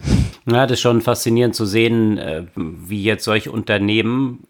Ja, 0.46 0.66
das 0.66 0.74
ist 0.78 0.80
schon 0.80 1.02
faszinierend 1.02 1.54
zu 1.54 1.66
sehen, 1.66 2.18
äh, 2.18 2.44
wie 2.54 3.02
jetzt 3.02 3.24
solche 3.24 3.52
Unternehmen 3.52 4.46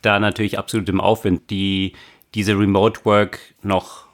da 0.00 0.18
natürlich 0.18 0.58
absolut 0.58 0.88
im 0.88 1.00
Aufwind, 1.00 1.50
die 1.50 1.92
diese 2.34 2.58
Remote 2.58 3.04
Work 3.04 3.38
noch 3.62 4.06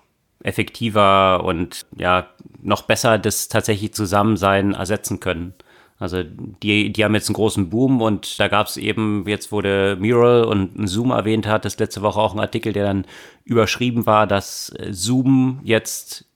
effektiver 0.43 1.45
und 1.45 1.87
ja 1.97 2.29
noch 2.63 2.83
besser 2.83 3.19
das 3.19 3.49
tatsächlich 3.49 3.93
Zusammensein 3.95 4.75
ersetzen 4.75 5.21
können. 5.21 5.55
Also 6.01 6.23
die, 6.23 6.93
die 6.93 7.05
haben 7.05 7.15
jetzt 7.15 7.29
einen 7.29 7.35
großen 7.35 7.71
Boom 7.71 8.01
und 8.01 8.39
da 8.39 8.47
gab 8.47 8.69
es 8.69 8.77
eben, 8.77 9.25
jetzt 9.27 9.51
wurde 9.51 9.97
Mural 10.01 10.45
und 10.45 10.89
Zoom 10.89 11.11
erwähnt 11.11 11.47
hat, 11.47 11.65
das 11.65 11.79
letzte 11.79 12.03
Woche 12.03 12.21
auch 12.21 12.35
ein 12.35 12.41
Artikel, 12.41 12.73
der 12.73 12.85
dann 12.85 13.05
überschrieben 13.45 14.07
war, 14.07 14.29
dass 14.29 14.73
Zoom 14.91 15.61
jetzt 15.65 16.27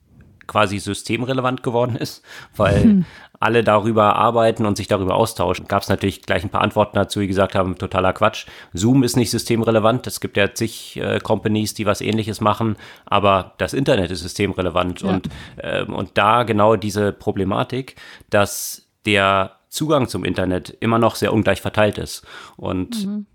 quasi 0.49 0.81
systemrelevant 0.81 1.63
geworden 1.63 1.95
ist, 1.95 2.25
weil 2.57 2.83
hm. 2.83 3.05
Alle 3.43 3.65
darüber 3.65 4.17
arbeiten 4.17 4.67
und 4.67 4.77
sich 4.77 4.89
darüber 4.89 5.17
austauschen. 5.17 5.67
Gab 5.67 5.83
es 5.83 5.89
natürlich 5.89 6.23
gleich 6.23 6.45
ein 6.45 6.51
paar 6.51 6.63
Antworten 6.63 6.97
dazu, 6.97 7.21
die 7.21 7.27
gesagt 7.27 7.55
haben, 7.55 7.77
totaler 7.77 8.13
Quatsch. 8.13 8.47
Zoom 8.73 9.03
ist 9.03 9.17
nicht 9.17 9.31
systemrelevant. 9.31 10.07
Es 10.07 10.21
gibt 10.21 10.37
ja 10.37 10.55
zig 10.55 10.97
äh, 10.97 11.19
Companies, 11.19 11.75
die 11.75 11.87
was 11.87 12.01
ähnliches 12.01 12.41
machen, 12.41 12.77
aber 13.05 13.55
das 13.59 13.75
Internet 13.75 14.11
ist 14.11 14.21
systemrelevant. 14.21 15.03
Ja. 15.03 15.09
Und, 15.09 15.29
äh, 15.57 15.85
und 15.85 16.11
da 16.15 16.45
genau 16.45 16.77
diese 16.77 17.13
Problematik, 17.13 17.97
dass 18.31 18.87
der 19.07 19.53
Zugang 19.69 20.09
zum 20.09 20.25
Internet 20.25 20.77
immer 20.81 20.99
noch 20.99 21.17
sehr 21.17 21.33
ungleich 21.33 21.61
verteilt 21.61 21.99
ist. 21.99 22.25
Und 22.57 23.07
mhm 23.07 23.27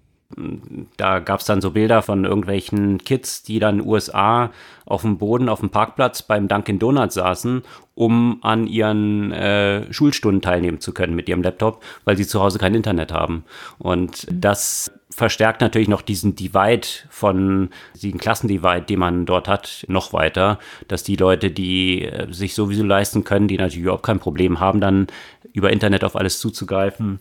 da 0.97 1.19
gab 1.19 1.39
es 1.39 1.45
dann 1.45 1.61
so 1.61 1.71
Bilder 1.71 2.01
von 2.01 2.25
irgendwelchen 2.25 2.97
Kids, 2.97 3.43
die 3.43 3.59
dann 3.59 3.79
in 3.79 3.83
den 3.83 3.89
USA 3.89 4.51
auf 4.85 5.01
dem 5.01 5.17
Boden, 5.17 5.47
auf 5.47 5.61
dem 5.61 5.69
Parkplatz 5.69 6.21
beim 6.21 6.47
Dunkin' 6.47 6.79
Donuts 6.79 7.15
saßen, 7.15 7.63
um 7.95 8.39
an 8.41 8.67
ihren 8.67 9.31
äh, 9.31 9.91
Schulstunden 9.91 10.41
teilnehmen 10.41 10.81
zu 10.81 10.93
können 10.93 11.15
mit 11.15 11.29
ihrem 11.29 11.43
Laptop, 11.43 11.81
weil 12.03 12.17
sie 12.17 12.27
zu 12.27 12.41
Hause 12.41 12.59
kein 12.59 12.75
Internet 12.75 13.13
haben. 13.13 13.45
Und 13.79 14.27
das 14.29 14.91
verstärkt 15.09 15.61
natürlich 15.61 15.87
noch 15.87 16.01
diesen 16.01 16.35
Divide 16.35 16.87
von, 17.09 17.69
diesen 17.95 18.19
Klassendivide, 18.19 18.81
den 18.81 18.99
man 18.99 19.25
dort 19.25 19.47
hat, 19.47 19.85
noch 19.87 20.13
weiter, 20.13 20.59
dass 20.87 21.03
die 21.03 21.15
Leute, 21.15 21.49
die 21.49 22.03
äh, 22.03 22.31
sich 22.31 22.53
sowieso 22.53 22.83
leisten 22.83 23.23
können, 23.23 23.47
die 23.47 23.57
natürlich 23.57 23.83
überhaupt 23.83 24.05
kein 24.05 24.19
Problem 24.19 24.59
haben, 24.59 24.81
dann 24.81 25.07
über 25.53 25.71
Internet 25.71 26.03
auf 26.03 26.15
alles 26.15 26.39
zuzugreifen, 26.39 27.19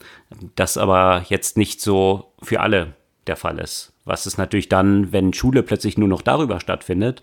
das 0.56 0.76
aber 0.76 1.24
jetzt 1.28 1.56
nicht 1.56 1.80
so 1.80 2.32
für 2.46 2.60
alle 2.60 2.94
der 3.26 3.36
Fall 3.36 3.58
ist. 3.58 3.92
Was 4.04 4.26
ist 4.26 4.38
natürlich 4.38 4.68
dann, 4.68 5.12
wenn 5.12 5.32
Schule 5.32 5.62
plötzlich 5.62 5.98
nur 5.98 6.08
noch 6.08 6.22
darüber 6.22 6.60
stattfindet, 6.60 7.22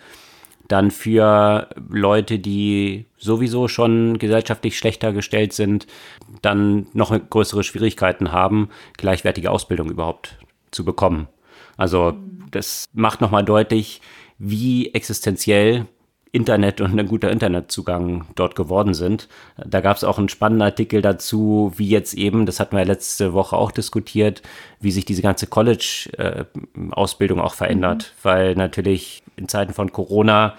dann 0.67 0.91
für 0.91 1.69
Leute, 1.89 2.39
die 2.39 3.05
sowieso 3.17 3.67
schon 3.67 4.17
gesellschaftlich 4.17 4.77
schlechter 4.77 5.11
gestellt 5.13 5.53
sind, 5.53 5.87
dann 6.41 6.87
noch 6.93 7.17
größere 7.29 7.63
Schwierigkeiten 7.63 8.31
haben, 8.31 8.69
gleichwertige 8.97 9.51
Ausbildung 9.51 9.89
überhaupt 9.89 10.37
zu 10.71 10.85
bekommen. 10.85 11.27
Also 11.77 12.13
das 12.51 12.85
macht 12.93 13.21
nochmal 13.21 13.43
deutlich, 13.43 14.01
wie 14.37 14.93
existenziell 14.93 15.87
Internet 16.33 16.81
und 16.81 16.99
ein 16.99 17.07
guter 17.07 17.29
Internetzugang 17.29 18.25
dort 18.33 18.55
geworden 18.55 18.95
sind. 18.95 19.29
Da 19.55 19.81
gab 19.81 19.95
es 19.97 20.03
auch 20.03 20.17
einen 20.17 20.29
spannenden 20.29 20.63
Artikel 20.63 21.03
dazu, 21.03 21.71
wie 21.77 21.87
jetzt 21.87 22.15
eben, 22.15 22.47
das 22.47 22.59
hatten 22.59 22.75
wir 22.75 22.83
letzte 22.83 23.33
Woche 23.33 23.55
auch 23.55 23.71
diskutiert, 23.71 24.41
wie 24.79 24.89
sich 24.89 25.05
diese 25.05 25.21
ganze 25.21 25.45
College-Ausbildung 25.45 27.39
auch 27.39 27.53
verändert, 27.53 28.13
mhm. 28.15 28.19
weil 28.23 28.55
natürlich 28.55 29.21
in 29.35 29.47
Zeiten 29.47 29.73
von 29.73 29.91
Corona 29.91 30.55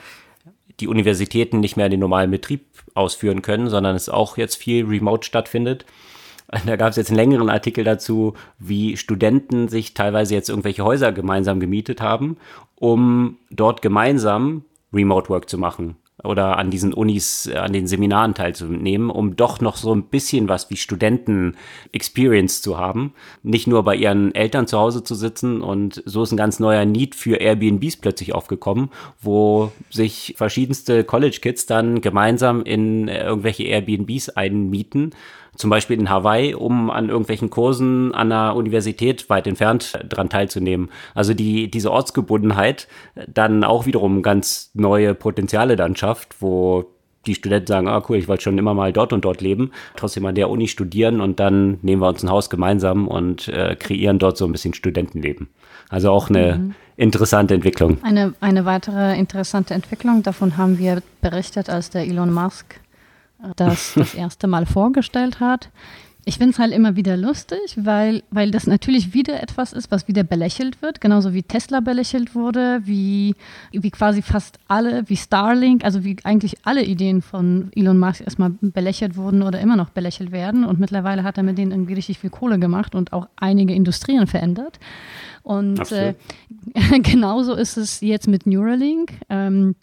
die 0.79 0.87
Universitäten 0.87 1.59
nicht 1.59 1.77
mehr 1.77 1.89
den 1.89 2.01
normalen 2.01 2.31
Betrieb 2.31 2.67
ausführen 2.95 3.43
können, 3.43 3.69
sondern 3.69 3.97
es 3.97 4.09
auch 4.09 4.37
jetzt 4.37 4.55
viel 4.55 4.87
remote 4.87 5.27
stattfindet. 5.27 5.85
Da 6.67 6.77
gab 6.77 6.91
es 6.91 6.97
jetzt 6.97 7.09
einen 7.09 7.17
längeren 7.17 7.51
Artikel 7.51 7.83
dazu, 7.83 8.35
wie 8.61 8.97
Studenten 8.97 9.67
sich 9.67 9.93
teilweise 9.95 10.35
jetzt 10.35 10.51
irgendwelche 10.51 10.85
Häuser 10.85 11.11
gemeinsam 11.11 11.59
gemietet 11.59 12.01
haben, 12.01 12.37
um 12.77 13.39
dort 13.51 13.83
gemeinsam 13.83 14.65
Remote 14.95 15.29
Work 15.29 15.49
zu 15.51 15.59
machen. 15.59 15.97
oder 16.23 16.59
an 16.59 16.71
diesen 16.71 16.95
Unis, 16.95 17.47
äh, 17.47 17.57
an 17.57 17.73
den 17.73 17.87
Seminaren 17.87 18.35
teilzunehmen, 18.35 19.11
um 19.11 19.37
doch 19.37 19.61
noch 19.61 19.77
so 19.77 19.95
ein 19.95 20.05
bisschen 20.05 20.49
was 20.49 20.71
wie 20.71 20.77
Studenten-Experience 20.77 22.63
zu 22.63 22.79
haben. 22.79 23.13
Nicht 23.43 23.67
nur 23.67 23.83
bei 23.83 23.97
ihren 23.97 24.35
Eltern 24.35 24.67
zu 24.67 24.79
Hause 24.79 25.03
zu 25.03 25.15
sitzen 25.15 25.61
und 25.61 26.03
so 26.07 26.23
ist 26.23 26.33
ein 26.33 26.37
ganz 26.37 26.61
neuer 26.61 26.85
Need 26.85 27.15
für 27.15 27.37
Airbnbs 27.37 27.97
plötzlich 27.97 28.35
aufgekommen, 28.35 28.91
wo 29.21 29.73
sich 29.91 30.35
verschiedenste 30.37 31.05
College-Kids 31.05 31.67
dann 31.67 32.01
gemeinsam 32.01 32.63
in 32.63 33.09
äh, 33.09 33.25
irgendwelche 33.25 33.65
Airbnbs 33.65 34.31
einmieten 34.31 35.11
zum 35.57 35.71
Beispiel 35.71 35.99
in 35.99 36.11
Hawaii, 36.11 36.55
um 36.55 36.91
an 36.91 37.09
irgendwelchen 37.09 37.51
Kursen 37.51 38.15
an 38.15 38.31
der 38.31 38.55
Universität 38.57 39.29
weit 39.31 39.47
entfernt 39.47 39.99
dran 40.09 40.29
teilzunehmen. 40.29 40.91
Also 41.15 41.35
die, 41.35 41.71
diese 41.71 41.91
Ortsgebundenheit 41.91 42.89
dann 43.27 43.65
auch 43.65 43.87
wiederum 43.87 44.23
ganz 44.23 44.71
neue 44.75 45.15
Potenziale 45.15 45.77
dann 45.77 45.97
schafft, 45.97 46.41
wo 46.41 46.91
die 47.27 47.35
Studenten 47.35 47.67
sagen, 47.69 47.89
ah 47.89 48.03
cool, 48.09 48.17
ich 48.17 48.29
wollte 48.29 48.45
schon 48.45 48.59
immer 48.59 48.75
mal 48.75 48.93
dort 48.93 49.13
und 49.13 49.25
dort 49.25 49.41
leben, 49.41 49.73
trotzdem 49.97 50.27
an 50.27 50.35
der 50.35 50.51
Uni 50.51 50.69
studieren 50.69 51.21
und 51.21 51.41
dann 51.41 51.79
nehmen 51.83 52.03
wir 52.03 52.09
uns 52.09 52.23
ein 52.23 52.31
Haus 52.31 52.51
gemeinsam 52.51 53.09
und 53.09 53.49
äh, 53.49 53.77
kreieren 53.77 54.19
dort 54.19 54.37
so 54.37 54.45
ein 54.45 54.53
bisschen 54.53 54.75
Studentenleben. 54.75 55.49
Also 55.89 56.11
auch 56.11 56.29
eine 56.29 56.57
mhm. 56.57 56.75
interessante 56.97 57.55
Entwicklung. 57.55 57.99
Eine, 58.03 58.35
eine 58.41 58.65
weitere 58.65 59.19
interessante 59.19 59.75
Entwicklung, 59.75 60.23
davon 60.23 60.57
haben 60.57 60.79
wir 60.79 61.03
berichtet, 61.21 61.71
als 61.71 61.91
der 61.91 62.03
Elon 62.03 62.33
Musk 62.33 62.81
das 63.57 63.95
das 63.97 64.15
erste 64.15 64.47
Mal 64.47 64.67
vorgestellt 64.67 65.41
hat. 65.41 65.71
Ich 66.27 66.39
finde 66.39 66.53
es 66.53 66.59
halt 66.59 66.73
immer 66.73 66.97
wieder 66.97 67.19
lustig, 67.19 67.77
weil, 67.77 68.23
weil 68.31 68.51
das 68.51 68.67
natürlich 68.67 69.13
wieder 69.13 69.43
etwas 69.43 69.75
ist, 69.75 69.91
was 69.91 70.09
wieder 70.09 70.25
belächelt 70.25 70.81
wird, 70.81 71.03
genauso 71.03 71.35
wie 71.35 71.43
Tesla 71.43 71.81
belächelt 71.81 72.35
wurde, 72.35 72.81
wie, 72.85 73.35
wie 73.73 73.91
quasi 73.91 74.23
fast 74.23 74.59
alle, 74.67 75.07
wie 75.11 75.19
Starlink, 75.19 75.85
also 75.85 76.03
wie 76.03 76.17
eigentlich 76.25 76.57
alle 76.65 76.83
Ideen 76.83 77.21
von 77.21 77.71
Elon 77.75 77.99
Musk 77.99 78.23
erstmal 78.23 78.51
belächelt 78.61 79.17
wurden 79.17 79.43
oder 79.43 79.61
immer 79.61 79.77
noch 79.77 79.91
belächelt 79.91 80.33
werden. 80.33 80.65
Und 80.65 80.81
mittlerweile 80.81 81.25
hat 81.25 81.37
er 81.37 81.43
mit 81.43 81.59
denen 81.59 81.73
irgendwie 81.73 81.95
richtig 81.95 82.19
viel 82.21 82.31
Kohle 82.31 82.59
gemacht 82.59 82.95
und 82.95 83.13
auch 83.13 83.29
einige 83.37 83.75
Industrien 83.75 84.27
verändert. 84.27 84.81
Und 85.43 85.93
äh, 85.93 86.15
genauso 87.03 87.53
ist 87.55 87.77
es 87.77 88.01
jetzt 88.01 88.29
mit 88.29 88.47
Neuralink. 88.47 89.13
Ähm, 89.29 89.75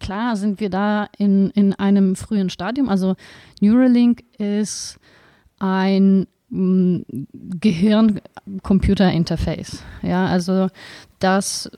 Klar 0.00 0.36
sind 0.36 0.60
wir 0.60 0.70
da 0.70 1.08
in, 1.18 1.50
in 1.50 1.74
einem 1.74 2.16
frühen 2.16 2.48
Stadium. 2.50 2.88
Also 2.88 3.14
Neuralink 3.60 4.24
ist 4.38 4.98
ein 5.58 6.26
mm, 6.50 7.00
Gehirn-Computer-Interface. 7.60 9.82
Ja, 10.02 10.26
also 10.26 10.68
das, 11.20 11.70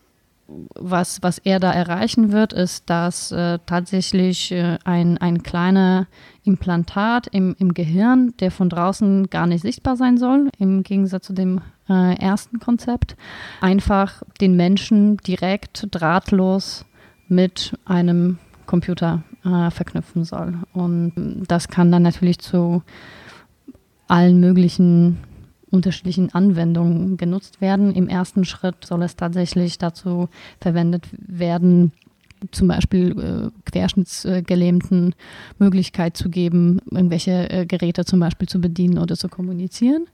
was, 0.75 1.23
was 1.23 1.39
er 1.39 1.61
da 1.61 1.73
erreichen 1.73 2.33
wird, 2.33 2.53
ist, 2.53 2.91
dass 2.91 3.33
äh, 3.33 3.59
tatsächlich 3.67 4.53
äh, 4.53 4.79
ein, 4.85 5.19
ein 5.19 5.43
kleiner 5.43 6.07
Implantat 6.45 7.27
im, 7.29 7.57
im 7.59 7.75
Gehirn, 7.75 8.35
der 8.41 8.51
von 8.51 8.69
draußen 8.69 9.31
gar 9.31 9.47
nicht 9.47 9.63
sichtbar 9.63 9.97
sein 9.97 10.19
soll, 10.19 10.51
im 10.59 10.83
Gegensatz 10.83 11.27
zu 11.27 11.33
dem 11.33 11.61
äh, 11.89 12.19
ersten 12.19 12.61
Konzept, 12.61 13.17
einfach 13.61 14.23
den 14.41 14.57
Menschen 14.57 15.17
direkt 15.19 15.87
drahtlos 15.91 16.85
mit 17.29 17.79
einem 17.85 18.39
Computer 18.67 19.23
äh, 19.45 19.71
verknüpfen 19.71 20.25
soll. 20.25 20.55
Und 20.73 21.45
das 21.47 21.69
kann 21.69 21.93
dann 21.93 22.03
natürlich 22.03 22.39
zu 22.39 22.83
allen 24.09 24.41
möglichen 24.41 25.19
unterschiedlichen 25.71 26.33
Anwendungen 26.35 27.17
genutzt 27.17 27.61
werden. 27.61 27.95
Im 27.95 28.09
ersten 28.09 28.45
Schritt 28.45 28.85
soll 28.85 29.03
es 29.03 29.17
tatsächlich 29.17 29.79
dazu 29.79 30.29
verwendet 30.61 31.09
werden, 31.19 31.93
zum 32.51 32.69
Beispiel 32.69 33.11
äh, 33.19 33.71
Querschnittsgelähmten 33.71 35.15
Möglichkeit 35.59 36.17
zu 36.17 36.29
geben, 36.29 36.81
irgendwelche 36.91 37.51
äh, 37.51 37.67
Geräte 37.67 38.05
zum 38.05 38.21
Beispiel 38.21 38.49
zu 38.49 38.61
bedienen 38.61 38.99
oder 38.99 39.17
zu 39.17 39.29
kommunizieren. 39.29 40.07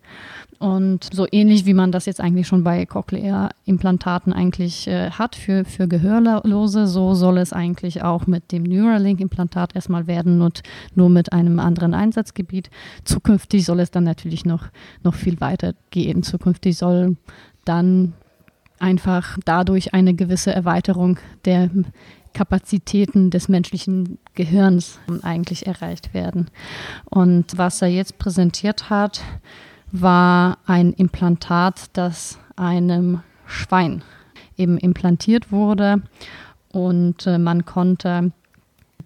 Und 0.59 1.09
so 1.13 1.27
ähnlich 1.33 1.65
wie 1.65 1.75
man 1.75 1.91
das 1.91 2.07
jetzt 2.07 2.21
eigentlich 2.21 2.47
schon 2.47 2.65
bei 2.65 2.85
Cochlea-Implantaten 2.85 4.33
eigentlich 4.33 4.87
äh, 4.87 5.11
hat 5.11 5.35
für, 5.35 5.65
für 5.65 5.89
Gehörlose, 5.89 6.87
so 6.87 7.15
soll 7.15 7.39
es 7.39 7.53
eigentlich 7.53 8.03
auch 8.03 8.27
mit 8.27 8.53
dem 8.53 8.65
Neuralink-Implantat 8.65 9.75
erstmal 9.75 10.07
werden 10.07 10.43
und 10.43 10.63
nur 10.95 11.09
mit 11.09 11.33
einem 11.33 11.59
anderen 11.61 11.95
Einsatzgebiet. 11.95 12.71
Zukünftig 13.05 13.65
soll 13.65 13.81
es 13.81 13.91
dann 13.91 14.05
natürlich 14.05 14.45
noch, 14.45 14.69
noch 15.03 15.15
viel 15.15 15.41
weiter 15.41 15.75
gehen. 15.91 16.23
Zukünftig 16.23 16.77
soll 16.77 17.17
dann 17.65 18.13
einfach 18.81 19.39
dadurch 19.45 19.95
eine 19.95 20.15
gewisse 20.15 20.53
Erweiterung 20.53 21.19
der 21.45 21.71
Kapazitäten 22.33 23.31
des 23.31 23.49
menschlichen 23.49 24.19
Gehirns 24.35 24.99
eigentlich 25.23 25.67
erreicht 25.67 26.15
werden. 26.15 26.49
Und 27.05 27.59
was 27.59 27.83
er 27.83 27.89
jetzt 27.89 28.19
präsentiert 28.19 28.91
hat, 28.91 29.23
war 29.93 30.59
ein 30.67 30.93
Implantat, 30.93 31.91
das 31.93 32.39
einem 32.57 33.21
Schwein 33.47 34.03
eben 34.57 34.79
implantiert 34.79 35.51
wurde 35.51 36.03
und 36.73 37.27
äh, 37.27 37.39
man 37.39 37.65
konnte 37.65 38.33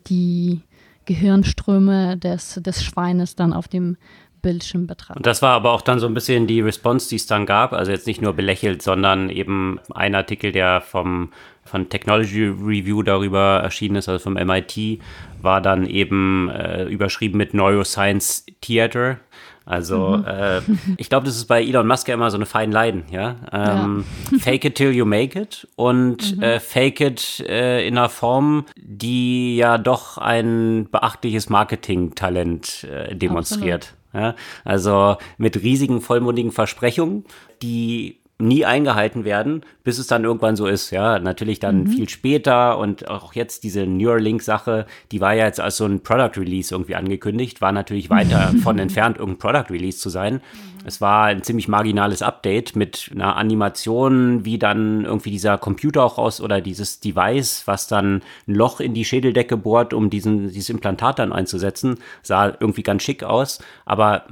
die 0.08 0.60
Gehirnströme 1.06 2.16
des, 2.16 2.60
des 2.62 2.82
Schweines 2.82 3.36
dann 3.36 3.52
auf 3.52 3.68
dem 3.68 3.96
Bildschirm 4.44 4.86
betrachten. 4.86 5.18
Und 5.18 5.26
das 5.26 5.42
war 5.42 5.52
aber 5.52 5.72
auch 5.72 5.80
dann 5.80 5.98
so 5.98 6.06
ein 6.06 6.14
bisschen 6.14 6.46
die 6.46 6.60
Response, 6.60 7.08
die 7.08 7.16
es 7.16 7.26
dann 7.26 7.46
gab. 7.46 7.72
Also 7.72 7.90
jetzt 7.90 8.06
nicht 8.06 8.22
nur 8.22 8.34
belächelt, 8.34 8.82
sondern 8.82 9.30
eben 9.30 9.80
ein 9.92 10.14
Artikel, 10.14 10.52
der 10.52 10.80
vom 10.80 11.30
von 11.64 11.88
Technology 11.88 12.44
Review 12.44 13.02
darüber 13.02 13.60
erschienen 13.62 13.96
ist, 13.96 14.08
also 14.08 14.22
vom 14.22 14.34
MIT, 14.34 15.00
war 15.40 15.60
dann 15.60 15.86
eben 15.86 16.50
äh, 16.50 16.84
überschrieben 16.84 17.38
mit 17.38 17.54
Neuroscience 17.54 18.44
Theater. 18.60 19.18
Also 19.66 20.18
mhm. 20.18 20.24
äh, 20.26 20.60
ich 20.98 21.08
glaube, 21.08 21.24
das 21.24 21.36
ist 21.36 21.46
bei 21.46 21.62
Elon 21.62 21.86
Musk 21.86 22.08
ja 22.08 22.14
immer 22.14 22.30
so 22.30 22.36
eine 22.36 22.46
feine 22.46 22.72
Leiden, 22.72 23.04
ja. 23.10 23.36
Ähm, 23.50 24.04
ja. 24.30 24.38
fake 24.38 24.66
it 24.66 24.74
till 24.74 24.92
you 24.92 25.06
make 25.06 25.38
it 25.40 25.66
und 25.76 26.36
mhm. 26.36 26.42
äh, 26.42 26.60
fake 26.60 27.00
it 27.00 27.40
äh, 27.48 27.86
in 27.86 27.96
einer 27.96 28.10
Form, 28.10 28.66
die 28.76 29.56
ja 29.56 29.78
doch 29.78 30.18
ein 30.18 30.88
beachtliches 30.90 31.48
Marketing-Talent 31.48 32.84
äh, 32.84 33.16
demonstriert. 33.16 33.94
Ja? 34.14 34.34
Also 34.64 35.16
mit 35.36 35.62
riesigen 35.62 36.00
vollmundigen 36.00 36.52
Versprechungen, 36.52 37.24
die 37.62 38.20
nie 38.38 38.64
eingehalten 38.64 39.24
werden, 39.24 39.62
bis 39.84 39.98
es 39.98 40.08
dann 40.08 40.24
irgendwann 40.24 40.56
so 40.56 40.66
ist. 40.66 40.90
Ja, 40.90 41.18
natürlich 41.18 41.60
dann 41.60 41.84
mhm. 41.84 41.86
viel 41.88 42.08
später 42.08 42.78
und 42.78 43.08
auch 43.08 43.34
jetzt 43.34 43.62
diese 43.62 43.86
Neuralink-Sache, 43.86 44.86
die 45.12 45.20
war 45.20 45.34
ja 45.34 45.46
jetzt 45.46 45.60
als 45.60 45.76
so 45.76 45.84
ein 45.84 46.00
Product 46.02 46.40
Release 46.40 46.74
irgendwie 46.74 46.96
angekündigt, 46.96 47.60
war 47.60 47.72
natürlich 47.72 48.10
weiter 48.10 48.52
von 48.62 48.78
entfernt, 48.78 49.18
irgendein 49.18 49.38
Product 49.38 49.72
Release 49.72 49.98
zu 49.98 50.08
sein. 50.08 50.40
Es 50.86 51.00
war 51.00 51.24
ein 51.24 51.42
ziemlich 51.42 51.66
marginales 51.66 52.20
Update 52.20 52.76
mit 52.76 53.10
einer 53.14 53.36
Animation, 53.36 54.44
wie 54.44 54.58
dann 54.58 55.04
irgendwie 55.04 55.30
dieser 55.30 55.56
Computer 55.56 56.04
auch 56.04 56.18
aus 56.18 56.42
oder 56.42 56.60
dieses 56.60 57.00
Device, 57.00 57.62
was 57.66 57.88
dann 57.88 58.22
ein 58.46 58.54
Loch 58.54 58.80
in 58.80 58.92
die 58.92 59.06
Schädeldecke 59.06 59.56
bohrt, 59.56 59.94
um 59.94 60.10
diesen, 60.10 60.48
dieses 60.48 60.68
Implantat 60.68 61.18
dann 61.18 61.32
einzusetzen, 61.32 61.98
sah 62.22 62.48
irgendwie 62.60 62.82
ganz 62.82 63.02
schick 63.02 63.24
aus. 63.24 63.60
Aber 63.86 64.24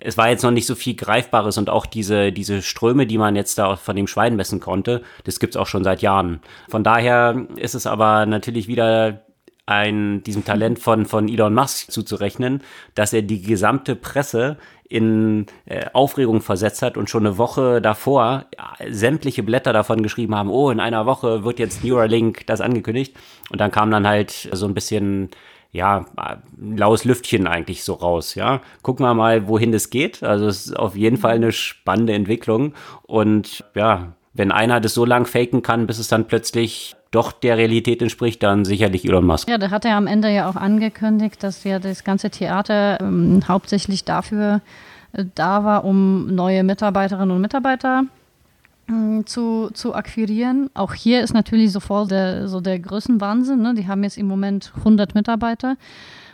es 0.00 0.16
war 0.16 0.28
jetzt 0.28 0.42
noch 0.42 0.50
nicht 0.50 0.66
so 0.66 0.74
viel 0.74 0.94
Greifbares 0.94 1.58
und 1.58 1.70
auch 1.70 1.86
diese, 1.86 2.32
diese 2.32 2.60
Ströme, 2.62 3.06
die 3.06 3.18
man 3.18 3.36
jetzt 3.36 3.58
da 3.58 3.76
von 3.76 3.94
dem 3.94 4.08
Schwein 4.08 4.34
messen 4.34 4.58
konnte, 4.58 5.02
das 5.22 5.38
gibt's 5.38 5.56
auch 5.56 5.68
schon 5.68 5.84
seit 5.84 6.02
Jahren. 6.02 6.40
Von 6.68 6.82
daher 6.82 7.46
ist 7.56 7.74
es 7.74 7.86
aber 7.86 8.26
natürlich 8.26 8.66
wieder 8.66 9.22
ein, 9.66 10.22
diesem 10.24 10.44
Talent 10.44 10.78
von, 10.78 11.06
von 11.06 11.28
Elon 11.28 11.54
Musk 11.54 11.90
zuzurechnen, 11.90 12.62
dass 12.94 13.12
er 13.12 13.22
die 13.22 13.42
gesamte 13.42 13.96
Presse 13.96 14.58
in 14.88 15.46
äh, 15.64 15.86
Aufregung 15.92 16.42
versetzt 16.42 16.82
hat 16.82 16.96
und 16.96 17.08
schon 17.08 17.26
eine 17.26 17.38
Woche 17.38 17.80
davor 17.80 18.44
äh, 18.78 18.92
sämtliche 18.92 19.42
Blätter 19.42 19.72
davon 19.72 20.02
geschrieben 20.02 20.34
haben, 20.34 20.50
oh, 20.50 20.70
in 20.70 20.80
einer 20.80 21.06
Woche 21.06 21.44
wird 21.44 21.58
jetzt 21.58 21.82
Neuralink 21.82 22.46
das 22.46 22.60
angekündigt. 22.60 23.16
Und 23.50 23.60
dann 23.60 23.70
kam 23.70 23.90
dann 23.90 24.06
halt 24.06 24.48
so 24.52 24.66
ein 24.66 24.74
bisschen, 24.74 25.30
ja, 25.72 26.04
laues 26.58 27.04
Lüftchen 27.04 27.46
eigentlich 27.46 27.82
so 27.82 27.94
raus, 27.94 28.34
ja. 28.34 28.60
Gucken 28.82 29.06
wir 29.06 29.14
mal, 29.14 29.48
wohin 29.48 29.72
das 29.72 29.88
geht. 29.88 30.22
Also 30.22 30.46
es 30.46 30.66
ist 30.66 30.76
auf 30.76 30.94
jeden 30.94 31.16
Fall 31.16 31.36
eine 31.36 31.52
spannende 31.52 32.12
Entwicklung. 32.12 32.74
Und 33.02 33.64
ja, 33.74 34.12
wenn 34.34 34.52
einer 34.52 34.80
das 34.80 34.92
so 34.94 35.06
lang 35.06 35.26
faken 35.26 35.62
kann, 35.62 35.86
bis 35.86 35.98
es 35.98 36.08
dann 36.08 36.26
plötzlich 36.26 36.94
doch 37.14 37.32
der 37.32 37.56
Realität 37.56 38.02
entspricht, 38.02 38.42
dann 38.42 38.64
sicherlich 38.64 39.04
Elon 39.04 39.24
Musk. 39.24 39.48
Ja, 39.48 39.58
da 39.58 39.70
hat 39.70 39.84
er 39.84 39.96
am 39.96 40.06
Ende 40.06 40.28
ja 40.30 40.48
auch 40.48 40.56
angekündigt, 40.56 41.42
dass 41.42 41.64
ja 41.64 41.78
das 41.78 42.04
ganze 42.04 42.30
Theater 42.30 43.00
ähm, 43.00 43.42
hauptsächlich 43.46 44.04
dafür 44.04 44.60
äh, 45.12 45.24
da 45.34 45.64
war, 45.64 45.84
um 45.84 46.34
neue 46.34 46.64
Mitarbeiterinnen 46.64 47.30
und 47.30 47.40
Mitarbeiter 47.40 48.04
äh, 48.88 49.24
zu, 49.24 49.70
zu 49.72 49.94
akquirieren. 49.94 50.70
Auch 50.74 50.94
hier 50.94 51.22
ist 51.22 51.32
natürlich 51.34 51.72
sofort 51.72 52.10
der, 52.10 52.48
so 52.48 52.60
der 52.60 52.78
Größenwahnsinn. 52.78 53.60
Ne? 53.60 53.74
Die 53.74 53.86
haben 53.86 54.02
jetzt 54.02 54.18
im 54.18 54.26
Moment 54.26 54.72
100 54.78 55.14
Mitarbeiter 55.14 55.76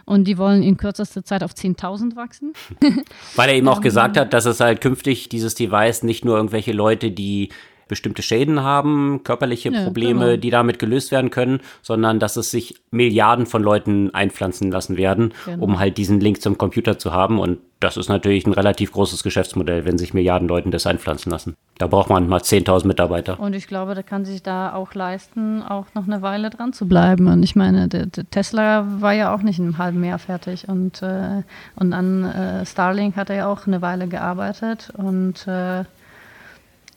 und 0.05 0.25
die 0.25 0.39
wollen 0.39 0.63
in 0.63 0.77
kürzester 0.77 1.25
Zeit 1.25 1.45
auf 1.45 1.53
10.000 1.53 2.17
wachsen. 2.17 2.53
Weil 3.37 3.51
er 3.51 3.55
eben 3.55 3.69
auch 3.69 3.81
gesagt 3.81 4.17
hat, 4.17 4.33
dass 4.33 4.45
es 4.45 4.59
halt 4.59 4.81
künftig 4.81 5.29
dieses 5.29 5.55
Device 5.55 6.03
nicht 6.03 6.25
nur 6.25 6.37
irgendwelche 6.37 6.73
Leute, 6.73 7.13
die 7.13 7.51
bestimmte 7.91 8.23
Schäden 8.23 8.63
haben, 8.63 9.23
körperliche 9.25 9.71
ja, 9.71 9.85
Probleme, 9.85 10.25
genau. 10.25 10.37
die 10.37 10.51
damit 10.51 10.79
gelöst 10.79 11.11
werden 11.11 11.31
können, 11.31 11.61
sondern 11.83 12.19
dass 12.19 12.37
es 12.37 12.51
sich 12.51 12.77
Milliarden 12.91 13.47
von 13.47 13.63
Leuten 13.63 14.15
einpflanzen 14.15 14.71
lassen 14.71 14.97
werden, 14.97 15.35
genau. 15.45 15.65
um 15.65 15.79
halt 15.79 15.99
diesen 15.99 16.21
Link 16.21 16.41
zum 16.41 16.57
Computer 16.57 16.99
zu 16.99 17.13
haben. 17.13 17.39
Und 17.39 17.59
das 17.81 17.97
ist 17.97 18.09
natürlich 18.09 18.47
ein 18.47 18.53
relativ 18.53 18.93
großes 18.93 19.23
Geschäftsmodell, 19.23 19.85
wenn 19.85 19.99
sich 19.99 20.15
Milliarden 20.15 20.47
Leuten 20.47 20.71
das 20.71 20.87
einpflanzen 20.87 21.33
lassen. 21.33 21.57
Da 21.79 21.89
braucht 21.89 22.11
man 22.11 22.29
mal 22.29 22.41
10.000 22.41 22.87
Mitarbeiter. 22.87 23.41
Und 23.41 23.55
ich 23.55 23.67
glaube, 23.67 23.95
der 23.95 24.05
kann 24.05 24.25
sich 24.25 24.43
da 24.43 24.73
auch 24.73 24.95
leisten, 24.95 25.63
auch 25.63 25.87
noch 25.95 26.07
eine 26.07 26.23
Weile 26.23 26.51
dran 26.51 26.73
zu 26.73 26.87
bleiben. 26.87 27.27
Und 27.27 27.43
ich 27.43 27.57
meine, 27.57 27.89
der, 27.89 28.07
der 28.07 28.29
Tesla 28.31 28.87
war 29.01 29.15
ja 29.15 29.35
auch 29.35 29.43
nicht 29.43 29.59
in 29.59 29.65
einem 29.65 29.79
halben 29.79 30.05
Jahr 30.05 30.19
fertig. 30.19 30.69
Und, 30.69 31.03
äh, 31.03 31.43
und 31.75 31.93
an 31.93 32.25
äh, 32.25 32.67
Starlink 32.67 33.17
hat 33.17 33.31
er 33.31 33.37
ja 33.37 33.47
auch 33.49 33.67
eine 33.67 33.83
Weile 33.83 34.07
gearbeitet. 34.07 34.93
Und 34.97 35.49
äh, 35.49 35.85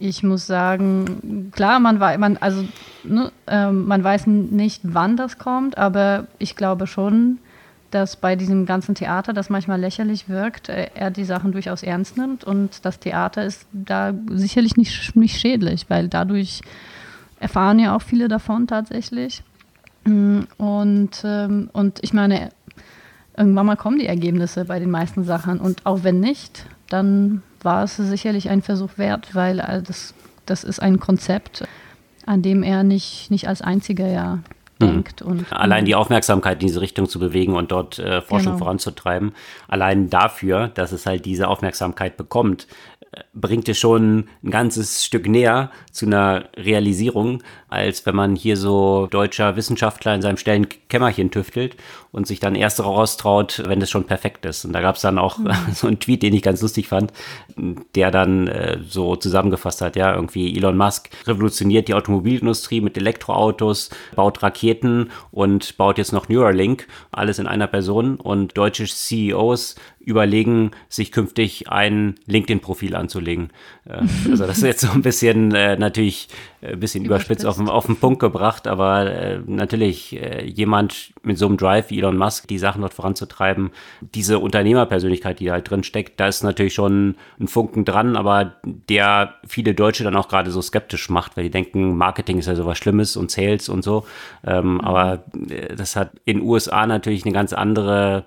ich 0.03 0.21
muss 0.21 0.47
sagen, 0.47 1.51
klar, 1.55 1.79
man 1.79 1.97
weiß, 1.97 2.17
man, 2.17 2.35
also, 2.35 2.65
ne, 3.05 3.31
äh, 3.47 3.71
man 3.71 4.03
weiß 4.03 4.27
nicht, 4.27 4.81
wann 4.83 5.15
das 5.15 5.37
kommt, 5.37 5.77
aber 5.77 6.27
ich 6.39 6.57
glaube 6.57 6.87
schon, 6.87 7.39
dass 7.89 8.17
bei 8.17 8.35
diesem 8.35 8.65
ganzen 8.65 8.95
Theater, 8.95 9.31
das 9.31 9.49
manchmal 9.49 9.79
lächerlich 9.79 10.27
wirkt, 10.27 10.67
äh, 10.67 10.89
er 10.93 11.09
die 11.09 11.23
Sachen 11.23 11.53
durchaus 11.53 11.83
ernst 11.83 12.17
nimmt 12.17 12.43
und 12.43 12.83
das 12.83 12.99
Theater 12.99 13.45
ist 13.45 13.65
da 13.71 14.13
sicherlich 14.29 14.75
nicht, 14.75 15.15
nicht 15.15 15.39
schädlich, 15.39 15.85
weil 15.89 16.09
dadurch 16.09 16.59
erfahren 17.39 17.79
ja 17.79 17.95
auch 17.95 18.01
viele 18.01 18.27
davon 18.27 18.67
tatsächlich. 18.67 19.41
Mm, 20.03 20.41
und, 20.57 21.21
ähm, 21.23 21.69
und 21.71 21.99
ich 22.01 22.11
meine, 22.11 22.49
irgendwann 23.37 23.67
mal 23.67 23.77
kommen 23.77 23.99
die 23.99 24.07
Ergebnisse 24.07 24.65
bei 24.65 24.79
den 24.79 24.91
meisten 24.91 25.23
Sachen 25.23 25.61
und 25.61 25.85
auch 25.85 26.03
wenn 26.03 26.19
nicht, 26.19 26.65
dann 26.89 27.41
war 27.63 27.83
es 27.83 27.97
sicherlich 27.97 28.49
ein 28.49 28.61
Versuch 28.61 28.97
wert, 28.97 29.33
weil 29.33 29.59
äh, 29.59 29.81
das, 29.81 30.13
das 30.45 30.63
ist 30.63 30.79
ein 30.79 30.99
Konzept, 30.99 31.65
an 32.25 32.41
dem 32.41 32.63
er 32.63 32.83
nicht, 32.83 33.31
nicht 33.31 33.47
als 33.47 33.61
einziger 33.61 34.07
ja 34.07 34.39
denkt. 34.81 35.21
Und, 35.21 35.51
allein 35.51 35.85
die 35.85 35.95
Aufmerksamkeit 35.95 36.61
in 36.61 36.67
diese 36.67 36.81
Richtung 36.81 37.07
zu 37.07 37.19
bewegen 37.19 37.55
und 37.55 37.71
dort 37.71 37.99
äh, 37.99 38.21
Forschung 38.21 38.53
genau. 38.53 38.65
voranzutreiben, 38.65 39.33
allein 39.67 40.09
dafür, 40.09 40.69
dass 40.69 40.91
es 40.91 41.05
halt 41.05 41.25
diese 41.25 41.47
Aufmerksamkeit 41.47 42.17
bekommt, 42.17 42.67
bringt 43.33 43.69
es 43.69 43.77
schon 43.77 44.25
ein 44.43 44.51
ganzes 44.51 45.05
Stück 45.05 45.27
näher 45.27 45.71
zu 45.91 46.05
einer 46.05 46.45
Realisierung, 46.55 47.43
als 47.73 48.05
wenn 48.05 48.15
man 48.15 48.35
hier 48.35 48.55
so 48.55 49.07
deutscher 49.09 49.55
Wissenschaftler 49.55 50.13
in 50.13 50.21
seinem 50.21 50.37
stillen 50.37 50.67
Kämmerchen 50.89 51.31
tüftelt 51.31 51.75
und 52.11 52.27
sich 52.27 52.39
dann 52.39 52.53
erst 52.53 52.79
raustraut, 52.79 53.63
wenn 53.65 53.81
es 53.81 53.89
schon 53.89 54.05
perfekt 54.05 54.45
ist. 54.45 54.63
Und 54.63 54.73
da 54.73 54.81
gab 54.81 54.95
es 54.95 55.01
dann 55.01 55.17
auch 55.17 55.39
mhm. 55.39 55.51
so 55.73 55.87
einen 55.87 55.99
Tweet, 55.99 56.21
den 56.21 56.35
ich 56.35 56.43
ganz 56.43 56.61
lustig 56.61 56.87
fand, 56.87 57.11
der 57.95 58.11
dann 58.11 58.47
äh, 58.47 58.77
so 58.87 59.15
zusammengefasst 59.15 59.81
hat, 59.81 59.95
ja, 59.95 60.13
irgendwie 60.13 60.55
Elon 60.55 60.77
Musk 60.77 61.09
revolutioniert 61.25 61.87
die 61.87 61.95
Automobilindustrie 61.95 62.81
mit 62.81 62.95
Elektroautos, 62.95 63.89
baut 64.15 64.43
Raketen 64.43 65.09
und 65.31 65.75
baut 65.77 65.97
jetzt 65.97 66.13
noch 66.13 66.29
Neuralink, 66.29 66.87
alles 67.11 67.39
in 67.39 67.47
einer 67.47 67.67
Person 67.67 68.17
und 68.17 68.55
deutsche 68.55 68.85
CEOs 68.85 69.75
überlegen, 69.99 70.71
sich 70.89 71.11
künftig 71.11 71.69
ein 71.69 72.15
LinkedIn-Profil 72.27 72.95
anzulegen. 72.95 73.49
Äh, 73.85 74.03
also 74.29 74.45
das 74.45 74.57
ist 74.57 74.63
jetzt 74.63 74.81
so 74.81 74.91
ein 74.91 75.01
bisschen 75.01 75.55
äh, 75.55 75.77
natürlich 75.77 76.27
ein 76.61 76.79
bisschen 76.79 77.05
überspitzt 77.05 77.45
auf, 77.45 77.57
auf 77.69 77.85
den 77.85 77.97
Punkt 77.97 78.19
gebracht, 78.19 78.67
aber 78.67 79.11
äh, 79.11 79.39
natürlich 79.45 80.21
äh, 80.21 80.45
jemand 80.45 81.13
mit 81.23 81.37
so 81.37 81.45
einem 81.45 81.57
Drive 81.57 81.89
wie 81.89 81.99
Elon 81.99 82.17
Musk, 82.17 82.47
die 82.47 82.57
Sachen 82.57 82.81
dort 82.81 82.93
voranzutreiben, 82.93 83.71
diese 84.01 84.39
Unternehmerpersönlichkeit, 84.39 85.39
die 85.39 85.45
da 85.45 85.53
halt 85.53 85.69
drin 85.69 85.83
steckt, 85.83 86.19
da 86.19 86.27
ist 86.27 86.43
natürlich 86.43 86.73
schon 86.73 87.15
ein 87.39 87.47
Funken 87.47 87.85
dran, 87.85 88.15
aber 88.15 88.55
der 88.63 89.35
viele 89.45 89.73
Deutsche 89.73 90.03
dann 90.03 90.15
auch 90.15 90.27
gerade 90.27 90.51
so 90.51 90.61
skeptisch 90.61 91.09
macht, 91.09 91.37
weil 91.37 91.45
die 91.45 91.51
denken, 91.51 91.97
Marketing 91.97 92.39
ist 92.39 92.47
ja 92.47 92.55
sowas 92.55 92.77
Schlimmes 92.77 93.15
und 93.15 93.31
Sales 93.31 93.69
und 93.69 93.83
so. 93.83 94.05
Ähm, 94.45 94.75
mhm. 94.75 94.81
Aber 94.81 95.23
äh, 95.49 95.75
das 95.75 95.95
hat 95.95 96.11
in 96.25 96.41
USA 96.41 96.85
natürlich 96.87 97.25
eine 97.25 97.33
ganz 97.33 97.53
andere 97.53 98.25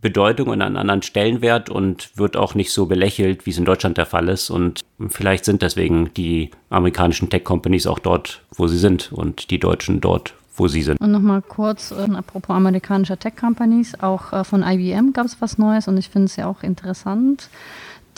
Bedeutung 0.00 0.48
und 0.48 0.62
einen 0.62 0.76
anderen 0.76 1.02
Stellenwert 1.02 1.70
und 1.70 2.16
wird 2.16 2.36
auch 2.36 2.54
nicht 2.54 2.72
so 2.72 2.86
belächelt, 2.86 3.46
wie 3.46 3.50
es 3.50 3.58
in 3.58 3.64
Deutschland 3.64 3.98
der 3.98 4.06
Fall 4.06 4.28
ist. 4.28 4.48
Und 4.48 4.82
vielleicht 5.08 5.44
sind 5.44 5.62
deswegen 5.62 6.12
die 6.14 6.50
amerikanischen 6.70 7.30
Tech-Companies 7.30 7.86
auch 7.86 7.98
dort, 7.98 8.42
wo 8.54 8.68
sie 8.68 8.78
sind 8.78 9.12
und 9.12 9.50
die 9.50 9.58
Deutschen 9.58 10.00
dort, 10.00 10.34
wo 10.56 10.68
sie 10.68 10.82
sind. 10.82 11.00
Und 11.00 11.10
nochmal 11.10 11.42
kurz, 11.42 11.90
äh, 11.90 12.08
apropos 12.14 12.54
amerikanischer 12.54 13.18
Tech-Companies, 13.18 14.00
auch 14.00 14.32
äh, 14.32 14.44
von 14.44 14.62
IBM 14.62 15.12
gab 15.12 15.26
es 15.26 15.40
was 15.40 15.58
Neues 15.58 15.88
und 15.88 15.96
ich 15.96 16.08
finde 16.08 16.26
es 16.26 16.36
ja 16.36 16.46
auch 16.46 16.62
interessant. 16.62 17.48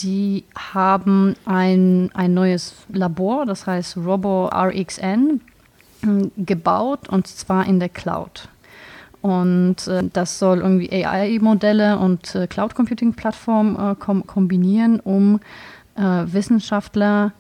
Die 0.01 0.45
haben 0.55 1.35
ein, 1.47 2.11
ein 2.15 2.35
neues 2.35 2.75
Labor, 2.91 3.47
das 3.47 3.67
heißt 3.67 3.97
Robo 3.99 4.49
RXN, 4.49 5.41
gebaut 6.37 7.09
und 7.09 7.27
zwar 7.27 7.67
in 7.67 7.79
der 7.79 7.91
Cloud. 7.91 8.49
Und 9.23 9.87
äh, 9.87 10.05
das 10.13 10.39
soll 10.39 10.59
irgendwie 10.59 10.91
AI-Modelle 10.93 11.99
und 11.99 12.35
äh, 12.35 12.47
Cloud 12.47 12.75
Computing-Plattformen 12.75 13.93
äh, 13.93 13.95
kom 13.97 14.27
kombinieren, 14.27 15.01
um 15.01 15.41
äh, 15.97 16.03
Wissenschaftler 16.03 17.33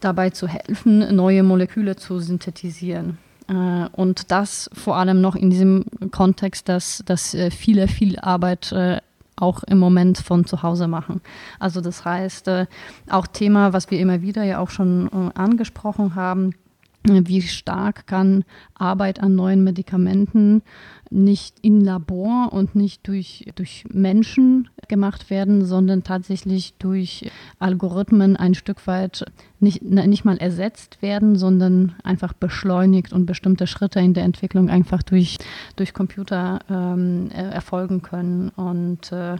dabei 0.00 0.30
zu 0.30 0.48
helfen, 0.48 1.14
neue 1.14 1.42
Moleküle 1.42 1.96
zu 1.96 2.18
synthetisieren. 2.20 3.18
Äh, 3.48 3.88
und 3.92 4.30
das 4.30 4.70
vor 4.72 4.96
allem 4.96 5.20
noch 5.20 5.36
in 5.36 5.50
diesem 5.50 5.84
Kontext, 6.10 6.68
dass, 6.68 7.02
dass 7.04 7.36
viele 7.50 7.86
viel 7.86 8.18
Arbeit 8.18 8.74
auch 9.36 9.62
im 9.64 9.78
Moment 9.78 10.18
von 10.18 10.44
zu 10.44 10.62
Hause 10.62 10.86
machen. 10.86 11.22
Also 11.58 11.80
das 11.80 12.04
heißt, 12.04 12.50
auch 13.08 13.26
Thema, 13.26 13.72
was 13.72 13.90
wir 13.90 13.98
immer 13.98 14.20
wieder 14.20 14.44
ja 14.44 14.58
auch 14.58 14.68
schon 14.68 15.08
angesprochen 15.32 16.14
haben, 16.14 16.52
wie 17.04 17.42
stark 17.42 18.06
kann 18.06 18.44
Arbeit 18.74 19.20
an 19.20 19.34
neuen 19.34 19.64
Medikamenten 19.64 20.62
nicht 21.10 21.56
in 21.60 21.80
Labor 21.80 22.52
und 22.52 22.76
nicht 22.76 23.06
durch, 23.08 23.46
durch 23.56 23.84
Menschen 23.90 24.68
gemacht 24.86 25.28
werden, 25.28 25.64
sondern 25.64 26.04
tatsächlich 26.04 26.74
durch 26.78 27.30
Algorithmen 27.58 28.36
ein 28.36 28.54
Stück 28.54 28.86
weit 28.86 29.24
nicht, 29.58 29.82
nicht 29.82 30.24
mal 30.24 30.36
ersetzt 30.36 31.02
werden, 31.02 31.36
sondern 31.36 31.96
einfach 32.04 32.32
beschleunigt 32.32 33.12
und 33.12 33.26
bestimmte 33.26 33.66
Schritte 33.66 33.98
in 33.98 34.14
der 34.14 34.24
Entwicklung 34.24 34.70
einfach 34.70 35.02
durch, 35.02 35.38
durch 35.76 35.92
Computer 35.94 36.60
ähm, 36.70 37.30
erfolgen 37.30 38.02
können. 38.02 38.50
Und 38.50 39.10
äh, 39.10 39.36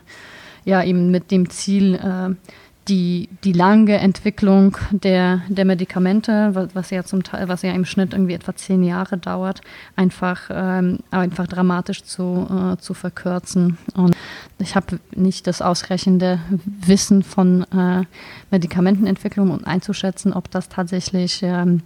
ja, 0.65 0.83
eben 0.83 1.11
mit 1.11 1.31
dem 1.31 1.51
Ziel, 1.51 1.95
äh, 1.95 2.35
die, 2.91 3.29
die 3.45 3.53
lange 3.53 3.99
Entwicklung 3.99 4.77
der, 4.91 5.43
der 5.49 5.65
Medikamente, 5.65 6.69
was, 6.75 6.91
ja 6.91 7.05
zum 7.05 7.23
Teil, 7.23 7.49
was 7.49 7.63
ja 7.63 7.73
im 7.73 7.85
Schnitt 7.85 8.13
irgendwie 8.13 8.35
etwa 8.35 8.55
zehn 8.55 8.83
Jahre 8.83 9.17
dauert, 9.17 9.61
einfach, 9.95 10.51
ähm, 10.51 10.99
einfach 11.13 11.47
dramatisch 11.47 12.03
zu, 12.03 12.49
äh, 12.51 12.77
zu 12.79 12.93
verkürzen. 12.95 13.79
Und 13.95 14.17
ich 14.59 14.75
habe 14.75 14.99
nicht 15.15 15.47
das 15.47 15.63
ausreichende 15.63 16.41
Wissen 16.65 17.23
von 17.23 17.63
äh, 17.73 18.03
Medikamentenentwicklung 18.51 19.53
um 19.53 19.65
einzuschätzen, 19.65 20.33
ob 20.33 20.51
das 20.51 20.69
tatsächlich 20.69 21.43
ähm, 21.45 21.83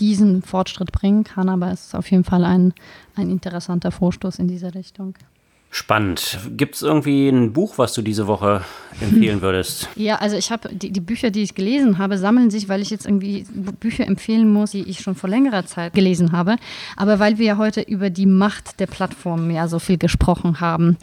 diesen 0.00 0.42
Fortschritt 0.42 0.90
bringen 0.90 1.22
kann, 1.22 1.48
aber 1.48 1.70
es 1.70 1.86
ist 1.86 1.94
auf 1.94 2.10
jeden 2.10 2.24
Fall 2.24 2.44
ein, 2.44 2.74
ein 3.14 3.30
interessanter 3.30 3.92
Vorstoß 3.92 4.40
in 4.40 4.48
diese 4.48 4.74
Richtung. 4.74 5.14
Spannend. 5.76 6.38
Gibt 6.56 6.76
es 6.76 6.80
irgendwie 6.80 7.28
ein 7.28 7.52
Buch, 7.52 7.76
was 7.76 7.92
du 7.92 8.00
diese 8.00 8.26
Woche 8.26 8.62
empfehlen 8.98 9.42
würdest? 9.42 9.90
Ja, 9.94 10.16
also 10.16 10.34
ich 10.34 10.50
habe 10.50 10.74
die, 10.74 10.90
die, 10.90 11.00
Bücher, 11.00 11.30
die 11.30 11.42
ich 11.42 11.54
gelesen 11.54 11.98
habe, 11.98 12.16
sammeln 12.16 12.50
sich, 12.50 12.70
weil 12.70 12.80
ich 12.80 12.88
jetzt 12.88 13.04
irgendwie 13.04 13.44
Bücher 13.78 14.06
empfehlen 14.06 14.50
muss, 14.50 14.70
die 14.70 14.84
ich 14.84 15.00
schon 15.00 15.14
vor 15.14 15.28
längerer 15.28 15.66
Zeit 15.66 15.92
gelesen 15.92 16.32
habe. 16.32 16.56
Aber 16.96 17.18
weil 17.18 17.36
wir 17.36 17.44
ja 17.44 17.56
heute 17.58 17.82
über 17.82 18.08
die 18.08 18.24
Macht 18.24 18.80
der 18.80 18.86
Plattformen 18.86 19.50
ja 19.50 19.68
so 19.68 19.78
viel 19.78 19.98
gesprochen 19.98 20.60
haben, 20.60 20.96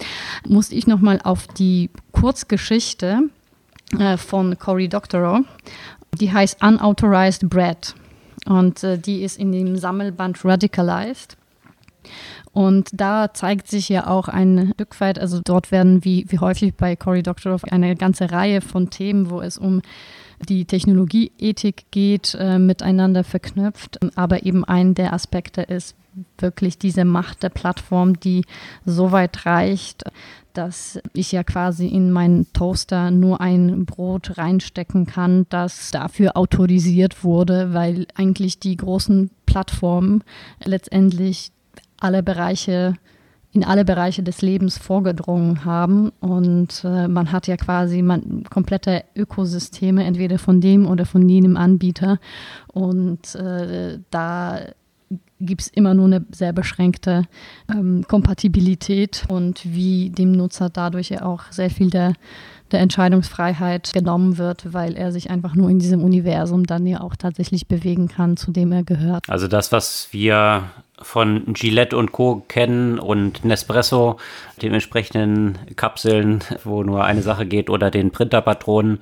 musste 0.48 0.74
ich 0.74 0.88
nochmal 0.88 1.22
auf 1.24 1.46
die 1.46 1.92
Kurzgeschichte 2.12 3.30
äh, 4.00 4.18
von 4.18 4.58
Cory 4.58 4.90
Doctorow. 4.90 5.42
Die 6.20 6.34
heißt 6.34 6.64
Unauthorized 6.64 7.48
Bread. 7.48 7.94
Und 8.48 8.84
äh, 8.84 8.98
die 8.98 9.22
ist 9.22 9.38
in 9.38 9.52
dem 9.52 9.78
Sammelband 9.78 10.44
Radicalized. 10.44 11.38
Und 12.54 12.90
da 12.94 13.34
zeigt 13.34 13.68
sich 13.68 13.90
ja 13.90 14.08
auch 14.08 14.28
ein 14.28 14.72
Stück 14.76 15.00
weit, 15.02 15.18
also 15.18 15.42
dort 15.44 15.72
werden 15.72 16.06
wie, 16.06 16.26
wie 16.30 16.38
häufig 16.38 16.76
bei 16.76 16.96
Cory 16.96 17.24
Doctorow 17.24 17.64
eine 17.64 17.96
ganze 17.96 18.32
Reihe 18.32 18.62
von 18.62 18.92
Themen, 18.92 19.32
wo 19.32 19.42
es 19.42 19.58
um 19.58 19.82
die 20.48 20.66
Technologieethik 20.66 21.86
geht, 21.90 22.38
äh, 22.40 22.60
miteinander 22.60 23.24
verknüpft. 23.24 24.00
Aber 24.16 24.44
eben 24.44 24.64
ein 24.64 24.94
der 24.94 25.14
Aspekte 25.14 25.62
ist 25.62 25.96
wirklich 26.38 26.78
diese 26.78 27.06
Macht 27.06 27.42
der 27.42 27.50
Plattform, 27.50 28.20
die 28.20 28.46
so 28.86 29.12
weit 29.12 29.48
reicht, 29.48 30.04
dass 30.54 31.00
ich 31.14 31.32
ja 31.32 31.44
quasi 31.44 31.88
in 31.88 32.12
meinen 32.12 32.52
Toaster 32.54 33.10
nur 33.10 33.42
ein 33.42 33.86
Brot 33.86 34.38
reinstecken 34.38 35.08
kann, 35.08 35.48
das 35.50 35.90
dafür 35.90 36.38
autorisiert 36.38 37.24
wurde, 37.24 37.74
weil 37.74 38.06
eigentlich 38.14 38.60
die 38.60 38.78
großen 38.78 39.32
Plattformen 39.48 40.24
letztendlich 40.64 41.52
alle 42.04 42.24
Bereiche 42.24 42.96
in 43.54 43.64
alle 43.64 43.86
Bereiche 43.86 44.24
des 44.24 44.42
Lebens 44.42 44.80
vorgedrungen 44.80 45.64
haben. 45.64 46.12
Und 46.20 46.84
äh, 46.84 47.08
man 47.08 47.32
hat 47.32 47.46
ja 47.46 47.56
quasi 47.56 48.02
man, 48.02 48.44
komplette 48.50 49.04
Ökosysteme, 49.16 50.04
entweder 50.04 50.40
von 50.40 50.60
dem 50.60 50.88
oder 50.88 51.06
von 51.06 51.30
jenem 51.30 51.56
Anbieter. 51.56 52.20
Und 52.74 53.36
äh, 53.36 54.00
da 54.10 54.60
gibt 55.40 55.62
es 55.62 55.68
immer 55.68 55.94
nur 55.94 56.06
eine 56.06 56.26
sehr 56.32 56.52
beschränkte 56.52 57.24
ähm, 57.70 58.06
Kompatibilität 58.08 59.26
und 59.30 59.62
wie 59.64 60.10
dem 60.10 60.32
Nutzer 60.32 60.70
dadurch 60.70 61.10
ja 61.10 61.24
auch 61.24 61.44
sehr 61.52 61.70
viel 61.70 61.92
der, 61.92 62.14
der 62.72 62.80
Entscheidungsfreiheit 62.80 63.92
genommen 63.94 64.38
wird, 64.38 64.74
weil 64.74 64.96
er 64.96 65.12
sich 65.12 65.30
einfach 65.30 65.56
nur 65.56 65.70
in 65.70 65.80
diesem 65.80 66.04
Universum 66.04 66.66
dann 66.66 66.88
ja 66.88 67.02
auch 67.02 67.16
tatsächlich 67.16 67.68
bewegen 67.68 68.08
kann, 68.08 68.38
zu 68.38 68.52
dem 68.52 68.72
er 68.72 68.84
gehört. 68.84 69.30
Also 69.30 69.48
das, 69.48 69.72
was 69.72 70.08
wir 70.12 70.64
von 71.02 71.54
Gillette 71.54 71.98
und 71.98 72.12
Co. 72.12 72.44
kennen 72.48 72.98
und 73.00 73.44
Nespresso, 73.44 74.18
den 74.62 74.74
entsprechenden 74.74 75.58
Kapseln, 75.76 76.44
wo 76.64 76.84
nur 76.84 77.04
eine 77.04 77.22
Sache 77.22 77.46
geht, 77.46 77.70
oder 77.70 77.92
den 77.92 78.12
Printerpatronen, 78.12 79.00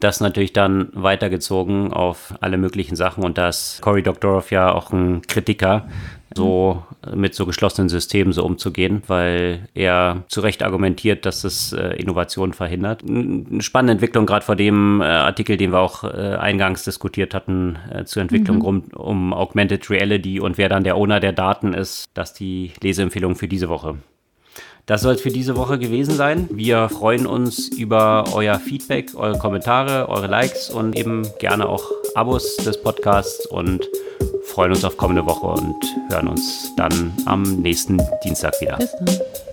das 0.00 0.20
natürlich 0.20 0.52
dann 0.52 0.88
weitergezogen 0.92 1.92
auf 1.92 2.34
alle 2.40 2.56
möglichen 2.56 2.96
Sachen 2.96 3.24
und 3.24 3.38
da 3.38 3.48
ist 3.48 3.80
Cory 3.82 4.02
Doctorow 4.02 4.50
ja 4.50 4.72
auch 4.72 4.92
ein 4.92 5.22
Kritiker, 5.22 5.88
so 6.36 6.84
mit 7.14 7.34
so 7.34 7.46
geschlossenen 7.46 7.88
Systemen 7.88 8.32
so 8.32 8.44
umzugehen, 8.44 9.02
weil 9.06 9.68
er 9.74 10.24
zu 10.28 10.40
Recht 10.40 10.62
argumentiert, 10.62 11.26
dass 11.26 11.44
es 11.44 11.72
äh, 11.72 11.94
Innovation 11.96 12.52
verhindert. 12.52 13.02
Eine 13.02 13.62
spannende 13.62 13.92
Entwicklung, 13.92 14.26
gerade 14.26 14.44
vor 14.44 14.56
dem 14.56 15.00
äh, 15.00 15.04
Artikel, 15.04 15.56
den 15.56 15.72
wir 15.72 15.80
auch 15.80 16.04
äh, 16.04 16.36
eingangs 16.38 16.84
diskutiert 16.84 17.34
hatten, 17.34 17.78
zur 18.04 18.22
Entwicklung 18.22 18.58
mhm. 18.58 18.62
rund 18.62 18.94
um 18.94 19.32
Augmented 19.32 19.88
Reality 19.90 20.38
und 20.38 20.58
wer 20.58 20.68
dann 20.68 20.84
der 20.84 20.96
Owner 20.96 21.20
der 21.20 21.32
Daten 21.32 21.72
ist, 21.72 22.06
das 22.14 22.34
die 22.34 22.72
Leseempfehlung 22.82 23.34
für 23.34 23.48
diese 23.48 23.68
Woche. 23.68 23.96
Das 24.88 25.02
soll 25.02 25.16
es 25.16 25.20
für 25.20 25.28
diese 25.28 25.54
Woche 25.54 25.78
gewesen 25.78 26.14
sein. 26.14 26.48
Wir 26.50 26.88
freuen 26.88 27.26
uns 27.26 27.68
über 27.68 28.24
euer 28.32 28.58
Feedback, 28.58 29.14
eure 29.14 29.38
Kommentare, 29.38 30.08
eure 30.08 30.28
Likes 30.28 30.70
und 30.70 30.96
eben 30.96 31.28
gerne 31.38 31.68
auch 31.68 31.84
Abos 32.14 32.56
des 32.56 32.80
Podcasts 32.80 33.44
und 33.48 33.86
freuen 34.44 34.70
uns 34.70 34.84
auf 34.84 34.96
kommende 34.96 35.26
Woche 35.26 35.46
und 35.46 35.76
hören 36.08 36.28
uns 36.28 36.72
dann 36.78 37.12
am 37.26 37.42
nächsten 37.42 38.00
Dienstag 38.24 38.58
wieder. 38.62 38.78
Bis 38.78 38.92
dann. 38.92 39.47